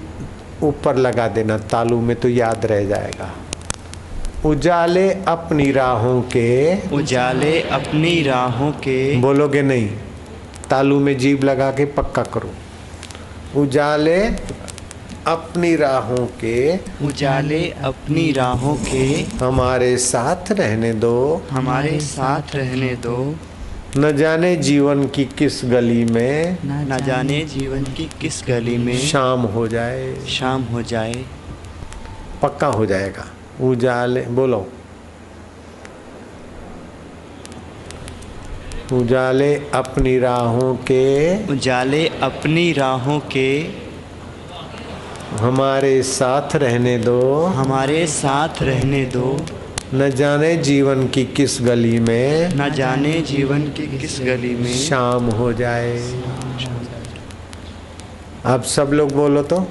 ऊपर 0.63 0.95
लगा 0.95 1.28
देना 1.28 1.57
तालू 1.57 1.99
में 2.01 2.15
तो 2.15 2.30
याद 2.30 2.65
रह 2.65 2.84
जाएगा। 2.86 3.32
उजाले 4.45 5.09
अपनी 5.28 5.72
राहों 5.72 6.22
के 6.22 6.49
उजाले 6.89 7.61
अपनी 7.61 8.22
राहों 8.24 8.72
के 8.72 9.17
बोलोगे 9.17 9.61
नहीं 9.61 9.89
तालू 10.69 10.99
में 10.99 11.17
जीव 11.17 11.43
लगा 11.43 11.72
के 11.72 11.86
पक्का 11.86 12.24
करो। 12.24 12.51
उजाले 13.61 14.19
अपनी 15.28 15.76
राहों 15.76 16.26
के 16.26 16.78
उजाले 17.05 17.69
अपनी 17.69 18.32
राहों 18.32 18.76
के 18.76 19.22
हमारे 19.45 19.97
साथ 19.97 20.51
रहने 20.51 20.93
दो। 20.93 21.41
हमारे 21.51 21.99
साथ 21.99 22.55
रहने 22.55 22.95
दो। 22.95 23.36
न 23.97 24.17
जाने 24.17 24.55
जीवन 24.55 25.07
की 25.07 25.26
किस 25.26 25.61
गली 25.65 26.05
में। 26.05 26.57
न 26.65 26.99
जाने 27.07 27.41
जीवन 27.41 27.84
की 27.84 28.09
किस 28.22 28.43
गली 28.47 28.78
में। 28.78 28.97
शाम 28.97 29.41
हो 29.41 29.67
जाए। 29.67 30.15
शाम 30.15 30.63
हो 30.63 30.82
जाए। 30.82 31.26
पक्का 32.41 32.67
हो 32.67 32.86
जाएगा। 32.86 33.26
उजाले 33.61 34.22
बोलो। 34.22 34.69
उजाले 38.93 39.55
अपनी 39.55 40.19
राहों 40.19 40.76
के। 40.76 41.38
उजाले 41.47 42.07
अपनी 42.07 42.72
राहों 42.72 43.19
के। 43.19 43.63
हमारे 45.39 46.03
साथ 46.03 46.55
रहने 46.55 46.97
दो। 46.97 47.43
हमारे 47.43 48.07
साथ 48.07 48.49
रहने 48.61 49.05
दो। 49.05 49.45
न 49.93 50.09
जाने 50.09 50.57
जीवन 50.57 51.07
की 51.07 51.25
किस 51.25 51.57
गली 51.61 51.99
में। 51.99 52.55
न 52.55 52.69
जाने 52.69 53.21
जीवन 53.21 53.61
की 53.61 53.97
किस 53.97 54.19
गली 54.19 54.55
में। 54.55 54.73
शाम 54.73 55.25
हो 55.25 55.53
जाए। 55.53 56.21
आप 58.45 58.63
सब 58.63 58.89
लोग 58.93 59.11
बोलो 59.11 59.43
तो। 59.43 59.67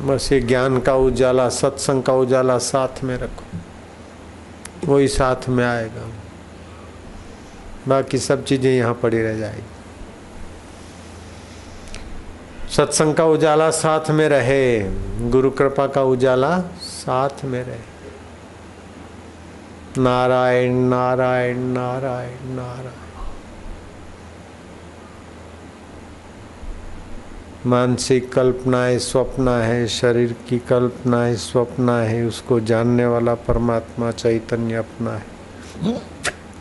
बस 0.00 0.32
ये 0.32 0.40
ज्ञान 0.40 0.80
का 0.80 0.94
उजाला 0.94 1.48
सत्संग 1.48 2.02
का 2.02 2.12
उजाला 2.12 2.58
साथ 2.58 3.04
में 3.04 3.16
रखो। 3.16 3.49
वही 4.90 5.08
साथ 5.08 5.48
में 5.48 5.64
आएगा। 5.64 6.06
बाकी 7.88 8.18
सब 8.18 8.44
चीज़ें 8.44 8.70
यहाँ 8.70 8.94
पड़ी 8.94 9.22
रह 9.22 9.38
जाएगी। 9.38 9.62
सत्संग 12.70 13.14
का 13.14 13.24
उजाला 13.24 13.70
साथ 13.70 14.10
में 14.10 14.28
रहे, 14.28 14.80
गुरु 15.30 15.50
कृपा 15.50 15.86
का 15.86 16.02
उजाला 16.02 16.58
साथ 16.82 17.44
में 17.44 17.62
रहे। 17.64 17.88
नारायण 19.98 20.74
नारायण 20.88 21.58
नारायण 21.58 22.54
नारायण। 22.56 22.99
मानसिक 27.66 28.32
कल्पनाएँ, 28.32 28.98
स्वप्न 28.98 29.48
है, 29.48 29.86
शरीर 29.86 30.36
की 30.48 30.58
कल्पनाएँ, 30.58 31.34
स्वप्न 31.34 31.90
है, 31.90 32.24
उसको 32.24 32.60
जानने 32.60 33.06
वाला 33.06 33.34
परमात्मा 33.34 34.10
चैतन्य 34.10 34.74
अपना 34.74 35.10
है। 35.10 36.00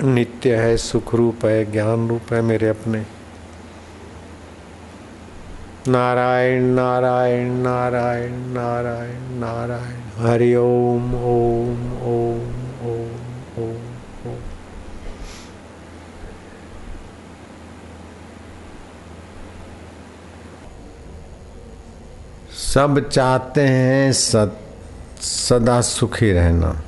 नित्य 0.04 0.56
है 0.56 0.78
सुख 0.78 1.16
रूप 1.16 1.45
है 1.45 1.72
ज्ञान 1.72 2.08
रूप 2.08 2.34
है 2.34 2.41
मेरे 2.41 2.68
अपने। 2.68 3.06
नारायण 5.88 6.64
नारायण 6.64 7.52
नारायण 7.52 8.32
नारायण 8.32 9.39
नारायण, 9.39 10.28
हरि 10.28 10.56
ओम 10.56 11.16
ओम 11.16 11.93
ओम 11.93 11.93
ओम। 12.04 12.59
सब 22.74 23.09
चाहते 23.09 23.61
हैं 23.61 24.13
सद, 24.13 24.57
सदा 25.22 25.82
सुखी 25.82 26.32
रहना। 26.32 26.82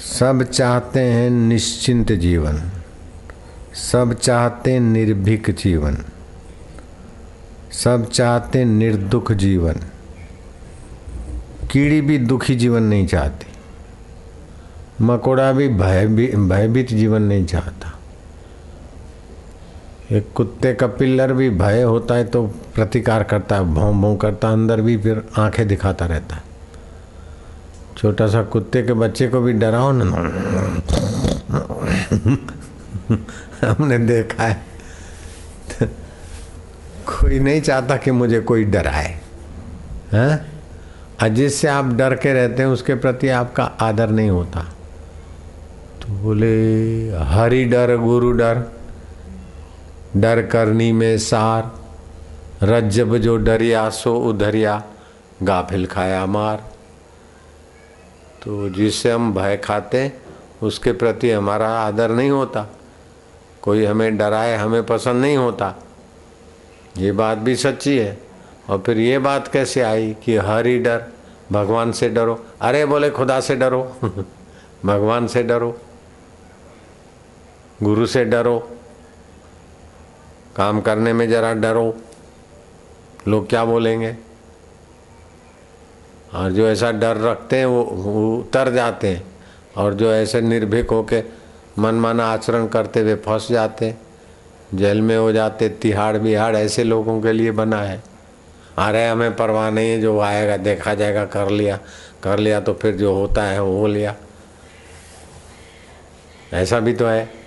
सब 0.00 0.42
चाहते 0.42 1.00
हैं 1.00 1.30
निश्चिंत 1.30 2.12
जीवन। 2.12 2.62
सब 3.74 4.12
चाहते 4.12 4.72
हैं 4.72 4.80
निर्भीक 4.80 5.50
जीवन। 5.50 5.98
सब 7.72 8.10
चाहते 8.10 8.58
हैं 8.58 8.66
निर्दुख 8.66 9.32
जीवन। 9.32 9.74
कीड़ी 11.70 12.00
भी 12.00 12.18
दुखी 12.18 12.54
जीवन 12.54 12.82
नहीं 12.82 13.06
चाहती। 13.06 13.46
मकोड़ा 15.04 15.52
भी 15.52 15.68
भय 15.68 16.06
भयभीत 16.36 16.88
जीवन 16.88 17.22
नहीं 17.22 17.46
चाहता। 17.46 17.97
एक 20.12 20.28
कुत्ते 20.34 20.74
का 20.74 20.86
पिल्लर 20.86 21.32
भी 21.32 21.50
भय 21.50 21.82
होता 21.82 22.14
है 22.14 22.24
तो 22.24 22.46
प्रतिकार 22.46 23.22
करता 23.22 23.56
है, 23.56 23.62
भों 23.62 24.00
भों 24.00 24.16
करता 24.16 24.48
अंदर 24.48 24.80
भी 24.80 24.96
फिर 24.96 25.22
आँखें 25.38 25.68
दिखाता 25.68 26.06
रहता 26.06 26.36
है। 26.36 26.42
छोटा 27.96 28.26
सा 28.26 28.42
कुत्ते 28.42 28.82
के 28.82 28.92
बच्चे 28.92 29.28
को 29.28 29.40
भी 29.40 29.52
डराओ 29.52 29.92
ना। 29.92 30.04
हमने 33.66 33.98
देखा 33.98 34.44
है। 34.44 34.62
कोई 37.06 37.38
नहीं 37.38 37.60
चाहता 37.60 37.96
कि 37.96 38.10
मुझे 38.10 38.40
कोई 38.40 38.64
डराए। 38.64 39.20
हैं? 40.12 40.52
और 41.22 41.28
जिससे 41.28 41.68
आप 41.68 41.84
डर 41.84 42.14
के 42.14 42.32
रहते 42.32 42.62
हैं, 42.62 42.70
उसके 42.70 42.94
प्रति 42.94 43.28
आपका 43.28 43.64
आदर 43.64 44.08
नहीं 44.08 44.30
होता। 44.30 44.60
तो 46.02 46.12
बोले, 46.12 46.74
हरी 47.10 47.64
डर, 47.64 47.96
गुरु 47.96 48.32
डर। 48.32 48.77
डर 50.16 50.46
करनी 50.46 50.92
में 50.92 51.18
सार। 51.18 51.78
रज्जब 52.62 53.16
जो 53.16 53.36
डरिया, 53.36 53.90
सो 53.90 54.16
उधरिया, 54.16 54.82
गाफिल 55.42 55.86
खाया 55.86 56.26
मार। 56.26 56.56
तो 58.42 58.68
जिससे 58.68 59.10
हम 59.10 59.34
भय 59.34 59.56
खाते 59.56 60.12
उसके 60.62 60.92
प्रति 60.92 61.30
हमारा 61.30 61.68
आदर 61.68 62.10
नहीं 62.10 62.30
होता। 62.30 62.66
कोई 63.62 63.84
हमें 63.84 64.16
डराए, 64.16 64.56
हमें 64.56 64.86
पसंद 64.86 65.22
नहीं 65.22 65.36
होता। 65.36 65.74
ये 66.98 67.12
बात 67.12 67.38
भी 67.38 67.56
सच्ची 67.56 67.98
है। 67.98 68.20
और 68.70 68.82
फिर 68.86 68.98
ये 68.98 69.18
बात 69.18 69.48
कैसे 69.48 69.80
आई 69.80 70.16
कि 70.24 70.36
हरि 70.36 70.78
डर, 70.78 71.04
भगवान 71.52 71.92
से 71.92 72.08
डरो। 72.08 72.46
अरे 72.60 72.86
बोले, 72.86 73.10
खुदा 73.10 73.40
से 73.40 73.56
डरो। 73.56 73.96
भगवान 74.86 75.26
से 75.26 75.42
डरो। 75.42 75.78
गुरु 77.82 78.06
से 78.06 78.24
डरो। 78.24 78.77
काम 80.58 80.80
करने 80.80 81.12
में 81.12 81.30
जरा 81.30 81.54
डरो। 81.54 81.96
लोग 83.28 83.48
क्या 83.48 83.64
बोलेंगे? 83.64 84.16
और 86.34 86.52
जो 86.52 86.68
ऐसा 86.68 86.92
डर 86.92 87.16
रखते 87.16 87.56
हैं 87.56 87.66
वो, 87.66 87.82
वो 87.84 88.36
उतर 88.36 88.72
जाते 88.72 89.08
हैं। 89.08 89.24
और 89.76 89.94
जो 89.94 90.12
ऐसे 90.12 90.40
निर्भीक 90.40 90.90
होके 90.90 91.22
मनमाना 91.78 92.26
आचरण 92.26 92.66
करते 92.66 93.00
हुए 93.00 93.14
फंस 93.14 93.48
जाते 93.50 93.86
हैं। 93.86 94.00
जेल 94.74 95.02
में 95.02 95.16
हो 95.16 95.32
जाते 95.32 95.68
तिहाड़ 95.68 96.16
बिहाड़ 96.16 96.56
ऐसे 96.56 96.84
लोगों 96.84 97.22
के 97.22 97.32
लिए 97.32 97.50
बना 97.50 97.82
है। 97.82 98.02
अरे 98.78 99.08
हमें 99.08 99.36
परवाह 99.36 99.70
नहीं 99.70 99.90
है 99.90 100.00
जो 100.00 100.20
आएगा 100.20 100.56
देखा 100.56 100.94
जाएगा 100.94 101.24
कर 101.24 101.50
लिया। 101.50 101.78
कर 102.22 102.38
लिया 102.38 102.60
तो 102.60 102.74
फिर 102.74 102.94
जो 102.94 103.14
होता 103.14 103.42
है 103.42 103.62
वो 103.62 103.78
हो 103.78 103.86
लिया। 103.86 104.16
ऐसा 106.52 106.80
भी 106.80 106.94
तो 106.94 107.06
है। 107.06 107.37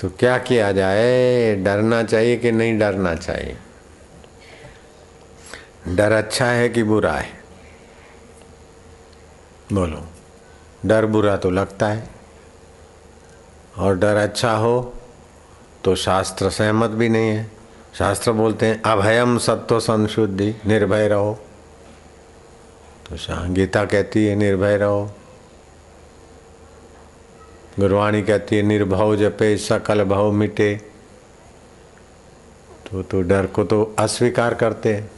तो 0.00 0.08
क्या 0.08 0.38
किया 0.38 0.72
जाए? 0.72 1.56
डरना 1.56 2.02
चाहिए 2.02 2.36
कि 2.36 2.52
नहीं 2.52 2.78
डरना 2.78 3.14
चाहिए? 3.14 3.56
डर 5.88 6.12
अच्छा 6.12 6.46
है 6.46 6.68
कि 6.68 6.82
बुरा 6.82 7.12
है? 7.12 7.40
बोलो। 9.72 10.06
डर 10.86 11.06
बुरा 11.06 11.36
तो 11.36 11.50
लगता 11.50 11.86
है। 11.86 12.08
और 13.78 13.98
डर 13.98 14.16
अच्छा 14.16 14.52
हो 14.52 14.94
तो 15.84 15.94
शास्त्र 15.94 16.50
सहमत 16.50 16.90
भी 16.90 17.08
नहीं 17.08 17.30
है। 17.30 17.50
शास्त्र 17.98 18.32
बोलते 18.32 18.66
हैं, 18.66 18.82
अभयम 18.82 19.38
सत्व 19.38 19.80
संशुद्धि, 19.80 20.54
निर्भय 20.66 21.08
रहो। 21.08 21.38
तो 23.06 23.16
गीता 23.52 23.84
कहती 23.84 24.26
है, 24.26 24.36
निर्भय 24.36 24.76
रहो। 24.76 25.10
गुरवाणी 27.80 28.22
कहती 28.22 28.56
है, 28.56 28.62
निर्भव 28.62 29.16
जपे, 29.16 29.56
सकल 29.56 30.04
भव 30.04 30.32
मिटे। 30.32 30.74
तो 32.90 33.02
तो 33.02 33.22
डर 33.22 33.46
को 33.46 33.64
तो 33.64 33.94
अस्वीकार 33.98 34.54
करते 34.54 34.94
हैं। 34.94 35.10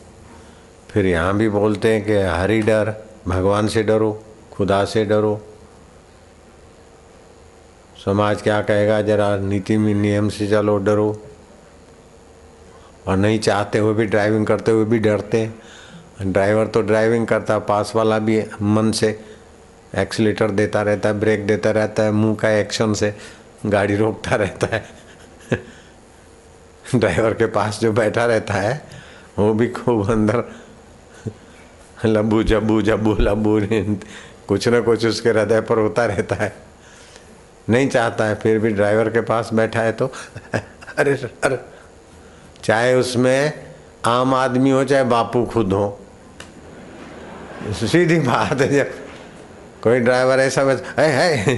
फिर 0.90 1.06
यहाँ 1.06 1.36
भी 1.36 1.48
बोलते 1.48 1.94
हैं 1.94 2.04
कि 2.04 2.12
हरि 2.12 2.60
डर, 2.60 2.94
भगवान 3.28 3.68
से 3.68 3.82
डरो, 3.82 4.22
खुदा 4.52 4.84
से 4.84 5.04
डरो। 5.04 5.40
समाज 8.04 8.42
क्या 8.42 8.62
कहेगा, 8.62 9.02
जरा 9.02 9.36
नीति 9.36 9.76
में 9.76 9.94
नियम 9.94 10.28
से 10.28 10.48
चलो, 10.48 10.78
डरो। 10.78 11.22
और 13.06 13.16
नहीं 13.16 13.38
चाहते 13.38 13.78
हुए 13.78 13.94
भी 13.94 14.06
ड्राइविंग 14.06 14.46
करते 14.46 14.72
हुए 14.72 14.84
भी 14.84 14.98
डरते 14.98 15.40
हैं। 15.40 15.62
ड्राइवर 16.32 16.66
तो 16.66 16.82
ड्राइविंग 16.82 17.26
करता, 17.26 17.58
पास 17.58 17.92
वाला 17.96 18.18
भी 18.18 18.44
मन 18.62 18.92
से। 18.92 19.31
एक्सीटर 19.98 20.50
देता 20.50 20.82
रहता 20.82 21.08
है, 21.08 21.18
ब्रेक 21.20 21.46
देता 21.46 21.70
रहता 21.70 22.02
है, 22.02 22.10
मुँह 22.12 22.34
का 22.34 22.50
एक्शन 22.50 22.94
से 22.94 23.14
गाड़ी 23.66 23.96
रोकता 23.96 24.36
रहता 24.36 24.66
है। 24.66 24.84
ड्राइवर 26.94 27.34
के 27.34 27.46
पास 27.46 27.78
जो 27.80 27.92
बैठा 27.92 28.24
रहता 28.26 28.54
है, 28.54 28.82
वो 29.38 29.52
भी 29.54 29.68
खूब 29.68 30.10
अंदर 30.10 30.44
लबू 32.06 32.42
जबू 32.42 32.80
जबू 32.82 33.16
लबू 33.20 33.60
कुछ 34.48 34.68
ना 34.68 34.80
कुछ 34.80 35.06
उसके 35.06 35.28
हृदय 35.28 35.60
पर 35.60 35.78
होता 35.78 36.06
रहता 36.06 36.36
है। 36.36 36.52
नहीं 37.70 37.88
चाहता 37.88 38.24
है, 38.24 38.34
फिर 38.34 38.58
भी 38.58 38.70
ड्राइवर 38.70 39.08
के 39.10 39.20
पास 39.20 39.50
बैठा 39.54 39.80
है 39.80 39.92
तो 39.92 40.06
अरे 40.98 41.12
अरे, 41.44 41.58
चाहे 42.64 42.94
उसमें 42.94 43.52
आम 44.06 44.34
आदमी 44.34 44.70
हो, 44.70 44.84
चाहे 44.84 45.04
बापू 45.04 45.44
खुद 45.44 45.72
हो, 45.72 45.98
सीधी 47.72 48.18
बात 48.20 48.60
है 48.60 48.68
जब 48.68 49.00
कोई 49.82 50.00
ड्राइवर 50.00 50.40
ऐसा 50.40 50.64
बस 50.64 50.82
है 50.98 51.08
है 51.08 51.56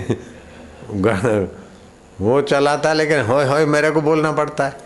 वो 2.21 2.41
चलाता 2.43 2.89
है 2.89 2.95
लेकिन 2.95 3.21
हो 3.21 3.41
हो 3.43 3.67
मेरे 3.67 3.91
को 3.91 4.01
बोलना 4.01 4.33
पड़ता 4.33 4.67
है। 4.67 4.77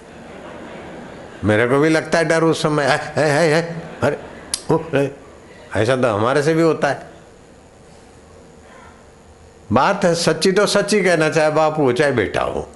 मेरे 1.45 1.66
को 1.68 1.78
भी 1.78 1.89
लगता 1.89 2.18
है 2.18 2.24
डर 2.24 2.43
उस 2.43 2.62
समय 2.62 2.84
है 2.84 2.99
है 3.16 3.28
है, 3.28 3.49
है 3.55 3.62
अरे 4.03 5.11
ऐसा 5.76 5.97
तो 5.97 6.09
हमारे 6.09 6.43
से 6.43 6.55
भी 6.55 6.62
होता 6.62 6.89
है। 6.89 7.07
बात 9.72 10.05
है 10.05 10.14
सच्ची 10.14 10.53
तो 10.53 10.66
सच्ची 10.66 11.03
कहना 11.03 11.28
चाहे 11.30 11.51
बाप 11.51 11.78
हो 11.78 11.93
चाहे 11.93 12.12
बेटा 12.12 12.43
हो। 12.43 12.68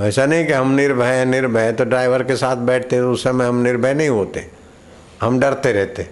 ऐसा 0.00 0.26
नहीं 0.26 0.46
कि 0.46 0.52
हम 0.52 0.70
निर्भय 0.70 1.24
निर्भय 1.24 1.72
तो 1.72 1.84
ड्राइवर 1.84 2.22
के 2.22 2.36
साथ 2.36 2.56
बैठते 2.56 2.98
उस 3.00 3.24
समय 3.24 3.46
हम 3.46 3.62
निर्भय 3.62 3.94
नहीं 3.94 4.08
होते। 4.08 4.50
हम 5.22 5.38
डरते 5.40 5.72
रहते। 5.72 6.08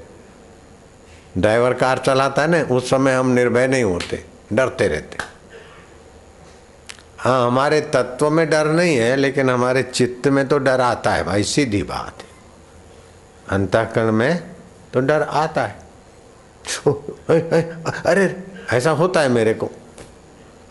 ड्राइवर 1.39 1.75
कार 1.75 1.99
चलाता 1.99 2.43
है 2.43 2.49
ना, 2.49 2.75
उस 2.75 2.91
समय 2.91 3.15
हम 3.15 3.27
निर्भय 3.27 3.67
नहीं 3.67 3.85
होते, 3.85 4.25
डरते 4.53 4.89
रहते। 4.89 5.19
हाँ 7.19 7.47
हमारे 7.47 7.81
तत्व 7.81 8.31
में 8.31 8.51
डर 8.51 8.67
नहीं 8.67 8.97
है, 8.97 9.17
लेकिन 9.17 9.51
हमारे 9.51 9.83
चित्त 9.83 10.29
में 10.29 10.49
तो 10.49 10.59
डर 10.59 10.81
आता 10.81 11.11
है 11.13 11.25
भाई, 11.25 11.43
सीधी 11.43 11.83
बात 11.83 12.15
है। 12.19 12.27
अंतकरण 13.49 14.13
में 14.13 14.51
तो 14.95 15.01
डर 15.01 15.23
आता 15.23 15.63
है। 15.63 15.79
अरे, 18.07 18.45
ऐसा 18.73 18.91
होता 18.91 19.21
है 19.21 19.29
मेरे 19.29 19.55
को। 19.55 19.71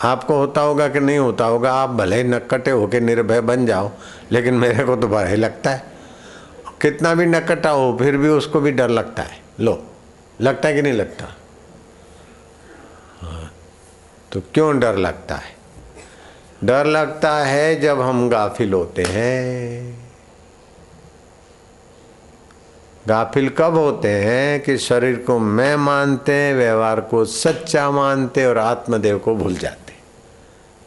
आपको 0.04 0.36
होता 0.36 0.62
होगा 0.62 0.88
कि 0.88 1.00
नहीं 1.00 1.18
होता 1.18 1.46
होगा, 1.46 1.74
आप 1.74 1.90
भले 1.90 2.16
ही 2.16 2.24
नक्कटे 2.24 2.72
होके 2.72 3.00
निर्भय 3.00 3.42
बन 3.42 3.66
जाओ, 3.66 3.92
लेकिन 4.32 4.54
मेरे 4.54 4.84
को 4.84 4.96
तो 4.96 5.26
ही 5.26 5.36
लगता 5.36 5.70
है। 5.70 5.84
कितना 6.82 7.14
भी 7.14 7.26
नक्कटा 7.26 7.70
हो, 7.70 7.98
फिर 8.00 8.18
भी 8.18 8.28
उसको 8.28 8.60
भी 8.60 8.72
डर 8.72 8.90
लगता 8.90 9.24
है। 9.24 9.40
लो। 9.60 9.91
लगता 10.42 10.68
है 10.68 10.74
कि 10.74 10.82
नहीं 10.82 10.94
लगता? 10.94 11.26
हाँ, 13.22 13.52
तो 14.32 14.42
क्यों 14.54 14.80
डर 14.80 14.96
लगता 14.96 15.36
है? 15.36 15.56
डर 16.64 16.86
लगता 16.86 17.38
है 17.38 17.80
जब 17.82 18.02
हम 18.02 18.30
गाफिल 18.30 18.74
होते 18.74 19.04
हैं। 19.04 20.02
गाफिल 23.08 23.50
कब 23.50 23.78
होते 23.78 24.10
हैं 24.10 24.64
कि 24.64 24.78
शरीर 24.78 25.16
को 25.16 25.40
मैं 25.40 25.76
मानते 25.76 26.34
हैं 26.34 26.56
व्यवहार 26.56 27.02
को 27.02 27.26
सच्चा 27.26 27.92
मानते 27.92 28.46
और 28.46 28.58
आत्मदेव 28.58 29.20
को 29.20 29.36
भूल 29.36 29.56
जाते 29.56 29.94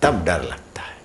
तब 0.03 0.25
डर 0.25 0.43
लगता 0.43 0.83
है 0.83 0.97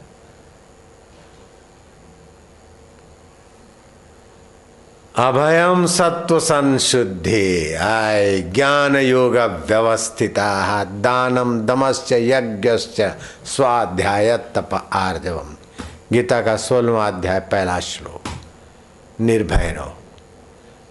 अभयम 5.20 5.86
सत्व 5.86 6.40
संशुद्धि 6.40 7.74
आय 7.74 8.40
ज्ञान 8.40 8.96
योग 8.96 9.38
व्यवस्थिता 9.38 10.84
दानम 10.84 11.66
दमश्च 11.66 12.12
यज्ञ 12.12 12.72
स्वाध्याय 13.46 14.38
तप 14.38 14.90
आर्जवम। 14.94 15.56
गीता 16.14 16.42
का 16.42 16.56
सोलवा 16.56 17.08
अध्याय, 17.08 17.40
पहला 17.40 17.80
श्लोक। 17.80 18.22
निर्भय 19.22 19.76
रहो। 19.78 19.98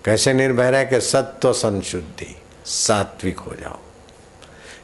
कैसे 0.04 0.32
निर्भय 0.32 0.70
रहे 0.70 0.84
कि 0.84 1.00
सत्व 1.00 1.52
संशुद्धि 1.52 2.36
सात्विक 2.64 3.38
हो 3.38 3.54
जाओ। 3.54 3.78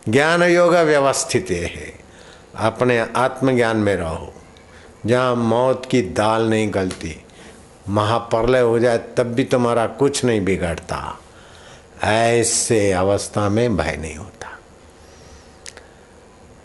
ज्ञान 0.08 0.42
योग 0.42 0.76
व्यवस्थित 0.76 1.46
है। 1.50 1.98
अपने 2.56 3.06
आत्मज्ञान 3.16 3.76
में 3.76 3.96
रहो। 3.96 4.34
जहाँ 5.06 5.36
मौत 5.36 5.86
की 5.90 6.02
दाल 6.02 6.42
नहीं 6.50 6.74
गलती 6.74 7.23
महाप्रलय 7.88 8.60
हो 8.60 8.78
जाए, 8.78 8.98
तब 8.98 9.22
भी 9.22 9.44
तुम्हारा 9.44 9.86
कुछ 9.86 10.24
नहीं 10.24 10.44
बिगड़ता। 10.44 11.20
ऐसे 12.04 12.92
अवस्था 12.92 13.48
में 13.48 13.76
भय 13.76 13.96
नहीं 14.00 14.16
होता। 14.16 14.58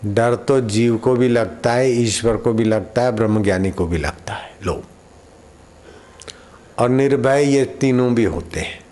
डर 0.05 0.35
तो 0.35 0.61
जीव 0.61 0.97
को 0.97 1.15
भी 1.15 1.29
लगता 1.29 1.73
है, 1.73 1.91
ईश्वर 1.91 2.37
को 2.37 2.53
भी 2.53 2.63
लगता 2.63 3.01
है, 3.01 3.11
ब्रह्मज्ञानी 3.11 3.71
को 3.71 3.85
भी 3.85 3.97
लगता 3.97 4.33
है 4.33 4.55
लो 4.65 4.83
और 6.79 6.89
निर्भय 6.89 7.43
ये 7.43 7.65
तीनों 7.65 8.15
भी 8.15 8.23
होते 8.23 8.59
हैं। 8.59 8.85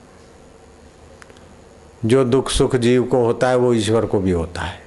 जो 2.06 2.26
दुख 2.26 2.50
सुख 2.50 2.76
जीव 2.76 3.04
को 3.04 3.26
होता 3.26 3.50
है, 3.50 3.56
वो 3.56 3.74
ईश्वर 3.74 4.06
को 4.06 4.20
भी 4.20 4.32
होता 4.32 4.62
है। 4.62 4.82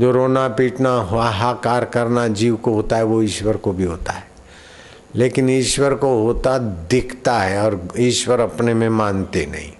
जो 0.00 0.12
रोना 0.12 0.48
पीटना, 0.48 1.00
हाहाकार 1.00 1.84
करना 1.84 2.28
जीव 2.28 2.56
को 2.56 2.74
होता 2.74 2.96
है, 2.96 3.02
वो 3.02 3.22
ईश्वर 3.22 3.56
को 3.56 3.72
भी 3.72 3.84
होता 3.84 4.12
है। 4.12 4.31
लेकिन 5.14 5.50
ईश्वर 5.50 5.94
को 5.94 6.22
होता 6.22 6.58
दिखता 6.58 7.38
है 7.38 7.62
और 7.62 7.88
ईश्वर 7.98 8.40
अपने 8.40 8.74
में 8.74 8.88
मानते 8.88 9.46
नहीं। 9.46 9.72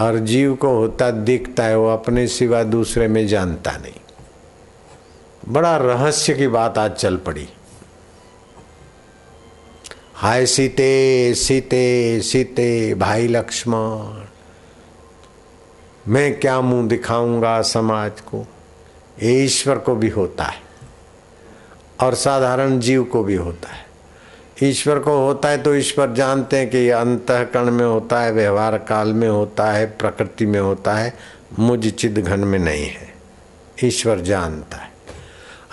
और 0.00 0.18
जीव 0.18 0.54
को 0.54 0.68
होता 0.68 1.10
दिखता 1.10 1.64
है, 1.64 1.78
वो 1.78 1.88
अपने 1.88 2.26
सिवा 2.26 2.62
दूसरे 2.62 3.08
में 3.08 3.26
जानता 3.26 3.70
नहीं। 3.70 3.92
बड़ा 5.48 5.76
रहस्य 5.76 6.34
की 6.34 6.48
बात 6.48 6.78
आज 6.78 6.92
चल 6.92 7.16
पड़ी। 7.16 7.48
हाय 10.14 10.46
सीते 10.46 11.34
सीते 11.34 12.20
सीते, 12.20 12.94
भाई 12.94 13.28
लक्ष्मण, 13.28 14.24
मैं 16.08 16.40
क्या 16.40 16.60
मुँह 16.60 16.88
दिखाऊँगा 16.88 17.62
समाज 17.62 18.20
को? 18.20 18.46
ईश्वर 19.22 19.78
को 19.78 19.94
भी 19.94 20.08
होता 20.08 20.44
है 20.44 20.62
और 22.00 22.14
साधारण 22.14 22.80
जीव 22.80 23.04
को 23.04 23.22
भी 23.22 23.34
होता 23.34 23.68
है। 23.68 23.89
ईश्वर 24.62 24.98
को 24.98 25.26
होता 25.26 25.48
है 25.48 25.62
तो 25.62 25.74
ईश्वर 25.74 26.12
जानते 26.12 26.56
हैं 26.56 26.70
कि 26.70 26.90
अंतकरण 26.90 27.70
में 27.70 27.84
होता 27.84 28.20
है, 28.20 28.32
व्यवहार 28.32 28.78
काल 28.78 29.12
में 29.12 29.28
होता 29.28 29.72
है, 29.72 29.86
प्रकृति 29.86 30.46
में 30.46 30.60
होता 30.60 30.94
है, 30.94 31.18
मुझ 31.58 31.88
चिद 31.88 32.18
घन 32.18 32.40
में 32.40 32.58
नहीं 32.58 32.86
है। 32.86 33.14
ईश्वर 33.84 34.20
जानता 34.20 34.76
है। 34.76 34.90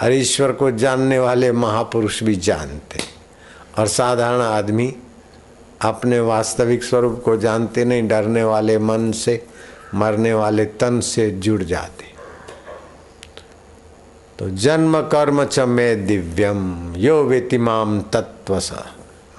और 0.04 0.14
ईश्वर 0.14 0.52
को 0.52 0.72
जानने 0.72 1.20
वाले 1.20 1.52
महापुरुष 1.52 2.24
भी 2.24 2.36
जानते 2.36 3.00
हैं। 3.00 3.08
और 3.78 3.88
साधारण 3.88 4.42
आदमी 4.42 4.96
अपने 5.82 6.20
वास्तविक 6.20 6.84
स्वरूप 6.84 7.22
को 7.26 7.38
जानते 7.38 7.86
नहीं, 7.86 8.08
डरने 8.08 8.44
वाले 8.44 8.80
मन 8.80 9.12
से, 9.12 9.48
मरने 9.96 10.34
वाले 10.34 10.66
तन 10.66 11.00
से 11.00 11.32
जुड़ 11.32 11.64
जाते 11.64 12.04
तो 14.40 14.50
जन्म 14.50 15.02
कर्म 15.02 15.46
च 15.46 15.60
में 15.60 16.06
दिव्यम, 16.06 16.94
यो 16.98 17.24
वेतिमाम 17.24 18.02
तत्व 18.02 18.62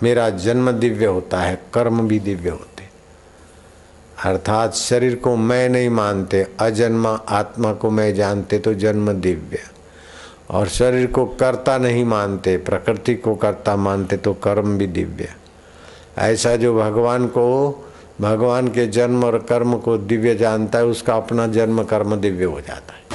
मेरा 0.03 0.31
जन्म 0.31 0.71
दिव्य 0.71 1.07
होता 1.07 1.41
है, 1.41 1.63
कर्म 1.75 2.09
भी 2.09 2.19
दिव्य 2.19 2.51
होते। 2.51 2.83
अर्थात 4.25 4.75
शरीर 4.75 5.15
को 5.15 5.37
मैं 5.37 5.69
नहीं 5.69 5.91
मानते, 5.91 6.47
अजन्मा 6.61 7.11
आत्मा 7.29 7.73
को 7.73 7.91
मैं 7.91 8.15
जानते 8.15 8.59
तो 8.59 8.75
जन्म 8.75 9.13
दिव्य। 9.13 9.59
और 10.51 10.69
शरीर 10.69 11.07
को 11.07 11.27
कर्ता 11.27 11.79
नहीं 11.79 12.05
मानते, 12.05 12.57
प्रकृति 12.57 13.15
को 13.15 13.35
कर्ता 13.35 13.77
मानते 13.77 14.17
तो 14.17 14.35
कर्म 14.35 14.79
भी 14.79 14.87
दिव्य। 14.87 15.29
ऐसा 16.19 16.57
जो 16.57 16.79
भगवान 16.79 17.27
को, 17.27 17.47
भगवान 18.21 18.69
के 18.69 18.87
जन्म 18.87 19.25
और 19.25 19.39
कर्म 19.39 19.77
को 19.77 19.99
दिव्य 19.99 20.35
जानता 20.35 20.79
है, 20.79 20.85
उसका 20.85 21.17
अपना 21.17 21.47
जन्म 21.47 21.83
कर्म 21.83 22.17
दिव्य 22.17 22.45
हो 22.45 22.61
जाता 22.61 22.95
है। 22.95 23.08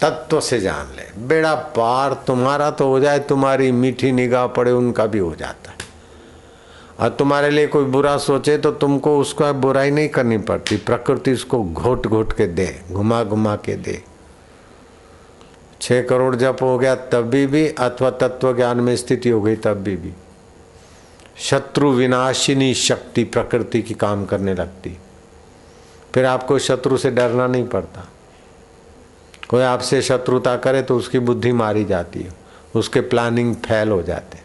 तत्व 0.00 0.40
से 0.40 0.60
जान 0.60 0.96
ले। 0.96 1.26
बेड़ा 1.26 1.54
पार 1.54 2.14
तुम्हारा 2.26 2.70
तो 2.70 2.88
हो 2.88 3.00
जाए 3.00 3.18
तुम्हारी 3.18 3.72
मीठी 3.72 4.12
निगाह 4.12 4.46
पड़े 4.46 4.70
उनका 4.70 5.06
भी 5.06 5.18
हो 5.18 5.34
जाता 5.34 5.70
है। 5.70 5.76
और 7.00 7.08
तुम्हारे 7.08 7.50
लिए 7.50 7.66
कोई 7.66 7.84
बुरा 7.84 8.16
सोचे 8.16 8.58
तो 8.58 8.70
तुमको 8.72 9.18
उसका 9.18 9.52
बुराई 9.52 9.90
नहीं 9.90 10.08
करनी 10.08 10.38
पड़ती। 10.38 10.76
प्रकृति 10.76 11.32
उसको 11.32 11.64
घोट 11.64 12.06
घोट 12.06 12.32
के 12.32 12.46
दे 12.46 12.82
घुमा 12.92 13.24
घुमा 13.24 13.56
के 13.56 13.76
दे। 13.76 14.02
छह 15.80 16.02
करोड़ 16.02 16.36
जप 16.36 16.56
हो 16.62 16.78
गया 16.78 16.94
तब 16.94 17.22
भी, 17.22 17.68
अथवा 17.68 18.10
तत्व 18.10 18.56
ज्ञान 18.56 18.80
में 18.80 18.96
स्थिति 18.96 19.28
हो 19.28 19.42
गई 19.42 19.56
तब 19.56 19.74
भी, 19.74 19.96
भी। 19.96 20.12
शत्रु 21.38 21.90
विनाशिनी 21.90 22.74
शक्ति 22.74 23.24
प्रकृति 23.24 23.82
की 23.82 23.94
काम 23.94 24.24
करने 24.24 24.54
लगती। 24.54 24.98
फिर 26.14 26.24
आपको 26.24 26.58
शत्रु 26.58 26.96
से 26.96 27.10
डरना 27.10 27.46
नहीं 27.46 27.66
पड़ता। 27.66 28.08
कोई 29.48 29.62
आपसे 29.62 30.00
शत्रुता 30.02 30.56
करे 30.56 30.82
तो 30.82 30.96
उसकी 30.96 31.18
बुद्धि 31.18 31.52
मारी 31.52 31.84
जाती 31.84 32.20
है। 32.20 32.32
उसके 32.74 33.00
प्लानिंग 33.00 33.54
फेल 33.56 33.88
हो 33.88 34.02
जाते 34.02 34.38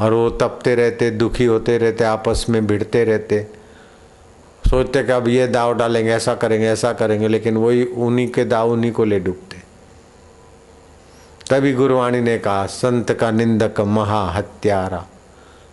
और 0.00 0.12
वो 0.12 0.28
तपते 0.30 0.74
रहते, 0.74 1.10
दुखी 1.10 1.44
होते 1.44 1.76
रहते, 1.78 2.04
आपस 2.04 2.46
में 2.48 2.66
भिड़ते 2.66 3.04
रहते। 3.04 3.46
सोचते 4.64 5.02
कि 5.02 5.12
अब 5.12 5.28
ये 5.28 5.46
दाव 5.48 5.74
डालेंगे, 5.74 6.10
ऐसा 6.10 6.34
करेंगे 6.34 6.66
ऐसा 6.66 6.92
करेंगे, 6.92 7.28
लेकिन 7.28 7.56
वही 7.56 7.84
उन्हीं 7.84 8.28
के 8.28 8.44
दाव 8.44 8.70
उन्हीं 8.70 8.92
को 8.92 9.04
ले 9.04 9.20
डूबते। 9.20 9.60
तभी 11.50 11.72
गुरुवाणी 11.72 12.20
ने 12.20 12.38
कहा, 12.38 12.66
संत 12.66 13.12
का 13.12 13.30
निंदक 13.30 13.80
महा 13.80 14.24
हत्यारा 14.30 15.04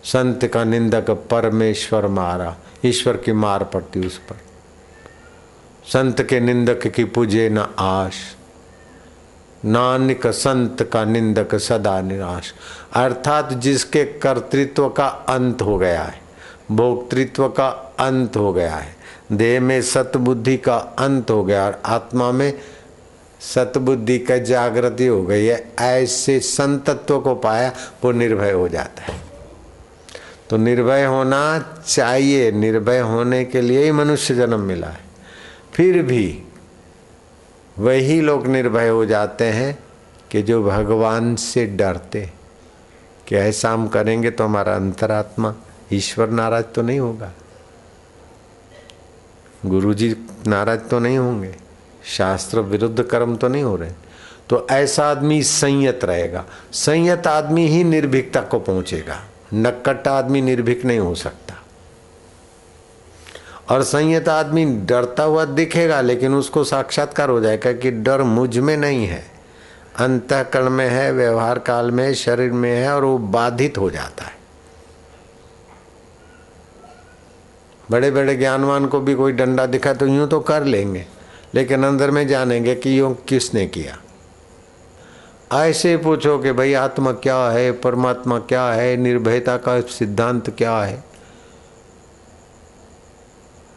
संत 0.04 0.44
का 0.44 0.64
निंदक 0.64 1.10
परमेश्वर 1.30 2.06
मारा, 2.06 2.56
ईश्वर 2.84 3.16
की 3.16 3.32
मार 3.32 3.64
पड़ती 3.64 4.06
उस 4.06 4.18
पर। 4.18 4.36
संत 5.92 6.22
के 6.22 6.40
निंदक 6.40 6.86
की 6.86 7.04
पूजे 7.04 7.48
न 7.48 7.66
आश। 7.78 8.14
नानक 9.64 10.26
संत 10.26 10.82
का 10.92 11.04
निंदक 11.04 11.54
सदा 11.54 12.00
निराश। 12.00 12.52
अर्थात 12.94 13.52
जिसके 13.52 14.04
कर्तृत्व 14.04 14.88
का 14.88 15.06
अंत 15.06 15.62
हो 15.62 15.78
गया 15.78 16.02
है, 16.02 16.20
भोक्तृत्व 16.70 17.48
का 17.48 17.68
अंत 18.00 18.36
हो 18.36 18.52
गया 18.52 18.76
है, 18.76 18.96
देह 19.32 19.60
में 19.60 19.82
सतबुद्धि 19.82 20.56
का 20.56 20.76
अंत 20.76 21.30
हो 21.30 21.44
गया 21.44 21.66
और 21.66 21.82
आत्मा 21.86 22.32
में 22.32 22.52
सतबुद्धि 23.40 24.18
का 24.18 24.38
जागृति 24.38 25.06
हो 25.06 25.22
गई 25.22 25.44
है, 25.44 25.72
ऐसे 25.80 26.40
संतत्व 26.40 27.20
को 27.20 27.34
पाया 27.34 27.72
वो 28.04 28.12
निर्भय 28.12 28.52
हो 28.52 28.68
जाता 28.68 29.12
है। 29.12 29.20
तो 30.50 30.56
निर्भय 30.56 31.04
होना 31.04 31.74
चाहिए, 31.86 32.50
निर्भय 32.52 32.98
होने 32.98 33.44
के 33.44 33.60
लिए 33.60 33.84
ही 33.84 33.92
मनुष्य 33.92 34.34
जन्म 34.34 34.60
मिला 34.60 34.86
है। 34.86 35.09
फिर 35.74 36.02
भी 36.02 36.42
वही 37.78 38.20
लोग 38.20 38.46
निर्भय 38.46 38.88
हो 38.88 39.06
जाते 39.06 39.44
हैं 39.44 39.78
कि 40.30 40.42
जो 40.42 40.62
भगवान 40.64 41.36
से 41.36 41.66
डरते 41.66 42.32
कि 43.28 43.36
ऐसा 43.36 43.70
हम 43.70 43.88
करेंगे 43.88 44.30
तो 44.30 44.44
हमारा 44.44 44.74
अंतरात्मा 44.74 45.54
ईश्वर 45.92 46.30
नाराज़ 46.30 46.64
तो 46.64 46.82
नहीं 46.82 47.00
होगा। 47.00 47.32
गुरुजी 49.66 50.16
नाराज़ 50.46 50.80
तो 50.80 50.98
नहीं 50.98 51.18
होंगे, 51.18 51.56
शास्त्र 52.04 52.60
विरुद्ध 52.60 53.02
कर्म 53.02 53.36
तो 53.36 53.48
नहीं 53.48 53.62
हो 53.62 53.76
रहे। 53.76 53.90
तो 54.48 54.66
ऐसा 54.70 55.10
आदमी 55.10 55.42
संयत 55.42 56.04
रहेगा। 56.04 56.44
संयत 56.72 57.26
आदमी 57.26 57.66
ही 57.66 57.84
निर्भीकता 57.84 58.40
को 58.40 58.58
पहुंचेगा। 58.58 59.20
नक्कट 59.54 60.08
आदमी 60.08 60.40
निर्भीक 60.40 60.84
नहीं 60.84 60.98
हो 60.98 61.14
सकता। 61.14 61.39
और 63.70 63.82
संयत 63.82 64.28
आदमी 64.28 64.64
डरता 64.64 65.22
हुआ 65.22 65.44
दिखेगा, 65.44 66.00
लेकिन 66.00 66.34
उसको 66.34 66.64
साक्षात्कार 66.64 67.28
हो 67.28 67.40
जाएगा 67.40 67.72
कि 67.72 67.90
डर 67.90 68.22
मुझमें 68.22 68.76
नहीं 68.76 69.06
है। 69.06 69.22
अंतकरण 69.98 70.70
में 70.70 70.88
है, 70.88 71.12
व्यवहार 71.12 71.58
काल 71.58 71.90
में, 71.90 72.14
शरीर 72.14 72.52
में 72.52 72.70
है, 72.70 72.94
और 72.94 73.04
वो 73.04 73.18
बाधित 73.18 73.78
हो 73.78 73.90
जाता 73.90 74.24
है। 74.24 74.38
बड़े 77.90 78.10
बड़े 78.10 78.36
ज्ञानवान 78.36 78.86
को 78.86 79.00
भी 79.00 79.14
कोई 79.14 79.32
डंडा 79.32 79.66
दिखा 79.66 79.92
तो 79.92 80.06
यूँ 80.06 80.28
तो 80.28 80.40
कर 80.40 80.64
लेंगे, 80.64 81.06
लेकिन 81.54 81.84
अंदर 81.84 82.10
में 82.10 82.26
जानेंगे 82.28 82.74
कि 82.74 82.98
यूँ 83.00 83.14
किसने 83.28 83.66
किया। 83.66 83.98
ऐसे 85.58 85.96
पूछो 85.96 86.38
कि 86.38 86.52
भाई 86.52 86.74
आत्मा 86.74 87.12
क्या 87.12 87.38
है, 87.50 87.72
परमात्मा 87.72 88.38
क्या 88.38 88.64
है, 88.72 88.96
निर्भयता 88.96 89.56
का 89.56 89.80
सिद्धांत 89.80 90.50
क्या 90.50 90.76
है? 90.76 91.09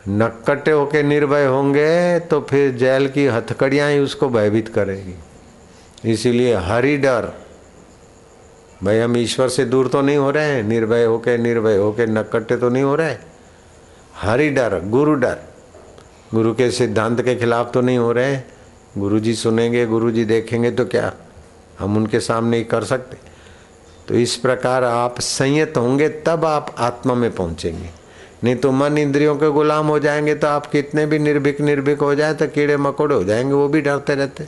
नक्कटे 0.05 0.71
होके 0.71 1.03
निर्भय 1.03 1.45
होंगे 1.45 2.19
तो 2.19 2.39
फिर 2.41 2.71
जेल 2.71 3.07
की 3.07 3.25
हथकड़ियाँ 3.27 3.89
ही 3.91 3.99
उसको 3.99 4.29
भयभीत 4.29 4.67
करेगी। 4.67 5.15
इसीलिए 6.11 6.55
हरि 6.55 6.97
डर। 6.97 7.31
भाई, 8.83 8.99
हम 8.99 9.17
ईश्वर 9.17 9.49
से 9.49 9.65
दूर 9.65 9.87
तो 9.87 10.01
नहीं 10.01 10.17
हो 10.17 10.31
रहे 10.31 10.45
हैं, 10.45 10.63
निर्भय 10.63 11.03
होके 11.05 11.37
निर्भय 11.37 11.77
होके 11.77 12.05
नक्कटे 12.05 12.57
तो 12.57 12.69
नहीं 12.69 12.83
हो 12.83 12.95
रहे 12.95 13.15
हरि 14.15 14.49
डर, 14.49 14.79
गुरु 14.79 15.13
डर। 15.15 15.37
गुरु 16.33 16.53
के 16.53 16.69
सिद्धांत 16.71 17.21
के 17.21 17.35
खिलाफ 17.35 17.71
तो 17.73 17.81
नहीं 17.81 17.97
हो 17.97 18.11
रहे 18.11 18.33
हैं। 18.33 18.45
गुरु 18.97 19.19
जी 19.19 19.33
सुनेंगे 19.35 19.85
गुरु 19.85 20.11
जी 20.11 20.25
देखेंगे 20.25 20.71
तो 20.71 20.85
क्या 20.85 21.13
हम 21.79 21.97
उनके 21.97 22.19
सामने 22.19 22.57
ही 22.57 22.63
कर 22.63 22.83
सकते। 22.83 23.17
तो 24.07 24.15
इस 24.15 24.35
प्रकार 24.35 24.83
आप 24.83 25.19
संयत 25.19 25.77
होंगे, 25.77 26.09
तब 26.09 26.45
आप 26.45 26.75
आत्मा 26.77 27.13
में 27.13 27.31
पहुँचेंगे। 27.31 28.02
नहीं 28.43 28.55
तो 28.55 28.71
मन 28.71 28.97
इंद्रियों 28.97 29.35
के 29.35 29.49
गुलाम 29.49 29.87
हो 29.87 29.99
जाएँगे 29.99 30.35
तो 30.35 30.47
आप 30.47 30.65
कितने 30.65 31.05
भी 31.05 31.19
निर्भीक 31.19 31.61
निर्भीक 31.61 31.99
हो 31.99 32.15
जाए 32.15 32.33
तो 32.33 32.47
कीड़े 32.47 32.77
मकोड़े 32.77 33.15
हो 33.15 33.23
जाएँगे, 33.23 33.53
वो 33.53 33.67
भी 33.67 33.81
डरते 33.81 34.15
रहते। 34.15 34.47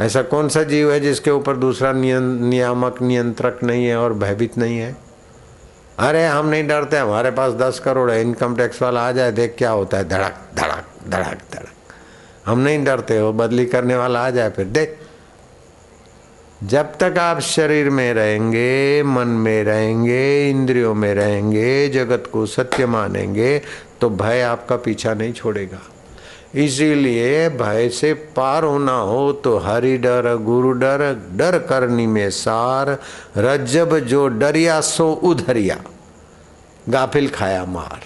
ऐसा 0.00 0.22
कौन 0.22 0.48
सा 0.48 0.62
जीव 0.62 0.92
है 0.92 1.00
जिसके 1.00 1.30
ऊपर 1.30 1.56
दूसरा 1.56 1.92
नियामक, 1.92 3.02
नियंत्रक 3.02 3.58
नहीं 3.62 3.86
है 3.86 3.96
और 3.96 4.14
भयभीत 4.14 4.58
नहीं 4.58 4.78
है? 4.78 4.96
अरे 5.98 6.26
हम 6.26 6.46
नहीं 6.46 6.66
डरते, 6.68 6.96
हमारे 6.96 7.30
पास 7.30 7.52
दस 7.52 7.78
करोड़ 7.78 8.10
है, 8.10 8.20
इनकम 8.20 8.56
टैक्स 8.56 8.82
वाला 8.82 9.08
आ 9.08 9.12
जाए, 9.12 9.32
देख 9.32 9.54
क्या 9.58 9.70
होता 9.70 9.96
है, 9.96 10.08
धड़क 10.08 10.40
धड़क 10.54 10.84
धड़क 11.08 11.38
धड़क। 11.52 11.68
हम 12.46 12.58
नहीं 12.58 12.84
डरते, 12.84 13.20
वो 13.20 13.32
बदली 13.32 13.66
करने 13.66 13.96
वाला 13.96 14.26
आ 14.26 14.30
जाए 14.30 14.50
फिर, 14.50 14.66
देख। 14.66 14.98
जब 16.62 16.92
तक 16.98 17.16
आप 17.18 17.38
शरीर 17.40 17.88
में 17.90 18.12
रहेंगे, 18.14 19.02
मन 19.02 19.28
में 19.36 19.62
रहेंगे, 19.64 20.50
इंद्रियों 20.50 20.94
में 20.94 21.12
रहेंगे, 21.14 21.88
जगत 21.88 22.28
को 22.32 22.44
सत्य 22.46 22.86
मानेंगे 22.86 23.58
तो 24.00 24.10
भय 24.10 24.40
आपका 24.40 24.76
पीछा 24.76 25.14
नहीं 25.14 25.32
छोड़ेगा। 25.32 25.80
इसीलिए 26.54 27.48
भय 27.50 27.88
से 27.88 28.12
पार 28.36 28.64
होना 28.64 28.92
हो 28.92 29.32
तो 29.34 29.56
हरि 29.58 29.96
डर, 29.98 30.34
गुरु 30.36 30.72
डर 30.72 31.02
डर 31.36 31.58
करनी 31.58 32.06
में 32.06 32.30
सार, 32.30 32.98
रज्जब 33.38 33.98
जो 33.98 34.26
डरिया 34.28 34.80
सो 34.80 35.10
उधरिया, 35.12 35.82
गाफिल 36.88 37.28
खाया 37.28 37.64
मार। 37.66 38.00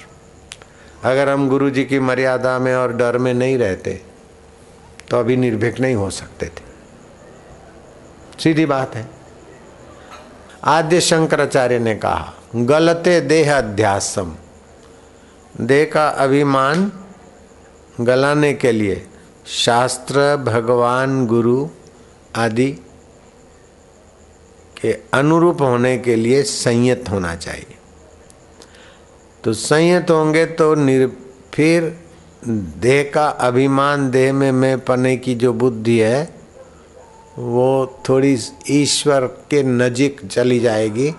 अगर 1.05 1.29
हम 1.29 1.49
गुरु 1.49 1.71
जी 1.71 1.85
की 1.85 1.99
मर्यादा 2.01 2.59
में 2.59 2.75
और 2.75 2.93
डर 2.93 3.19
में 3.19 3.33
नहीं 3.35 3.59
रहते 3.59 4.01
तो 5.11 5.19
अभी 5.19 5.37
निर्भीक 5.37 5.81
नहीं 5.81 5.95
हो 5.95 6.09
सकते 6.11 6.47
थे। 6.47 6.65
सीधी 8.39 8.67
बात 8.67 8.95
है। 8.95 9.09
आद्य 10.65 11.01
शंकराचार्य 11.01 11.79
ने 11.79 11.95
कहा, 11.95 12.33
गलते 12.57 13.21
देह 13.21 13.57
अध्यासम 13.59 14.35
देह 15.61 15.85
का 15.93 16.09
अभिमान 16.09 16.91
गलाने 18.01 18.53
के 18.55 18.73
लिए 18.73 19.07
शास्त्र, 19.47 20.37
भगवान, 20.37 21.27
गुरु 21.27 21.69
आदि 22.37 22.71
के 24.81 24.93
अनुरूप 25.15 25.63
होने 25.63 25.97
के 25.99 26.17
लिए 26.17 26.43
संयत 26.43 27.09
होना 27.11 27.35
चाहिए। 27.37 27.75
तो 29.45 29.53
संयत 29.53 30.11
होंगे 30.11 30.47
तो 30.47 30.75
निर, 30.75 31.13
फिर 31.55 31.99
देह 32.49 33.11
का 33.15 33.27
अभिमान, 33.29 34.11
देह 34.11 34.33
में 34.33 34.53
मैं 34.53 34.79
पने 34.81 35.17
की 35.17 35.35
जो 35.35 35.53
बुद्धि 35.53 35.99
है 35.99 36.36
वो 37.39 38.01
थोड़ी 38.09 38.39
ईश्वर 38.71 39.27
के 39.27 39.63
नजीक 39.63 40.27
चली 40.27 40.61
जाएगी। 40.61 41.15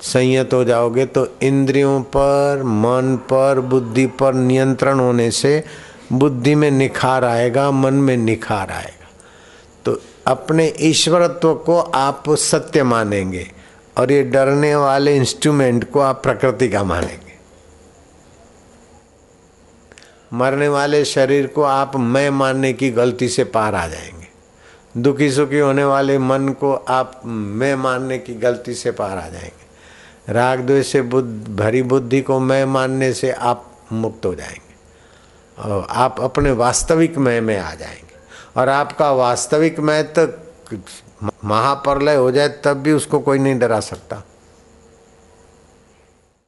संयत 0.00 0.50
हो 0.52 0.64
जाओगे 0.64 1.06
तो 1.06 1.28
इंद्रियों 1.42 2.02
पर, 2.02 2.62
मन 2.62 3.16
पर, 3.16 3.60
बुद्धि 3.60 4.06
पर 4.06 4.34
नियंत्रण 4.34 5.00
होने 5.00 5.30
से 5.30 5.64
बुद्धि 6.12 6.54
में 6.54 6.70
निखार 6.70 7.24
आएगा, 7.24 7.70
मन 7.70 7.94
में 7.94 8.16
निखार 8.16 8.70
आएगा। 8.70 9.08
तो 9.84 10.00
अपने 10.26 10.74
ईश्वरत्व 10.80 11.54
को 11.54 11.78
आप 11.78 12.24
सत्य 12.30 12.82
मानेंगे 12.82 13.50
और 13.98 14.12
ये 14.12 14.22
डरने 14.22 14.76
वाले 14.76 15.16
इंस्ट्रूमेंट 15.16 15.90
को 15.90 16.00
आप 16.00 16.22
प्रकृति 16.22 16.68
का 16.68 16.84
मानेंगे। 16.84 17.28
मरने 20.34 20.68
वाले 20.68 21.04
शरीर 21.04 21.46
को 21.46 21.62
आप 21.62 21.96
मैं 21.96 22.30
मानने 22.30 22.72
की 22.72 22.90
गलती 22.90 23.28
से 23.28 23.44
पार 23.44 23.74
आ 23.74 23.86
जाएँगे। 23.86 24.17
दुखी 24.96 25.30
सुखी 25.30 25.58
होने 25.58 25.84
वाले 25.84 26.18
मन 26.18 26.48
को 26.48 26.72
आप, 26.74 27.20
मैं 27.26 27.74
मानने 27.74 28.18
की 28.18 28.34
गलती 28.34 28.74
से 28.74 28.90
पार 28.90 29.18
आ 29.18 29.28
जाएँगे। 29.28 30.32
राग 30.32 30.60
द्वेष 30.60 30.92
से 30.92 31.02
बुद्ध, 31.02 31.56
भरी 31.56 31.82
बुद्धि 31.82 32.20
को 32.20 32.40
मैं 32.40 32.64
मानने 32.64 33.12
से 33.12 33.30
आप 33.30 33.72
मुक्त 33.92 34.26
हो 34.26 34.34
जाएँगे। 34.34 34.68
और 35.62 35.86
आप 35.90 36.20
अपने 36.20 36.50
वास्तविक 36.50 37.18
मैं 37.18 37.40
में 37.40 37.58
आ 37.58 37.74
जाएँगे। 37.74 38.08
और 38.56 38.68
आपका 38.68 39.12
वास्तविक 39.12 39.80
मैं 39.80 40.12
तो 40.12 40.28
महाप्रलय 41.44 42.14
हो 42.14 42.30
जाए 42.30 42.48
तब 42.48 42.74
भी 42.74 42.92
उसको 42.92 43.18
कोई 43.18 43.38
नहीं 43.38 43.58
डरा 43.58 43.80
सकता। 43.80 44.22